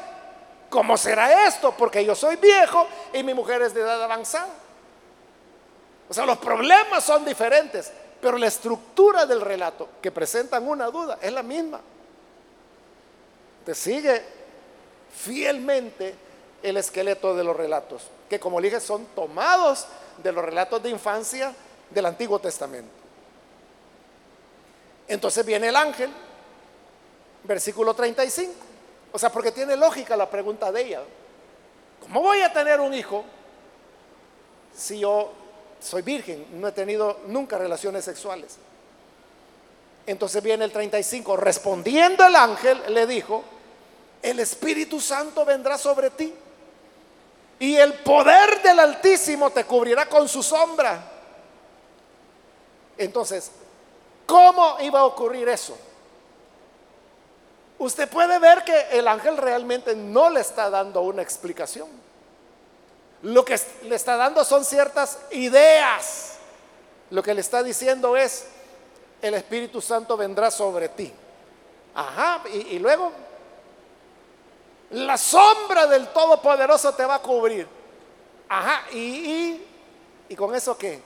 ¿cómo 0.69 0.95
será 0.95 1.45
esto? 1.45 1.73
Porque 1.77 2.05
yo 2.05 2.15
soy 2.15 2.37
viejo 2.37 2.87
y 3.11 3.21
mi 3.21 3.33
mujer 3.33 3.61
es 3.63 3.73
de 3.73 3.81
edad 3.81 4.01
avanzada. 4.01 4.53
O 6.07 6.13
sea, 6.13 6.25
los 6.25 6.37
problemas 6.37 7.03
son 7.03 7.25
diferentes, 7.25 7.91
pero 8.21 8.37
la 8.37 8.47
estructura 8.47 9.25
del 9.25 9.41
relato 9.41 9.89
que 10.01 10.09
presentan 10.09 10.65
una 10.65 10.85
duda 10.85 11.19
es 11.21 11.33
la 11.33 11.43
misma. 11.43 11.81
Te 13.65 13.75
sigue 13.75 14.23
fielmente 15.13 16.30
el 16.63 16.77
esqueleto 16.77 17.35
de 17.35 17.43
los 17.43 17.55
relatos, 17.55 18.03
que 18.29 18.39
como 18.39 18.61
dije 18.61 18.79
son 18.79 19.05
tomados 19.15 19.87
de 20.21 20.31
los 20.31 20.43
relatos 20.43 20.81
de 20.83 20.89
infancia 20.89 21.53
del 21.89 22.05
Antiguo 22.05 22.39
Testamento. 22.39 22.91
Entonces 25.07 25.45
viene 25.45 25.67
el 25.67 25.75
ángel, 25.75 26.09
versículo 27.43 27.93
35. 27.93 28.53
O 29.11 29.19
sea, 29.19 29.29
porque 29.29 29.51
tiene 29.51 29.75
lógica 29.75 30.15
la 30.15 30.29
pregunta 30.29 30.71
de 30.71 30.81
ella. 30.81 31.01
¿Cómo 31.99 32.21
voy 32.21 32.41
a 32.41 32.53
tener 32.53 32.79
un 32.79 32.93
hijo 32.93 33.25
si 34.75 34.99
yo 34.99 35.31
soy 35.81 36.01
virgen? 36.01 36.45
No 36.59 36.69
he 36.69 36.71
tenido 36.71 37.19
nunca 37.27 37.57
relaciones 37.57 38.05
sexuales. 38.05 38.57
Entonces 40.05 40.41
viene 40.41 40.63
el 40.63 40.71
35. 40.71 41.35
Respondiendo 41.35 42.25
el 42.25 42.35
ángel, 42.35 42.81
le 42.89 43.05
dijo, 43.05 43.43
el 44.21 44.39
Espíritu 44.39 45.01
Santo 45.01 45.43
vendrá 45.43 45.77
sobre 45.77 46.09
ti 46.11 46.33
y 47.61 47.77
el 47.77 47.93
poder 47.93 48.59
del 48.63 48.79
Altísimo 48.79 49.51
te 49.51 49.65
cubrirá 49.65 50.07
con 50.07 50.27
su 50.27 50.41
sombra. 50.41 50.99
Entonces, 52.97 53.51
¿cómo 54.25 54.77
iba 54.79 55.01
a 55.01 55.05
ocurrir 55.05 55.47
eso? 55.47 55.77
Usted 57.77 58.09
puede 58.09 58.39
ver 58.39 58.63
que 58.63 58.97
el 58.97 59.07
ángel 59.07 59.37
realmente 59.37 59.95
no 59.95 60.31
le 60.31 60.41
está 60.41 60.71
dando 60.71 61.01
una 61.01 61.21
explicación. 61.21 61.87
Lo 63.21 63.45
que 63.45 63.59
le 63.83 63.95
está 63.95 64.17
dando 64.17 64.43
son 64.43 64.65
ciertas 64.65 65.19
ideas. 65.29 66.37
Lo 67.11 67.21
que 67.21 67.35
le 67.35 67.41
está 67.41 67.61
diciendo 67.61 68.17
es, 68.17 68.45
el 69.21 69.35
Espíritu 69.35 69.81
Santo 69.81 70.17
vendrá 70.17 70.49
sobre 70.49 70.89
ti. 70.89 71.13
Ajá, 71.93 72.41
y, 72.51 72.79
luego, 72.79 73.11
la 74.91 75.17
sombra 75.17 75.87
del 75.87 76.09
Todopoderoso 76.09 76.93
te 76.93 77.05
va 77.05 77.15
a 77.15 77.21
cubrir. 77.21 77.67
Ajá, 78.49 78.83
y, 78.91 78.97
y, 78.97 79.67
y 80.29 80.35
con 80.35 80.53
eso 80.53 80.77
qué? 80.77 81.01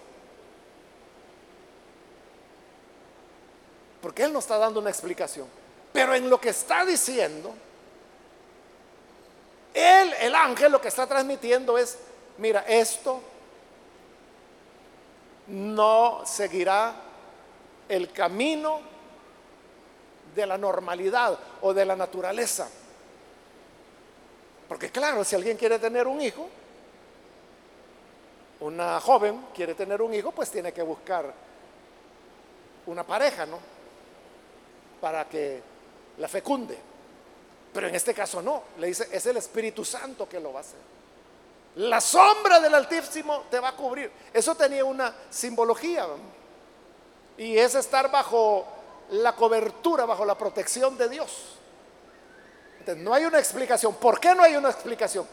Porque 4.01 4.23
Él 4.23 4.33
no 4.33 4.39
está 4.39 4.57
dando 4.57 4.79
una 4.79 4.89
explicación. 4.89 5.47
Pero 5.93 6.13
en 6.13 6.29
lo 6.29 6.39
que 6.39 6.49
está 6.49 6.85
diciendo, 6.85 7.53
Él, 9.73 10.13
el 10.19 10.35
ángel, 10.35 10.71
lo 10.71 10.81
que 10.81 10.87
está 10.87 11.07
transmitiendo 11.07 11.77
es, 11.77 11.97
mira, 12.37 12.65
esto 12.67 13.21
no 15.47 16.23
seguirá 16.25 16.95
el 17.87 18.11
camino 18.11 18.79
de 20.33 20.45
la 20.45 20.57
normalidad 20.57 21.37
o 21.61 21.73
de 21.73 21.85
la 21.85 21.95
naturaleza. 21.95 22.67
Porque 24.67 24.89
claro, 24.89 25.23
si 25.23 25.35
alguien 25.35 25.57
quiere 25.57 25.79
tener 25.79 26.07
un 26.07 26.21
hijo, 26.21 26.47
una 28.61 28.99
joven 28.99 29.47
quiere 29.53 29.75
tener 29.75 30.01
un 30.01 30.13
hijo, 30.13 30.31
pues 30.31 30.49
tiene 30.49 30.71
que 30.71 30.81
buscar 30.81 31.31
una 32.87 33.03
pareja, 33.03 33.45
¿no? 33.45 33.59
Para 35.01 35.27
que 35.29 35.61
la 36.17 36.27
fecunde. 36.27 36.77
Pero 37.73 37.87
en 37.87 37.95
este 37.95 38.13
caso 38.13 38.41
no, 38.41 38.63
le 38.79 38.87
dice, 38.87 39.07
es 39.11 39.25
el 39.25 39.37
Espíritu 39.37 39.83
Santo 39.83 40.27
que 40.27 40.39
lo 40.39 40.53
va 40.53 40.59
a 40.59 40.61
hacer. 40.61 40.79
La 41.75 41.99
sombra 41.99 42.59
del 42.61 42.73
Altísimo 42.73 43.43
te 43.51 43.59
va 43.59 43.69
a 43.69 43.75
cubrir. 43.75 44.09
Eso 44.33 44.55
tenía 44.55 44.85
una 44.85 45.13
simbología. 45.29 46.07
Y 47.37 47.57
es 47.57 47.75
estar 47.75 48.09
bajo 48.09 48.65
la 49.09 49.35
cobertura, 49.35 50.05
bajo 50.05 50.23
la 50.23 50.37
protección 50.37 50.97
de 50.97 51.09
Dios. 51.09 51.57
No 52.93 53.13
hay 53.13 53.25
una 53.25 53.39
explicación. 53.39 53.95
¿Por 53.95 54.19
qué 54.19 54.35
no 54.35 54.43
hay 54.43 54.55
una 54.55 54.69
explicación? 54.69 55.25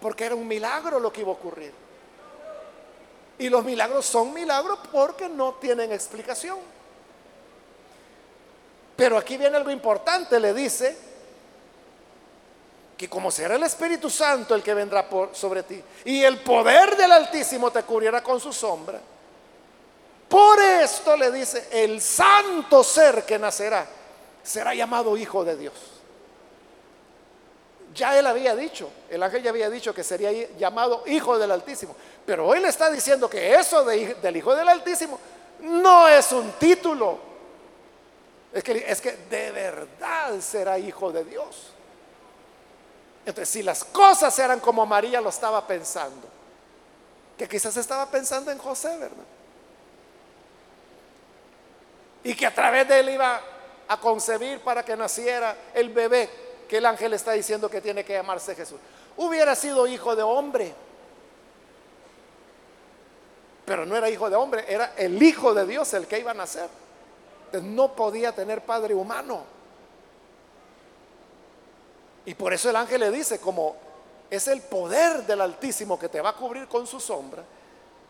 Porque 0.00 0.26
era 0.26 0.34
un 0.34 0.46
milagro 0.46 1.00
lo 1.00 1.10
que 1.10 1.22
iba 1.22 1.30
a 1.30 1.32
ocurrir. 1.32 1.72
Y 3.38 3.48
los 3.48 3.64
milagros 3.64 4.04
son 4.04 4.34
milagros 4.34 4.78
porque 4.92 5.28
no 5.28 5.54
tienen 5.54 5.90
explicación. 5.92 6.58
Pero 8.94 9.16
aquí 9.16 9.38
viene 9.38 9.56
algo 9.56 9.70
importante, 9.70 10.38
le 10.38 10.52
dice 10.52 10.94
que 12.98 13.08
como 13.08 13.30
será 13.30 13.54
el 13.54 13.62
Espíritu 13.62 14.10
Santo 14.10 14.54
el 14.54 14.62
que 14.62 14.74
vendrá 14.74 15.08
sobre 15.32 15.62
ti 15.62 15.82
y 16.04 16.22
el 16.22 16.40
poder 16.40 16.98
del 16.98 17.10
Altísimo 17.12 17.70
te 17.70 17.82
cubrirá 17.82 18.22
con 18.22 18.38
su 18.38 18.52
sombra. 18.52 19.00
Por 20.28 20.60
esto 20.60 21.16
le 21.16 21.32
dice, 21.32 21.66
el 21.72 22.00
santo 22.02 22.84
ser 22.84 23.24
que 23.24 23.38
nacerá 23.38 23.86
será 24.42 24.74
llamado 24.74 25.16
Hijo 25.16 25.44
de 25.44 25.56
Dios. 25.56 25.99
Ya 27.94 28.16
él 28.18 28.26
había 28.26 28.54
dicho, 28.54 28.90
el 29.08 29.22
ángel 29.22 29.42
ya 29.42 29.50
había 29.50 29.68
dicho 29.68 29.92
que 29.92 30.04
sería 30.04 30.30
llamado 30.56 31.02
Hijo 31.06 31.38
del 31.38 31.50
Altísimo. 31.50 31.96
Pero 32.24 32.46
hoy 32.46 32.60
le 32.60 32.68
está 32.68 32.90
diciendo 32.90 33.28
que 33.28 33.54
eso 33.54 33.84
del 33.84 34.36
Hijo 34.36 34.54
del 34.54 34.68
Altísimo 34.68 35.18
no 35.60 36.08
es 36.08 36.32
un 36.32 36.52
título, 36.52 37.18
es 38.52 38.64
que, 38.64 38.84
es 38.86 39.00
que 39.00 39.12
de 39.30 39.50
verdad 39.52 40.40
será 40.40 40.78
hijo 40.78 41.12
de 41.12 41.24
Dios. 41.24 41.72
Entonces, 43.24 43.48
si 43.48 43.62
las 43.62 43.84
cosas 43.84 44.36
eran 44.38 44.60
como 44.60 44.84
María 44.86 45.20
lo 45.20 45.28
estaba 45.28 45.66
pensando, 45.66 46.28
que 47.36 47.48
quizás 47.48 47.76
estaba 47.76 48.06
pensando 48.06 48.50
en 48.50 48.58
José, 48.58 48.96
¿verdad? 48.98 49.24
Y 52.24 52.34
que 52.34 52.46
a 52.46 52.54
través 52.54 52.88
de 52.88 53.00
él 53.00 53.10
iba 53.10 53.40
a 53.88 54.00
concebir 54.00 54.60
para 54.60 54.84
que 54.84 54.96
naciera 54.96 55.56
el 55.74 55.90
bebé 55.90 56.49
que 56.70 56.76
el 56.76 56.86
ángel 56.86 57.12
está 57.14 57.32
diciendo 57.32 57.68
que 57.68 57.80
tiene 57.80 58.04
que 58.04 58.12
llamarse 58.12 58.54
Jesús. 58.54 58.78
Hubiera 59.16 59.56
sido 59.56 59.88
hijo 59.88 60.14
de 60.14 60.22
hombre, 60.22 60.72
pero 63.64 63.84
no 63.84 63.96
era 63.96 64.08
hijo 64.08 64.30
de 64.30 64.36
hombre, 64.36 64.64
era 64.68 64.94
el 64.96 65.20
hijo 65.20 65.52
de 65.52 65.66
Dios 65.66 65.92
el 65.94 66.06
que 66.06 66.20
iba 66.20 66.30
a 66.30 66.34
nacer. 66.34 66.68
no 67.60 67.96
podía 67.96 68.30
tener 68.32 68.64
padre 68.64 68.94
humano. 68.94 69.42
Y 72.24 72.36
por 72.36 72.52
eso 72.52 72.70
el 72.70 72.76
ángel 72.76 73.00
le 73.00 73.10
dice, 73.10 73.40
como 73.40 73.74
es 74.30 74.46
el 74.46 74.60
poder 74.62 75.26
del 75.26 75.40
Altísimo 75.40 75.98
que 75.98 76.08
te 76.08 76.20
va 76.20 76.28
a 76.28 76.36
cubrir 76.36 76.68
con 76.68 76.86
su 76.86 77.00
sombra, 77.00 77.42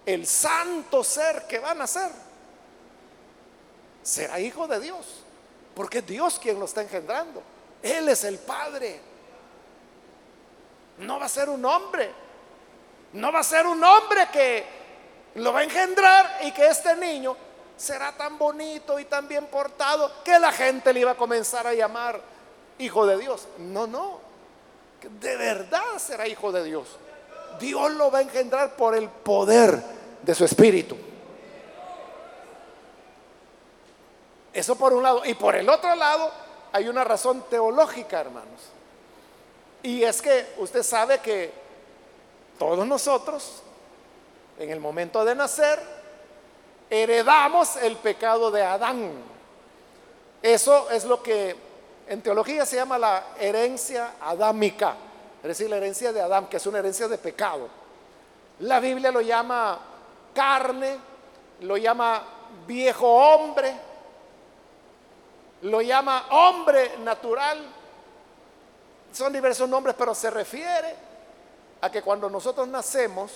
el 0.04 0.26
santo 0.26 1.02
ser 1.02 1.46
que 1.46 1.60
va 1.60 1.70
a 1.70 1.74
nacer 1.74 2.10
será 4.02 4.38
hijo 4.38 4.68
de 4.68 4.80
Dios, 4.80 5.24
porque 5.74 6.00
es 6.00 6.06
Dios 6.06 6.38
quien 6.38 6.58
lo 6.58 6.66
está 6.66 6.82
engendrando. 6.82 7.42
Él 7.82 8.08
es 8.08 8.24
el 8.24 8.38
Padre. 8.38 9.00
No 10.98 11.18
va 11.18 11.26
a 11.26 11.28
ser 11.28 11.48
un 11.48 11.64
hombre. 11.64 12.10
No 13.12 13.32
va 13.32 13.40
a 13.40 13.44
ser 13.44 13.66
un 13.66 13.82
hombre 13.82 14.28
que 14.32 14.64
lo 15.36 15.52
va 15.52 15.60
a 15.60 15.64
engendrar 15.64 16.38
y 16.42 16.52
que 16.52 16.66
este 16.66 16.94
niño 16.96 17.36
será 17.76 18.12
tan 18.12 18.36
bonito 18.36 18.98
y 19.00 19.06
tan 19.06 19.26
bien 19.26 19.46
portado 19.46 20.22
que 20.22 20.38
la 20.38 20.52
gente 20.52 20.92
le 20.92 21.00
iba 21.00 21.12
a 21.12 21.16
comenzar 21.16 21.66
a 21.66 21.72
llamar 21.72 22.20
hijo 22.78 23.06
de 23.06 23.16
Dios. 23.16 23.48
No, 23.58 23.86
no. 23.86 24.20
De 25.20 25.36
verdad 25.36 25.98
será 25.98 26.28
hijo 26.28 26.52
de 26.52 26.64
Dios. 26.64 26.86
Dios 27.58 27.90
lo 27.92 28.10
va 28.10 28.18
a 28.18 28.22
engendrar 28.22 28.76
por 28.76 28.94
el 28.94 29.08
poder 29.08 29.82
de 30.22 30.34
su 30.34 30.44
espíritu. 30.44 30.96
Eso 34.52 34.76
por 34.76 34.92
un 34.92 35.02
lado. 35.02 35.22
Y 35.24 35.34
por 35.34 35.56
el 35.56 35.68
otro 35.68 35.94
lado 35.94 36.30
hay 36.72 36.88
una 36.88 37.04
razón 37.04 37.44
teológica, 37.48 38.20
hermanos. 38.20 38.60
Y 39.82 40.02
es 40.02 40.20
que 40.20 40.54
usted 40.58 40.82
sabe 40.82 41.18
que 41.20 41.52
todos 42.58 42.86
nosotros, 42.86 43.62
en 44.58 44.70
el 44.70 44.80
momento 44.80 45.24
de 45.24 45.34
nacer, 45.34 45.80
heredamos 46.90 47.76
el 47.76 47.96
pecado 47.96 48.50
de 48.50 48.62
Adán. 48.62 49.10
Eso 50.42 50.90
es 50.90 51.04
lo 51.04 51.22
que 51.22 51.56
en 52.06 52.22
teología 52.22 52.66
se 52.66 52.76
llama 52.76 52.98
la 52.98 53.24
herencia 53.38 54.14
adámica, 54.20 54.96
es 55.42 55.48
decir, 55.48 55.70
la 55.70 55.76
herencia 55.76 56.12
de 56.12 56.20
Adán, 56.20 56.46
que 56.46 56.56
es 56.56 56.66
una 56.66 56.80
herencia 56.80 57.08
de 57.08 57.16
pecado. 57.16 57.68
La 58.60 58.80
Biblia 58.80 59.10
lo 59.10 59.20
llama 59.20 59.78
carne, 60.34 60.98
lo 61.60 61.76
llama 61.76 62.22
viejo 62.66 63.08
hombre, 63.08 63.74
lo 65.62 65.82
llama 65.82 66.26
hombre 66.30 66.98
natural. 66.98 67.58
Son 69.12 69.32
diversos 69.32 69.68
nombres, 69.68 69.94
pero 69.98 70.14
se 70.14 70.30
refiere 70.30 70.94
a 71.80 71.90
que 71.90 72.02
cuando 72.02 72.30
nosotros 72.30 72.68
nacemos 72.68 73.32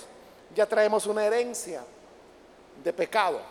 ya 0.55 0.65
traemos 0.65 1.05
una 1.05 1.25
herencia 1.25 1.83
de 2.83 2.93
pecado. 2.93 3.41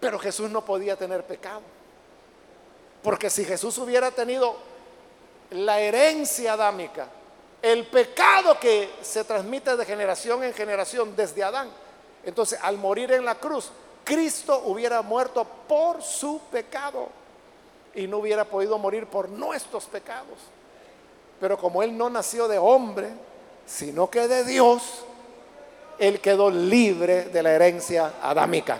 Pero 0.00 0.18
Jesús 0.18 0.50
no 0.50 0.64
podía 0.64 0.96
tener 0.96 1.24
pecado. 1.24 1.62
Porque 3.02 3.30
si 3.30 3.44
Jesús 3.44 3.78
hubiera 3.78 4.10
tenido 4.10 4.56
la 5.50 5.80
herencia 5.80 6.52
adámica, 6.54 7.08
el 7.60 7.86
pecado 7.86 8.58
que 8.58 8.90
se 9.02 9.24
transmite 9.24 9.76
de 9.76 9.84
generación 9.84 10.42
en 10.44 10.52
generación 10.52 11.14
desde 11.14 11.42
Adán, 11.44 11.70
entonces 12.24 12.58
al 12.62 12.76
morir 12.76 13.12
en 13.12 13.24
la 13.24 13.36
cruz, 13.36 13.70
Cristo 14.04 14.62
hubiera 14.66 15.02
muerto 15.02 15.46
por 15.68 16.02
su 16.02 16.40
pecado 16.50 17.08
y 17.94 18.06
no 18.06 18.18
hubiera 18.18 18.44
podido 18.44 18.78
morir 18.78 19.06
por 19.06 19.28
nuestros 19.28 19.84
pecados. 19.84 20.38
Pero 21.40 21.58
como 21.58 21.82
Él 21.82 21.96
no 21.96 22.08
nació 22.08 22.48
de 22.48 22.58
hombre, 22.58 23.08
sino 23.66 24.08
que 24.10 24.28
de 24.28 24.44
Dios, 24.44 25.04
Él 25.98 26.20
quedó 26.20 26.50
libre 26.50 27.24
de 27.24 27.42
la 27.42 27.52
herencia 27.52 28.14
adámica. 28.22 28.78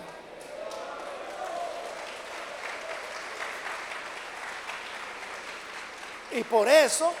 Y 6.31 6.43
por 6.45 6.67
eso 6.67 7.11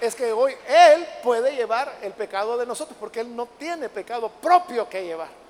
es 0.00 0.14
que 0.14 0.32
hoy 0.32 0.54
Él 0.68 1.06
puede 1.22 1.56
llevar 1.56 1.98
el 2.02 2.12
pecado 2.12 2.56
de 2.56 2.66
nosotros, 2.66 2.96
porque 3.00 3.20
Él 3.20 3.34
no 3.34 3.46
tiene 3.46 3.88
pecado 3.88 4.28
propio 4.28 4.88
que 4.88 5.04
llevar. 5.04 5.40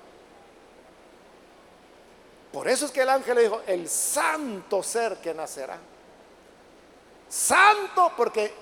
Por 2.51 2.67
eso 2.67 2.85
es 2.85 2.91
que 2.91 3.01
el 3.01 3.09
ángel 3.09 3.35
le 3.35 3.43
dijo, 3.43 3.61
el 3.65 3.87
santo 3.87 4.83
ser 4.83 5.17
que 5.17 5.33
nacerá. 5.33 5.77
Santo 7.31 8.11
porque 8.17 8.53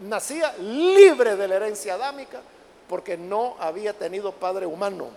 nacía 0.00 0.54
libre 0.56 1.36
de 1.36 1.46
la 1.46 1.56
herencia 1.56 1.94
adámica, 1.94 2.40
porque 2.88 3.18
no 3.18 3.54
había 3.60 3.92
tenido 3.92 4.32
padre 4.32 4.64
humano. 4.64 5.10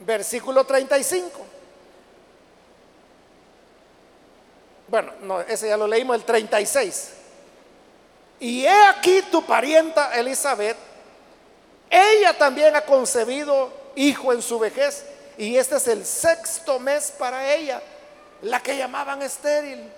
Versículo 0.00 0.64
35. 0.64 1.40
Bueno, 4.88 5.12
no, 5.22 5.40
ese 5.42 5.68
ya 5.68 5.76
lo 5.76 5.86
leímos, 5.86 6.16
el 6.16 6.24
36. 6.24 7.12
Y 8.40 8.64
he 8.64 8.86
aquí 8.88 9.22
tu 9.30 9.46
parienta 9.46 10.12
Elizabeth, 10.18 10.76
ella 11.88 12.36
también 12.36 12.74
ha 12.74 12.84
concebido 12.84 13.72
hijo 13.94 14.32
en 14.32 14.42
su 14.42 14.58
vejez 14.58 15.13
y 15.36 15.56
este 15.56 15.76
es 15.76 15.88
el 15.88 16.04
sexto 16.04 16.78
mes 16.78 17.10
para 17.18 17.52
ella, 17.54 17.82
la 18.42 18.60
que 18.60 18.76
llamaban 18.76 19.22
estéril, 19.22 19.90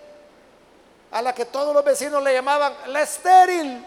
a 1.10 1.22
la 1.22 1.34
que 1.34 1.44
todos 1.44 1.74
los 1.74 1.84
vecinos 1.84 2.22
le 2.22 2.32
llamaban 2.32 2.74
la 2.86 3.02
estéril, 3.02 3.84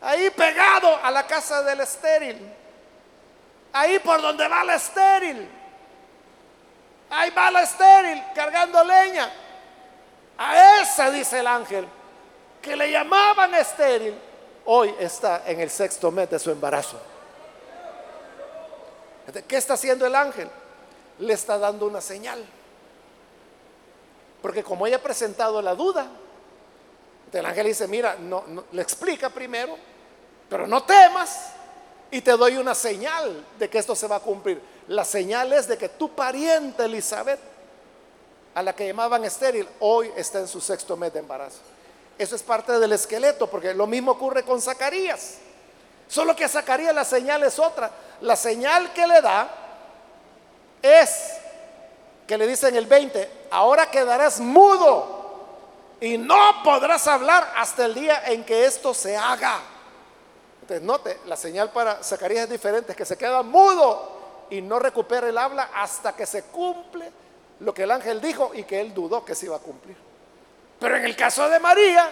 ahí 0.00 0.30
pegado 0.30 0.96
a 1.02 1.10
la 1.10 1.26
casa 1.26 1.62
del 1.62 1.80
estéril, 1.80 2.38
ahí 3.72 3.98
por 3.98 4.20
donde 4.20 4.46
va 4.46 4.64
la 4.64 4.76
estéril, 4.76 5.48
ahí 7.10 7.30
va 7.30 7.50
la 7.50 7.62
estéril 7.62 8.22
cargando 8.34 8.84
leña, 8.84 9.30
a 10.38 10.80
esa 10.80 11.10
dice 11.10 11.40
el 11.40 11.46
ángel, 11.46 11.86
que 12.62 12.76
le 12.76 12.90
llamaban 12.90 13.54
estéril, 13.54 14.14
hoy 14.66 14.94
está 14.98 15.42
en 15.46 15.60
el 15.60 15.70
sexto 15.70 16.10
mes 16.10 16.30
de 16.30 16.38
su 16.38 16.50
embarazo. 16.50 17.13
¿Qué 19.46 19.56
está 19.56 19.74
haciendo 19.74 20.06
el 20.06 20.14
ángel? 20.14 20.48
Le 21.18 21.32
está 21.32 21.58
dando 21.58 21.86
una 21.86 22.00
señal. 22.00 22.44
Porque 24.42 24.62
como 24.62 24.86
ella 24.86 24.96
ha 24.96 25.02
presentado 25.02 25.62
la 25.62 25.74
duda, 25.74 26.08
el 27.32 27.46
ángel 27.46 27.66
dice, 27.66 27.88
mira, 27.88 28.16
no, 28.16 28.44
le 28.72 28.82
explica 28.82 29.28
primero, 29.28 29.76
pero 30.48 30.66
no 30.66 30.84
temas 30.84 31.50
y 32.10 32.20
te 32.20 32.32
doy 32.32 32.56
una 32.56 32.74
señal 32.74 33.44
de 33.58 33.68
que 33.68 33.78
esto 33.78 33.96
se 33.96 34.06
va 34.06 34.16
a 34.16 34.20
cumplir. 34.20 34.60
La 34.88 35.04
señal 35.04 35.52
es 35.52 35.66
de 35.66 35.76
que 35.76 35.88
tu 35.88 36.14
pariente 36.14 36.84
Elizabeth, 36.84 37.40
a 38.54 38.62
la 38.62 38.72
que 38.72 38.86
llamaban 38.86 39.24
estéril, 39.24 39.68
hoy 39.80 40.12
está 40.16 40.38
en 40.38 40.46
su 40.46 40.60
sexto 40.60 40.96
mes 40.96 41.12
de 41.12 41.18
embarazo. 41.18 41.58
Eso 42.16 42.36
es 42.36 42.42
parte 42.42 42.78
del 42.78 42.92
esqueleto, 42.92 43.48
porque 43.48 43.74
lo 43.74 43.86
mismo 43.86 44.12
ocurre 44.12 44.44
con 44.44 44.60
Zacarías. 44.60 45.38
Solo 46.08 46.36
que 46.36 46.44
a 46.44 46.48
Zacarías 46.48 46.94
la 46.94 47.04
señal 47.04 47.42
es 47.42 47.58
otra. 47.58 47.90
La 48.20 48.36
señal 48.36 48.92
que 48.92 49.06
le 49.06 49.20
da 49.20 49.48
es 50.82 51.34
que 52.26 52.38
le 52.38 52.46
dice 52.46 52.68
en 52.68 52.76
el 52.76 52.86
20, 52.86 53.46
ahora 53.50 53.90
quedarás 53.90 54.40
mudo 54.40 55.14
y 56.00 56.18
no 56.18 56.62
podrás 56.62 57.06
hablar 57.06 57.52
hasta 57.56 57.86
el 57.86 57.94
día 57.94 58.22
en 58.26 58.44
que 58.44 58.66
esto 58.66 58.94
se 58.94 59.16
haga. 59.16 59.60
Entonces, 60.62 60.84
note, 60.84 61.20
la 61.26 61.36
señal 61.36 61.70
para 61.70 62.02
Zacarías 62.02 62.44
es 62.44 62.50
diferente, 62.50 62.92
es 62.92 62.96
que 62.96 63.04
se 63.04 63.18
queda 63.18 63.42
mudo 63.42 64.46
y 64.50 64.62
no 64.62 64.78
recupera 64.78 65.28
el 65.28 65.36
habla 65.36 65.70
hasta 65.74 66.14
que 66.14 66.26
se 66.26 66.44
cumple 66.44 67.10
lo 67.60 67.72
que 67.72 67.84
el 67.84 67.90
ángel 67.90 68.20
dijo 68.20 68.52
y 68.54 68.64
que 68.64 68.80
él 68.80 68.94
dudó 68.94 69.24
que 69.24 69.34
se 69.34 69.46
iba 69.46 69.56
a 69.56 69.60
cumplir. 69.60 69.96
Pero 70.78 70.96
en 70.96 71.04
el 71.04 71.16
caso 71.16 71.48
de 71.48 71.60
María, 71.60 72.10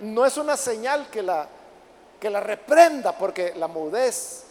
no 0.00 0.24
es 0.24 0.36
una 0.36 0.56
señal 0.56 1.08
que 1.10 1.22
la, 1.22 1.46
que 2.20 2.30
la 2.30 2.40
reprenda, 2.40 3.16
porque 3.16 3.54
la 3.56 3.66
mudez 3.66 4.44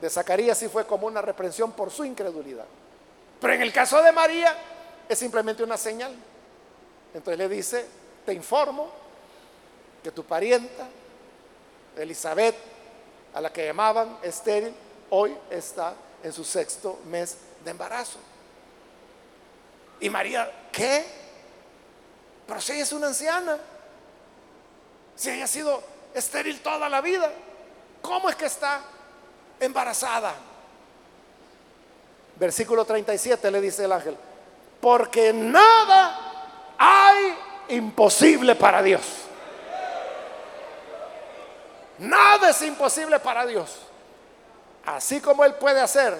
de 0.00 0.10
Zacarías 0.10 0.58
sí 0.58 0.68
fue 0.68 0.86
como 0.86 1.06
una 1.06 1.22
reprensión 1.22 1.72
por 1.72 1.90
su 1.90 2.04
incredulidad. 2.04 2.66
Pero 3.40 3.54
en 3.54 3.62
el 3.62 3.72
caso 3.72 4.02
de 4.02 4.12
María 4.12 4.54
es 5.08 5.18
simplemente 5.18 5.62
una 5.62 5.78
señal. 5.78 6.14
Entonces 7.14 7.38
le 7.38 7.48
dice, 7.48 7.86
te 8.26 8.34
informo 8.34 8.88
que 10.02 10.10
tu 10.10 10.24
parienta, 10.24 10.86
Elizabeth, 11.96 12.54
a 13.32 13.40
la 13.40 13.52
que 13.52 13.66
llamaban 13.66 14.18
estéril, 14.22 14.74
hoy 15.10 15.36
está 15.50 15.94
en 16.22 16.32
su 16.32 16.44
sexto 16.44 17.00
mes 17.06 17.36
de 17.64 17.70
embarazo. 17.70 18.18
Y 20.00 20.10
María, 20.10 20.68
¿qué? 20.70 21.04
Pero 22.46 22.60
si 22.60 22.72
ella 22.72 22.82
es 22.82 22.92
una 22.92 23.06
anciana, 23.06 23.58
si 25.16 25.30
ella 25.30 25.44
ha 25.44 25.48
sido 25.48 25.93
estéril 26.14 26.60
toda 26.60 26.88
la 26.88 27.00
vida, 27.00 27.30
¿cómo 28.00 28.30
es 28.30 28.36
que 28.36 28.46
está 28.46 28.80
embarazada? 29.60 30.34
Versículo 32.36 32.84
37 32.84 33.50
le 33.50 33.60
dice 33.60 33.84
el 33.84 33.92
ángel, 33.92 34.16
porque 34.80 35.32
nada 35.32 36.74
hay 36.78 37.36
imposible 37.68 38.54
para 38.54 38.82
Dios. 38.82 39.02
Nada 41.98 42.50
es 42.50 42.62
imposible 42.62 43.20
para 43.20 43.46
Dios. 43.46 43.78
Así 44.86 45.20
como 45.20 45.44
Él 45.44 45.54
puede 45.54 45.80
hacer 45.80 46.18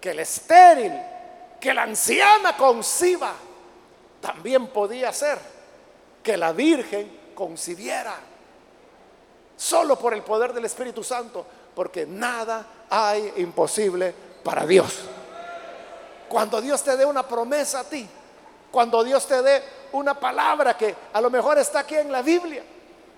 que 0.00 0.10
el 0.10 0.18
estéril, 0.18 0.92
que 1.60 1.72
la 1.72 1.84
anciana 1.84 2.56
conciba, 2.56 3.32
también 4.20 4.66
podía 4.68 5.12
ser 5.12 5.38
que 6.22 6.36
la 6.36 6.52
virgen 6.52 7.32
concibiera. 7.34 8.14
Solo 9.62 9.96
por 9.96 10.12
el 10.12 10.22
poder 10.22 10.52
del 10.52 10.64
Espíritu 10.64 11.04
Santo, 11.04 11.46
porque 11.72 12.04
nada 12.04 12.66
hay 12.90 13.32
imposible 13.36 14.12
para 14.42 14.66
Dios. 14.66 15.02
Cuando 16.28 16.60
Dios 16.60 16.82
te 16.82 16.96
dé 16.96 17.04
una 17.04 17.22
promesa 17.22 17.78
a 17.78 17.84
ti, 17.84 18.08
cuando 18.72 19.04
Dios 19.04 19.24
te 19.24 19.40
dé 19.40 19.62
una 19.92 20.18
palabra 20.18 20.76
que 20.76 20.92
a 21.12 21.20
lo 21.20 21.30
mejor 21.30 21.58
está 21.58 21.78
aquí 21.78 21.94
en 21.94 22.10
la 22.10 22.22
Biblia 22.22 22.64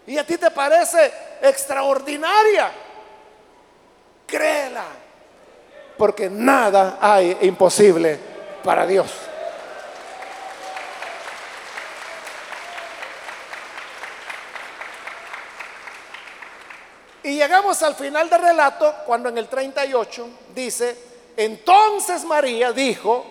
y 0.06 0.18
a 0.18 0.26
ti 0.26 0.36
te 0.36 0.50
parece 0.50 1.10
extraordinaria, 1.40 2.70
créela, 4.26 4.84
porque 5.96 6.28
nada 6.28 6.98
hay 7.00 7.38
imposible 7.40 8.18
para 8.62 8.86
Dios. 8.86 9.10
Y 17.24 17.36
llegamos 17.36 17.82
al 17.82 17.94
final 17.94 18.28
del 18.28 18.38
relato 18.38 18.94
cuando 19.06 19.30
en 19.30 19.38
el 19.38 19.48
38 19.48 20.28
dice, 20.54 20.94
entonces 21.38 22.22
María 22.22 22.70
dijo, 22.70 23.24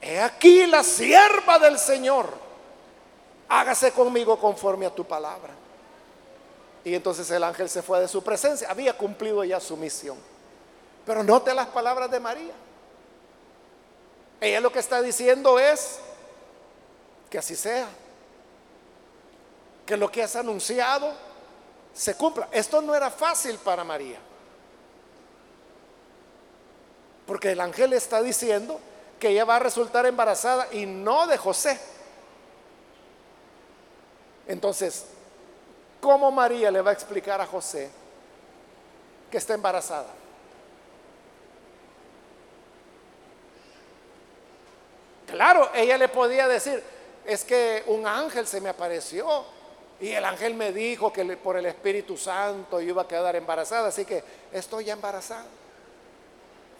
he 0.00 0.20
aquí 0.20 0.64
la 0.66 0.84
sierva 0.84 1.58
del 1.58 1.76
Señor, 1.80 2.28
hágase 3.48 3.90
conmigo 3.90 4.38
conforme 4.38 4.86
a 4.86 4.94
tu 4.94 5.04
palabra. 5.04 5.52
Y 6.84 6.94
entonces 6.94 7.28
el 7.32 7.42
ángel 7.42 7.68
se 7.68 7.82
fue 7.82 7.98
de 7.98 8.06
su 8.06 8.22
presencia, 8.22 8.70
había 8.70 8.96
cumplido 8.96 9.42
ya 9.42 9.58
su 9.58 9.76
misión. 9.76 10.16
Pero 11.04 11.24
note 11.24 11.52
las 11.54 11.66
palabras 11.66 12.08
de 12.08 12.20
María. 12.20 12.54
Ella 14.40 14.60
lo 14.60 14.70
que 14.70 14.78
está 14.78 15.02
diciendo 15.02 15.58
es 15.58 15.98
que 17.28 17.38
así 17.38 17.56
sea, 17.56 17.88
que 19.84 19.96
lo 19.96 20.08
que 20.12 20.22
has 20.22 20.36
anunciado 20.36 21.33
se 21.94 22.16
cumpla. 22.16 22.48
Esto 22.50 22.82
no 22.82 22.94
era 22.94 23.10
fácil 23.10 23.56
para 23.58 23.84
María. 23.84 24.18
Porque 27.26 27.52
el 27.52 27.60
ángel 27.60 27.92
está 27.92 28.20
diciendo 28.20 28.80
que 29.18 29.28
ella 29.28 29.44
va 29.44 29.56
a 29.56 29.60
resultar 29.60 30.04
embarazada 30.04 30.68
y 30.72 30.84
no 30.84 31.26
de 31.26 31.38
José. 31.38 31.80
Entonces, 34.46 35.06
¿cómo 36.00 36.30
María 36.30 36.70
le 36.70 36.82
va 36.82 36.90
a 36.90 36.94
explicar 36.94 37.40
a 37.40 37.46
José 37.46 37.90
que 39.30 39.38
está 39.38 39.54
embarazada? 39.54 40.12
Claro, 45.26 45.70
ella 45.74 45.96
le 45.96 46.08
podía 46.08 46.46
decir, 46.46 46.82
es 47.24 47.44
que 47.44 47.82
un 47.86 48.06
ángel 48.06 48.46
se 48.46 48.60
me 48.60 48.68
apareció 48.68 49.44
y 50.00 50.10
el 50.10 50.24
ángel 50.24 50.54
me 50.54 50.72
dijo 50.72 51.12
que 51.12 51.24
por 51.36 51.56
el 51.56 51.66
Espíritu 51.66 52.16
Santo 52.16 52.80
yo 52.80 52.88
iba 52.88 53.02
a 53.02 53.08
quedar 53.08 53.36
embarazada, 53.36 53.88
así 53.88 54.04
que 54.04 54.22
estoy 54.52 54.86
ya 54.86 54.94
embarazada. 54.94 55.46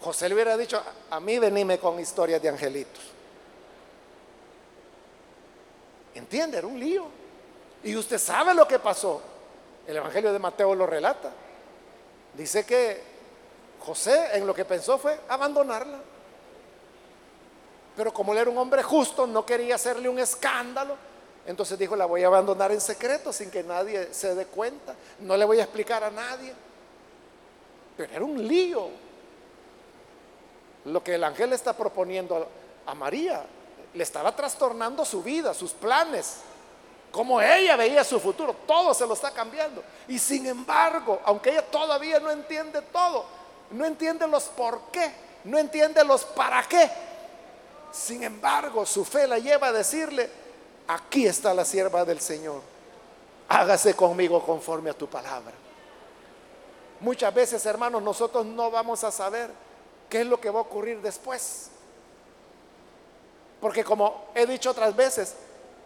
José 0.01 0.27
le 0.27 0.35
hubiera 0.35 0.57
dicho, 0.57 0.81
a 1.09 1.19
mí 1.19 1.39
venime 1.39 1.79
con 1.79 1.99
historias 1.99 2.41
de 2.41 2.49
angelitos. 2.49 3.03
¿Entiende? 6.13 6.57
Era 6.57 6.67
un 6.67 6.79
lío. 6.79 7.05
Y 7.83 7.95
usted 7.95 8.17
sabe 8.17 8.53
lo 8.53 8.67
que 8.67 8.79
pasó. 8.79 9.21
El 9.87 9.97
Evangelio 9.97 10.33
de 10.33 10.39
Mateo 10.39 10.75
lo 10.75 10.85
relata. 10.85 11.31
Dice 12.33 12.65
que 12.65 13.01
José 13.79 14.37
en 14.37 14.45
lo 14.45 14.53
que 14.53 14.65
pensó 14.65 14.97
fue 14.97 15.19
abandonarla. 15.29 15.99
Pero 17.95 18.13
como 18.13 18.33
él 18.33 18.39
era 18.39 18.49
un 18.49 18.57
hombre 18.57 18.83
justo, 18.83 19.25
no 19.25 19.45
quería 19.45 19.75
hacerle 19.75 20.09
un 20.09 20.19
escándalo 20.19 20.97
entonces 21.45 21.77
dijo, 21.77 21.95
la 21.95 22.05
voy 22.05 22.23
a 22.23 22.27
abandonar 22.27 22.71
en 22.71 22.81
secreto 22.81 23.31
sin 23.31 23.51
que 23.51 23.63
nadie 23.63 24.13
se 24.13 24.33
dé 24.33 24.45
cuenta. 24.47 24.95
No 25.19 25.37
le 25.37 25.45
voy 25.45 25.59
a 25.59 25.63
explicar 25.63 26.03
a 26.03 26.09
nadie. 26.09 26.53
Pero 27.95 28.13
era 28.13 28.25
un 28.25 28.47
lío. 28.47 28.89
Lo 30.85 31.03
que 31.03 31.15
el 31.15 31.23
ángel 31.23 31.53
está 31.53 31.73
proponiendo 31.73 32.47
a 32.85 32.95
María 32.95 33.45
le 33.93 34.03
estaba 34.03 34.35
trastornando 34.35 35.05
su 35.05 35.23
vida, 35.23 35.53
sus 35.53 35.71
planes, 35.71 36.37
como 37.11 37.41
ella 37.41 37.77
veía 37.77 38.03
su 38.03 38.19
futuro. 38.19 38.55
Todo 38.67 38.93
se 38.93 39.07
lo 39.07 39.13
está 39.13 39.31
cambiando. 39.31 39.83
Y 40.07 40.19
sin 40.19 40.45
embargo, 40.47 41.21
aunque 41.23 41.51
ella 41.51 41.65
todavía 41.65 42.19
no 42.19 42.29
entiende 42.29 42.81
todo, 42.81 43.25
no 43.71 43.85
entiende 43.85 44.27
los 44.27 44.43
por 44.45 44.81
qué, 44.91 45.11
no 45.45 45.57
entiende 45.57 46.03
los 46.03 46.25
para 46.25 46.63
qué. 46.63 46.89
Sin 47.91 48.23
embargo, 48.23 48.85
su 48.85 49.05
fe 49.05 49.27
la 49.27 49.39
lleva 49.39 49.67
a 49.67 49.71
decirle, 49.71 50.29
aquí 50.87 51.25
está 51.25 51.53
la 51.53 51.65
sierva 51.65 52.05
del 52.05 52.19
Señor, 52.19 52.61
hágase 53.49 53.93
conmigo 53.93 54.43
conforme 54.43 54.89
a 54.89 54.93
tu 54.93 55.07
palabra. 55.07 55.53
Muchas 56.99 57.33
veces, 57.33 57.65
hermanos, 57.65 58.01
nosotros 58.01 58.45
no 58.45 58.71
vamos 58.71 59.03
a 59.03 59.11
saber 59.11 59.49
qué 60.09 60.21
es 60.21 60.27
lo 60.27 60.39
que 60.39 60.49
va 60.49 60.59
a 60.59 60.63
ocurrir 60.63 61.01
después. 61.01 61.69
Porque 63.59 63.83
como 63.83 64.25
he 64.33 64.45
dicho 64.45 64.71
otras 64.71 64.95
veces, 64.95 65.35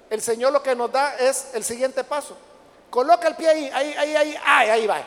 el 0.09 0.21
Señor 0.21 0.51
lo 0.51 0.61
que 0.61 0.75
nos 0.75 0.91
da 0.91 1.15
es 1.15 1.53
el 1.53 1.63
siguiente 1.63 2.03
paso. 2.03 2.35
Coloca 2.89 3.27
el 3.27 3.35
pie 3.35 3.49
ahí, 3.49 3.71
ahí, 3.73 3.93
ahí, 3.97 4.15
ahí, 4.15 4.35
ahí, 4.43 4.69
ahí 4.69 4.87
va. 4.87 5.01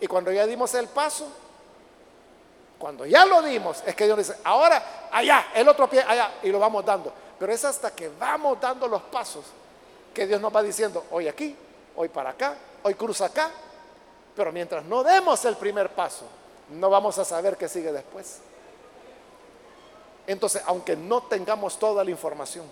Y 0.00 0.06
cuando 0.06 0.30
ya 0.30 0.46
dimos 0.46 0.74
el 0.74 0.88
paso, 0.88 1.26
cuando 2.78 3.06
ya 3.06 3.24
lo 3.24 3.40
dimos, 3.42 3.82
es 3.86 3.94
que 3.94 4.04
Dios 4.04 4.18
dice, 4.18 4.36
ahora 4.44 5.08
allá, 5.10 5.46
el 5.54 5.66
otro 5.68 5.88
pie 5.88 6.04
allá, 6.06 6.34
y 6.42 6.50
lo 6.50 6.58
vamos 6.58 6.84
dando. 6.84 7.12
Pero 7.38 7.52
es 7.52 7.64
hasta 7.64 7.94
que 7.94 8.08
vamos 8.08 8.60
dando 8.60 8.86
los 8.86 9.02
pasos 9.02 9.44
que 10.12 10.26
Dios 10.26 10.40
nos 10.40 10.54
va 10.54 10.62
diciendo, 10.62 11.04
hoy 11.10 11.28
aquí, 11.28 11.56
hoy 11.96 12.08
para 12.08 12.30
acá, 12.30 12.56
hoy 12.82 12.94
cruza 12.94 13.26
acá. 13.26 13.50
Pero 14.36 14.52
mientras 14.52 14.84
no 14.84 15.02
demos 15.02 15.44
el 15.44 15.56
primer 15.56 15.90
paso, 15.90 16.24
no 16.70 16.90
vamos 16.90 17.18
a 17.18 17.24
saber 17.24 17.56
qué 17.56 17.68
sigue 17.68 17.92
después. 17.92 18.40
Entonces, 20.26 20.62
aunque 20.66 20.96
no 20.96 21.22
tengamos 21.24 21.78
toda 21.78 22.02
la 22.04 22.10
información, 22.10 22.64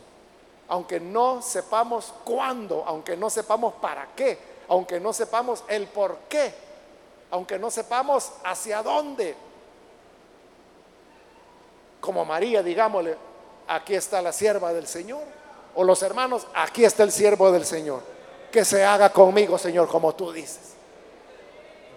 aunque 0.69 0.99
no 0.99 1.43
sepamos 1.43 2.15
cuándo, 2.25 2.85
aunque 2.87 3.17
no 3.17 3.29
sepamos 3.29 3.75
para 3.75 4.09
qué, 4.17 4.39
aunque 4.69 4.99
no 4.99 5.13
sepamos 5.13 5.65
el 5.69 5.87
por 5.87 6.17
qué, 6.29 6.55
aunque 7.31 7.59
no 7.59 7.71
sepamos 7.71 8.33
hacia 8.45 8.83
dónde, 8.83 9.37
como 12.01 12.25
María, 12.25 12.63
digámosle, 12.63 13.17
aquí 13.75 13.95
está 13.95 14.21
la 14.21 14.33
sierva 14.33 14.73
del 14.73 14.87
Señor. 14.87 15.23
O 15.75 15.85
los 15.85 16.03
hermanos, 16.03 16.47
aquí 16.55 16.85
está 16.85 17.03
el 17.03 17.13
siervo 17.13 17.51
del 17.51 17.65
Señor. 17.65 18.03
Que 18.51 18.65
se 18.65 18.85
haga 18.85 19.11
conmigo, 19.11 19.59
Señor, 19.59 19.89
como 19.89 20.15
tú 20.15 20.31
dices. 20.31 20.75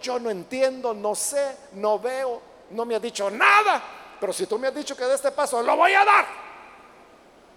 Yo 0.02 0.20
no 0.20 0.30
entiendo, 0.30 0.94
no 0.94 1.16
sé, 1.16 1.58
no 1.74 2.00
veo, 2.00 2.42
no 2.72 2.86
me 2.86 2.96
ha 2.96 3.00
dicho 3.00 3.30
nada. 3.30 3.82
Pero 4.20 4.32
si 4.32 4.46
tú 4.46 4.58
me 4.58 4.68
has 4.68 4.76
dicho 4.76 4.96
que 4.96 5.04
de 5.04 5.16
este 5.16 5.32
paso 5.32 5.62
lo 5.62 5.76
voy 5.76 5.94
a 5.94 6.06
dar. 6.06 6.26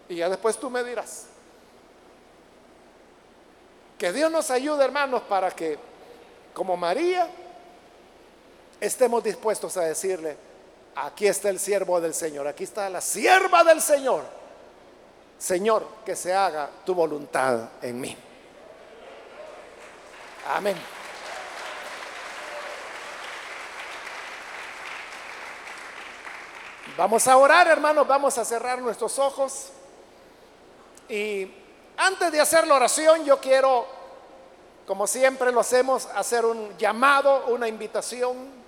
Y 0.09 0.17
ya 0.17 0.29
después 0.29 0.57
tú 0.59 0.69
me 0.69 0.83
dirás. 0.83 1.27
Que 3.97 4.13
Dios 4.13 4.31
nos 4.31 4.51
ayude, 4.51 4.85
hermanos, 4.85 5.23
para 5.29 5.51
que, 5.51 5.79
como 6.55 6.77
María, 6.77 7.29
estemos 8.81 9.23
dispuestos 9.23 9.77
a 9.77 9.83
decirle, 9.83 10.37
aquí 11.05 11.27
está 11.27 11.49
el 11.49 11.59
siervo 11.59 12.01
del 12.01 12.15
Señor, 12.15 12.47
aquí 12.49 12.65
está 12.65 12.89
la 12.91 13.01
sierva 13.01 13.63
del 13.65 13.81
Señor. 13.81 14.25
Señor, 15.39 15.87
que 16.05 16.17
se 16.17 16.35
haga 16.35 16.69
tu 16.85 16.95
voluntad 16.95 17.69
en 17.81 18.01
mí. 18.01 18.17
Amén. 20.49 20.77
Vamos 26.97 27.29
a 27.29 27.37
orar, 27.37 27.69
hermanos, 27.69 28.07
vamos 28.09 28.37
a 28.39 28.45
cerrar 28.45 28.81
nuestros 28.81 29.21
ojos. 29.21 29.71
Y 31.09 31.49
antes 31.97 32.33
de 32.33 32.41
hacer 32.41 32.67
la 32.67 32.75
oración, 32.75 33.25
yo 33.25 33.39
quiero, 33.39 33.87
como 34.85 35.07
siempre 35.07 35.53
lo 35.53 35.61
hacemos, 35.61 36.07
hacer 36.17 36.45
un 36.45 36.77
llamado, 36.77 37.47
una 37.47 37.69
invitación 37.69 38.59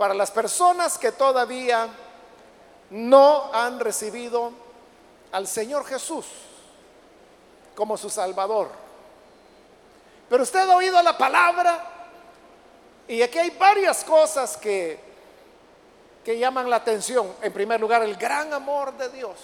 para 0.00 0.14
las 0.14 0.30
personas 0.30 0.96
que 0.96 1.12
todavía 1.12 1.86
no 2.88 3.52
han 3.52 3.78
recibido 3.78 4.50
al 5.30 5.46
Señor 5.46 5.84
Jesús 5.84 6.24
como 7.74 7.98
su 7.98 8.08
Salvador. 8.08 8.70
Pero 10.26 10.42
usted 10.42 10.60
ha 10.60 10.74
oído 10.74 11.02
la 11.02 11.18
palabra 11.18 11.84
y 13.08 13.20
aquí 13.20 13.40
hay 13.40 13.50
varias 13.50 14.02
cosas 14.02 14.56
que, 14.56 14.98
que 16.24 16.38
llaman 16.38 16.70
la 16.70 16.76
atención. 16.76 17.34
En 17.42 17.52
primer 17.52 17.78
lugar, 17.78 18.02
el 18.02 18.16
gran 18.16 18.54
amor 18.54 18.96
de 18.96 19.10
Dios, 19.10 19.36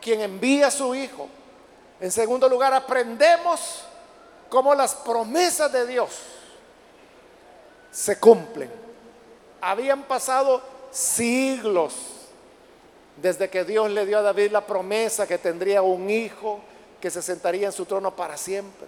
quien 0.00 0.22
envía 0.22 0.66
a 0.66 0.70
su 0.72 0.92
Hijo. 0.92 1.28
En 2.00 2.10
segundo 2.10 2.48
lugar, 2.48 2.74
aprendemos 2.74 3.84
cómo 4.48 4.74
las 4.74 4.96
promesas 4.96 5.70
de 5.70 5.86
Dios 5.86 6.10
se 7.90 8.18
cumplen. 8.18 8.70
Habían 9.60 10.04
pasado 10.04 10.62
siglos 10.90 11.94
desde 13.16 13.50
que 13.50 13.64
Dios 13.64 13.90
le 13.90 14.06
dio 14.06 14.18
a 14.18 14.22
David 14.22 14.52
la 14.52 14.66
promesa 14.66 15.26
que 15.26 15.38
tendría 15.38 15.82
un 15.82 16.08
hijo 16.08 16.60
que 17.00 17.10
se 17.10 17.22
sentaría 17.22 17.66
en 17.66 17.72
su 17.72 17.84
trono 17.84 18.14
para 18.14 18.36
siempre. 18.36 18.86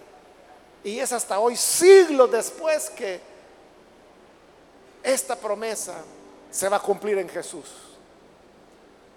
Y 0.83 0.99
es 0.99 1.11
hasta 1.11 1.39
hoy, 1.39 1.55
siglos 1.55 2.31
después, 2.31 2.89
que 2.89 3.19
esta 5.03 5.35
promesa 5.35 5.95
se 6.49 6.69
va 6.69 6.77
a 6.77 6.81
cumplir 6.81 7.17
en 7.17 7.29
Jesús. 7.29 7.65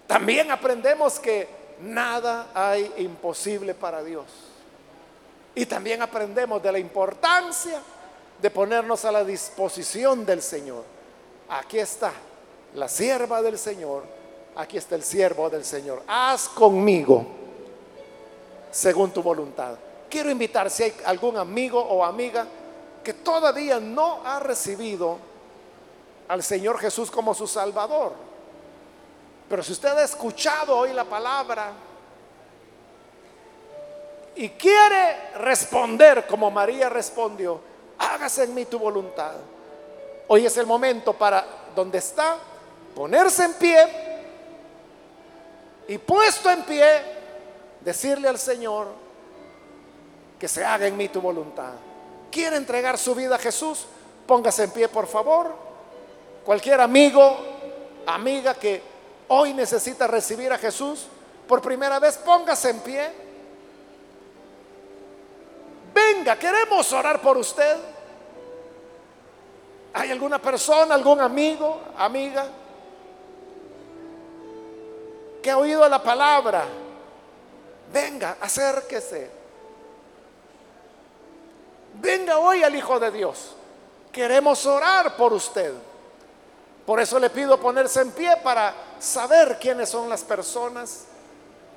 También 0.07 0.51
aprendemos 0.51 1.19
que 1.19 1.47
nada 1.81 2.49
hay 2.53 2.91
imposible 2.97 3.73
para 3.73 4.03
Dios. 4.03 4.25
Y 5.55 5.65
también 5.65 6.01
aprendemos 6.01 6.61
de 6.61 6.71
la 6.71 6.79
importancia 6.79 7.81
de 8.41 8.49
ponernos 8.49 9.05
a 9.05 9.11
la 9.11 9.23
disposición 9.23 10.25
del 10.25 10.41
Señor. 10.41 10.83
Aquí 11.49 11.79
está 11.79 12.11
la 12.73 12.87
sierva 12.89 13.41
del 13.41 13.57
Señor, 13.57 14.03
aquí 14.55 14.77
está 14.77 14.95
el 14.95 15.03
siervo 15.03 15.49
del 15.49 15.63
Señor. 15.63 16.03
Haz 16.07 16.49
conmigo 16.49 17.25
según 18.71 19.11
tu 19.11 19.21
voluntad. 19.23 19.75
Quiero 20.09 20.29
invitar 20.29 20.69
si 20.69 20.83
hay 20.83 20.93
algún 21.05 21.37
amigo 21.37 21.79
o 21.81 22.03
amiga 22.03 22.45
que 23.03 23.13
todavía 23.13 23.79
no 23.79 24.21
ha 24.25 24.39
recibido 24.39 25.17
al 26.27 26.43
Señor 26.43 26.79
Jesús 26.79 27.09
como 27.11 27.33
su 27.33 27.47
Salvador. 27.47 28.13
Pero 29.47 29.63
si 29.63 29.71
usted 29.73 29.89
ha 29.89 30.03
escuchado 30.03 30.77
hoy 30.77 30.91
la 30.91 31.05
palabra 31.05 31.71
y 34.35 34.49
quiere 34.49 35.31
responder 35.37 36.25
como 36.27 36.49
María 36.49 36.89
respondió, 36.89 37.59
hágase 37.97 38.43
en 38.43 38.53
mí 38.53 38.65
tu 38.65 38.79
voluntad. 38.79 39.33
Hoy 40.27 40.45
es 40.45 40.57
el 40.57 40.65
momento 40.65 41.13
para 41.13 41.45
donde 41.75 41.99
está, 41.99 42.37
ponerse 42.95 43.43
en 43.43 43.53
pie 43.53 43.87
y 45.87 45.97
puesto 45.97 46.49
en 46.49 46.63
pie, 46.63 47.01
decirle 47.81 48.27
al 48.27 48.39
Señor 48.39 48.87
que 50.39 50.47
se 50.47 50.63
haga 50.63 50.87
en 50.87 50.97
mí 50.97 51.09
tu 51.09 51.21
voluntad. 51.21 51.73
¿Quiere 52.31 52.57
entregar 52.57 52.97
su 52.97 53.15
vida 53.15 53.35
a 53.35 53.39
Jesús? 53.39 53.85
Póngase 54.25 54.63
en 54.63 54.71
pie, 54.71 54.87
por 54.87 55.07
favor. 55.07 55.55
Cualquier 56.43 56.81
amigo, 56.81 57.37
amiga 58.05 58.53
que 58.55 58.81
hoy 59.27 59.53
necesita 59.53 60.07
recibir 60.07 60.51
a 60.51 60.57
Jesús 60.57 61.05
por 61.47 61.61
primera 61.61 61.99
vez, 61.99 62.17
póngase 62.17 62.71
en 62.71 62.79
pie. 62.79 63.24
Venga, 66.05 66.37
queremos 66.37 66.91
orar 66.93 67.21
por 67.21 67.37
usted. 67.37 67.77
¿Hay 69.93 70.11
alguna 70.11 70.39
persona, 70.39 70.93
algún 70.93 71.19
amigo, 71.19 71.81
amiga, 71.97 72.45
que 75.41 75.49
ha 75.49 75.57
oído 75.57 75.87
la 75.87 76.03
palabra? 76.03 76.65
Venga, 77.91 78.37
acérquese. 78.41 79.31
Venga 81.95 82.39
hoy 82.39 82.61
al 82.61 82.75
Hijo 82.75 82.99
de 82.99 83.09
Dios. 83.09 83.55
Queremos 84.11 84.65
orar 84.65 85.15
por 85.15 85.33
usted. 85.33 85.73
Por 86.85 86.99
eso 86.99 87.17
le 87.19 87.29
pido 87.29 87.59
ponerse 87.59 88.01
en 88.01 88.11
pie 88.11 88.37
para 88.43 88.73
saber 88.99 89.57
quiénes 89.59 89.89
son 89.89 90.07
las 90.09 90.23
personas 90.23 91.05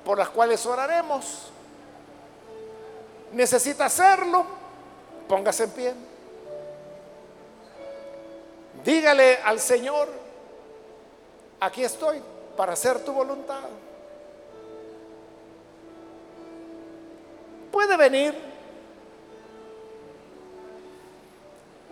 por 0.05 0.17
las 0.17 0.29
cuales 0.29 0.63
oraremos. 0.65 1.51
Necesita 3.33 3.85
hacerlo, 3.85 4.45
póngase 5.27 5.63
en 5.65 5.71
pie. 5.71 5.93
Dígale 8.83 9.37
al 9.43 9.59
Señor, 9.59 10.07
aquí 11.59 11.83
estoy 11.83 12.21
para 12.55 12.73
hacer 12.73 13.03
tu 13.03 13.13
voluntad. 13.13 13.69
Puede 17.71 17.97
venir. 17.97 18.33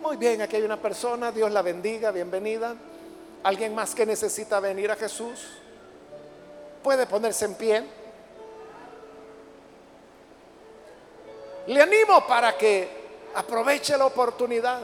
Muy 0.00 0.16
bien, 0.16 0.42
aquí 0.42 0.56
hay 0.56 0.62
una 0.62 0.80
persona, 0.80 1.30
Dios 1.30 1.50
la 1.52 1.62
bendiga, 1.62 2.10
bienvenida. 2.10 2.74
Alguien 3.42 3.74
más 3.74 3.94
que 3.94 4.04
necesita 4.06 4.58
venir 4.60 4.90
a 4.90 4.96
Jesús. 4.96 5.48
Puede 6.82 7.06
ponerse 7.06 7.44
en 7.44 7.54
pie. 7.54 7.84
Le 11.68 11.82
animo 11.82 12.26
para 12.26 12.56
que 12.56 12.88
aproveche 13.34 13.98
la 13.98 14.06
oportunidad. 14.06 14.80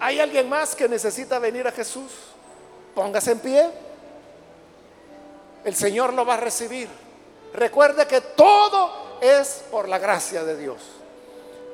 ¿Hay 0.00 0.20
alguien 0.20 0.50
más 0.50 0.76
que 0.76 0.86
necesita 0.86 1.38
venir 1.38 1.66
a 1.66 1.72
Jesús? 1.72 2.12
Póngase 2.94 3.32
en 3.32 3.38
pie. 3.38 3.70
El 5.64 5.74
Señor 5.74 6.12
lo 6.12 6.26
va 6.26 6.34
a 6.34 6.36
recibir. 6.36 6.90
Recuerde 7.54 8.06
que 8.06 8.20
todo 8.20 9.18
es 9.22 9.64
por 9.70 9.88
la 9.88 9.98
gracia 9.98 10.44
de 10.44 10.54
Dios. 10.54 10.82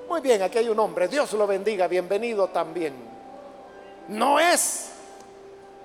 Muy 0.08 0.20
bien, 0.20 0.42
aquí 0.42 0.58
hay 0.58 0.68
un 0.68 0.78
hombre. 0.78 1.08
Dios 1.08 1.32
lo 1.32 1.44
bendiga. 1.44 1.88
Bienvenido 1.88 2.46
también. 2.50 2.94
No 4.06 4.38
es 4.38 4.90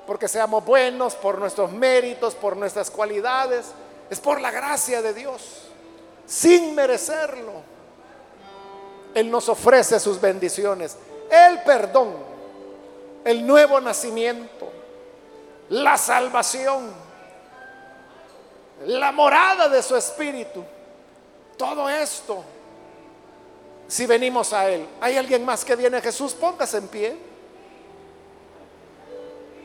porque 0.05 0.27
seamos 0.27 0.63
buenos, 0.63 1.15
por 1.15 1.39
nuestros 1.39 1.71
méritos, 1.71 2.35
por 2.35 2.55
nuestras 2.55 2.91
cualidades. 2.91 3.71
Es 4.11 4.19
por 4.19 4.39
la 4.39 4.51
gracia 4.51 5.01
de 5.01 5.15
Dios. 5.15 5.68
Sin 6.29 6.75
merecerlo. 6.75 7.63
Él 9.15 9.31
nos 9.31 9.49
ofrece 9.49 9.99
sus 9.99 10.21
bendiciones. 10.21 10.95
El 11.29 11.63
perdón. 11.63 12.13
El 13.25 13.45
nuevo 13.45 13.81
nacimiento. 13.81 14.71
La 15.69 15.97
salvación. 15.97 16.93
La 18.85 19.11
morada 19.11 19.67
de 19.67 19.81
su 19.81 19.95
espíritu. 19.95 20.63
Todo 21.57 21.89
esto. 21.89 22.43
Si 23.87 24.05
venimos 24.05 24.53
a 24.53 24.69
Él. 24.69 24.87
¿Hay 25.01 25.17
alguien 25.17 25.43
más 25.43 25.65
que 25.65 25.75
viene 25.75 25.97
a 25.97 26.01
Jesús? 26.01 26.33
Póngase 26.33 26.77
en 26.77 26.87
pie 26.87 27.29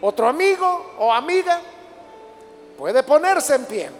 otro 0.06 0.28
amigo 0.28 0.92
o 0.98 1.10
amiga 1.10 1.62
puede 2.76 3.02
ponerse 3.02 3.54
en 3.54 3.64
pie. 3.64 3.90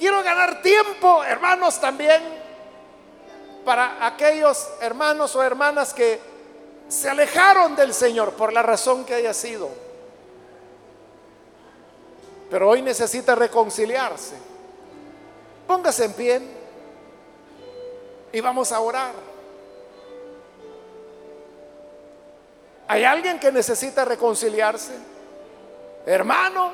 Quiero 0.00 0.22
ganar 0.22 0.62
tiempo, 0.62 1.22
hermanos, 1.22 1.78
también 1.78 2.22
para 3.66 4.06
aquellos 4.06 4.66
hermanos 4.80 5.36
o 5.36 5.42
hermanas 5.42 5.92
que 5.92 6.18
se 6.88 7.10
alejaron 7.10 7.76
del 7.76 7.92
Señor 7.92 8.32
por 8.32 8.50
la 8.50 8.62
razón 8.62 9.04
que 9.04 9.12
haya 9.12 9.34
sido. 9.34 9.68
Pero 12.48 12.70
hoy 12.70 12.80
necesita 12.80 13.34
reconciliarse. 13.34 14.36
Póngase 15.66 16.06
en 16.06 16.12
pie 16.14 16.40
y 18.32 18.40
vamos 18.40 18.72
a 18.72 18.80
orar. 18.80 19.12
¿Hay 22.88 23.04
alguien 23.04 23.38
que 23.38 23.52
necesita 23.52 24.06
reconciliarse? 24.06 24.94
Hermano, 26.06 26.72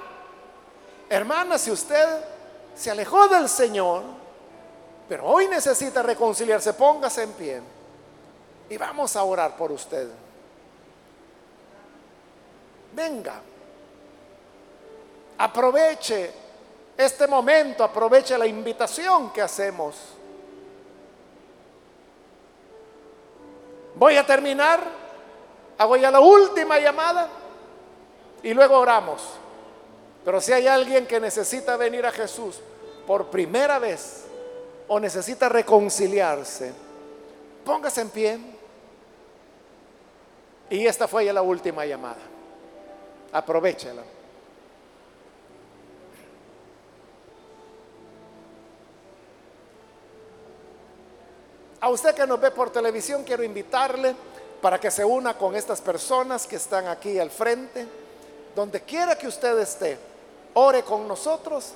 hermana, 1.10 1.58
si 1.58 1.72
usted 1.72 2.35
se 2.76 2.90
alejó 2.90 3.26
del 3.28 3.48
Señor, 3.48 4.02
pero 5.08 5.24
hoy 5.24 5.48
necesita 5.48 6.02
reconciliarse, 6.02 6.74
póngase 6.74 7.22
en 7.22 7.32
pie 7.32 7.62
y 8.68 8.76
vamos 8.76 9.16
a 9.16 9.24
orar 9.24 9.56
por 9.56 9.72
usted. 9.72 10.08
Venga, 12.92 13.40
aproveche 15.38 16.32
este 16.96 17.26
momento, 17.26 17.82
aproveche 17.82 18.38
la 18.38 18.46
invitación 18.46 19.32
que 19.32 19.42
hacemos. 19.42 19.96
Voy 23.96 24.16
a 24.16 24.26
terminar 24.26 25.06
Hago 25.78 25.96
ya 25.96 26.10
la 26.10 26.20
última 26.20 26.78
llamada 26.78 27.28
y 28.42 28.54
luego 28.54 28.78
oramos. 28.78 29.22
Pero 30.26 30.40
si 30.40 30.52
hay 30.52 30.66
alguien 30.66 31.06
que 31.06 31.20
necesita 31.20 31.76
venir 31.76 32.04
a 32.04 32.10
Jesús 32.10 32.56
por 33.06 33.30
primera 33.30 33.78
vez 33.78 34.24
o 34.88 34.98
necesita 34.98 35.48
reconciliarse, 35.48 36.72
póngase 37.64 38.00
en 38.00 38.10
pie. 38.10 38.40
Y 40.68 40.84
esta 40.84 41.06
fue 41.06 41.26
ya 41.26 41.32
la 41.32 41.42
última 41.42 41.86
llamada. 41.86 42.18
Aprovechela. 43.30 44.02
A 51.82 51.88
usted 51.88 52.16
que 52.16 52.26
nos 52.26 52.40
ve 52.40 52.50
por 52.50 52.70
televisión, 52.70 53.22
quiero 53.22 53.44
invitarle 53.44 54.16
para 54.60 54.80
que 54.80 54.90
se 54.90 55.04
una 55.04 55.38
con 55.38 55.54
estas 55.54 55.80
personas 55.80 56.48
que 56.48 56.56
están 56.56 56.88
aquí 56.88 57.16
al 57.20 57.30
frente. 57.30 57.86
Donde 58.56 58.80
quiera 58.80 59.16
que 59.16 59.28
usted 59.28 59.56
esté, 59.60 60.15
ore 60.58 60.82
con 60.82 61.06
nosotros 61.06 61.72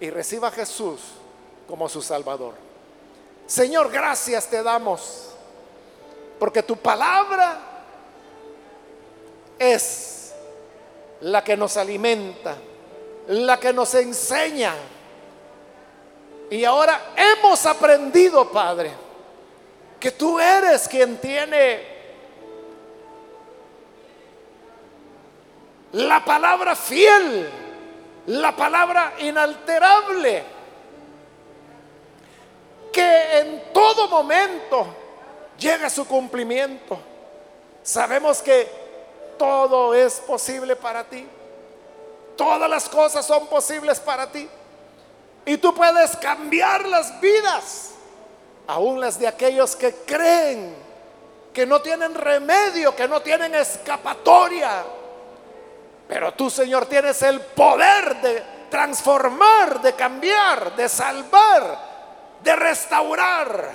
y 0.00 0.10
reciba 0.10 0.48
a 0.48 0.50
Jesús 0.50 1.00
como 1.68 1.88
su 1.88 2.00
Salvador. 2.02 2.54
Señor, 3.46 3.90
gracias 3.90 4.48
te 4.48 4.62
damos 4.62 5.30
Porque 6.38 6.62
tu 6.62 6.76
palabra 6.76 7.60
es 9.58 10.32
la 11.20 11.44
que 11.44 11.56
nos 11.56 11.76
alimenta, 11.76 12.56
la 13.28 13.60
que 13.60 13.72
nos 13.72 13.94
enseña. 13.94 14.74
Y 16.50 16.64
ahora 16.64 17.12
hemos 17.14 17.64
aprendido, 17.64 18.50
Padre, 18.50 18.90
que 20.00 20.10
tú 20.10 20.40
eres 20.40 20.88
quien 20.88 21.18
tiene 21.18 21.92
la 25.92 26.24
palabra 26.24 26.74
fiel, 26.74 27.48
la 28.26 28.54
palabra 28.54 29.14
inalterable, 29.18 30.44
que 32.92 33.38
en 33.38 33.72
todo 33.72 34.08
momento 34.08 34.86
llega 35.58 35.86
a 35.86 35.90
su 35.90 36.06
cumplimiento. 36.06 36.98
Sabemos 37.82 38.42
que 38.42 38.68
todo 39.38 39.94
es 39.94 40.20
posible 40.20 40.76
para 40.76 41.04
ti. 41.04 41.26
Todas 42.36 42.68
las 42.68 42.88
cosas 42.88 43.26
son 43.26 43.46
posibles 43.46 43.98
para 44.00 44.30
ti. 44.30 44.48
Y 45.44 45.56
tú 45.56 45.74
puedes 45.74 46.16
cambiar 46.16 46.86
las 46.86 47.20
vidas, 47.20 47.90
aún 48.66 49.00
las 49.00 49.18
de 49.18 49.26
aquellos 49.26 49.74
que 49.74 49.92
creen 50.06 50.82
que 51.52 51.66
no 51.66 51.82
tienen 51.82 52.14
remedio, 52.14 52.94
que 52.94 53.08
no 53.08 53.20
tienen 53.20 53.54
escapatoria. 53.54 54.84
Pero 56.12 56.34
tú, 56.34 56.50
Señor, 56.50 56.84
tienes 56.84 57.22
el 57.22 57.40
poder 57.40 58.20
de 58.20 58.42
transformar, 58.68 59.80
de 59.80 59.94
cambiar, 59.94 60.76
de 60.76 60.86
salvar, 60.86 61.78
de 62.44 62.54
restaurar. 62.54 63.70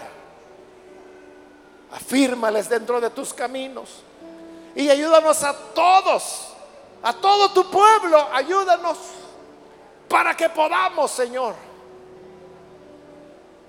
Afírmales 1.94 2.70
dentro 2.70 3.02
de 3.02 3.10
tus 3.10 3.34
caminos 3.34 4.04
y 4.76 4.88
ayúdanos 4.88 5.44
a 5.44 5.52
todos, 5.74 6.54
a 7.02 7.12
todo 7.14 7.50
tu 7.54 7.72
pueblo, 7.72 8.30
ayúdanos 8.32 9.00
para 10.08 10.38
que 10.38 10.48
podamos, 10.50 11.10
Señor, 11.10 11.56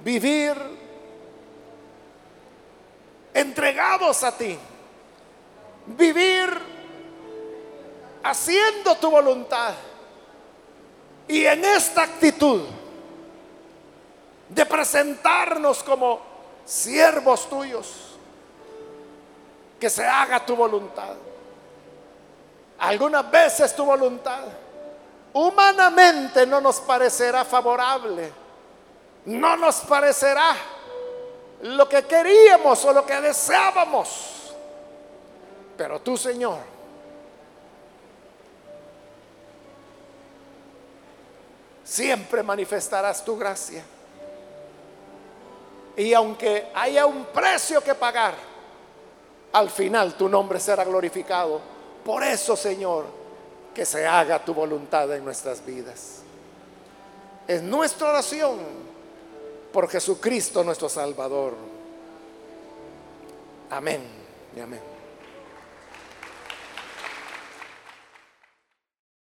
vivir 0.05 0.55
entregados 3.33 4.23
a 4.25 4.37
ti, 4.37 4.59
vivir 5.87 6.78
haciendo 8.23 8.95
tu 8.97 9.11
voluntad. 9.11 9.75
Y 11.27 11.45
en 11.45 11.65
esta 11.65 12.03
actitud 12.03 12.63
de 14.49 14.67
presentarnos 14.67 15.83
como 15.83 16.21
siervos 16.65 17.49
tuyos, 17.49 18.09
que 19.79 19.89
se 19.89 20.05
haga 20.05 20.45
tu 20.45 20.57
voluntad. 20.57 21.15
Algunas 22.79 23.31
veces 23.31 23.75
tu 23.75 23.85
voluntad 23.85 24.45
humanamente 25.33 26.47
no 26.47 26.61
nos 26.61 26.81
parecerá 26.81 27.45
favorable, 27.45 28.33
no 29.27 29.57
nos 29.57 29.77
parecerá 29.77 30.57
lo 31.63 31.89
que 31.89 32.05
queríamos 32.05 32.85
o 32.85 32.93
lo 32.93 33.05
que 33.05 33.21
deseábamos. 33.21 34.55
Pero 35.77 36.01
tú, 36.01 36.17
Señor, 36.17 36.59
siempre 41.89 42.43
manifestarás 42.43 43.25
tu 43.25 43.37
gracia. 43.37 43.83
Y 45.97 46.13
aunque 46.13 46.69
haya 46.75 47.07
un 47.07 47.25
precio 47.27 47.81
que 47.81 47.95
pagar, 47.95 48.35
al 49.53 49.71
final 49.71 50.15
tu 50.15 50.29
nombre 50.29 50.61
será 50.61 50.85
glorificado. 50.85 51.61
Por 52.05 52.23
eso, 52.23 52.57
Señor, 52.57 53.07
que 53.75 53.85
se 53.85 54.07
haga 54.07 54.45
tu 54.45 54.55
voluntad 54.55 55.13
en 55.15 55.25
nuestras 55.25 55.65
vidas. 55.65 56.21
Es 57.47 57.63
nuestra 57.63 58.11
oración 58.11 58.59
por 59.73 59.89
Jesucristo 59.89 60.63
nuestro 60.63 60.89
Salvador. 60.89 61.55
Amén 63.71 64.03
y 64.55 64.61
amén. 64.61 64.88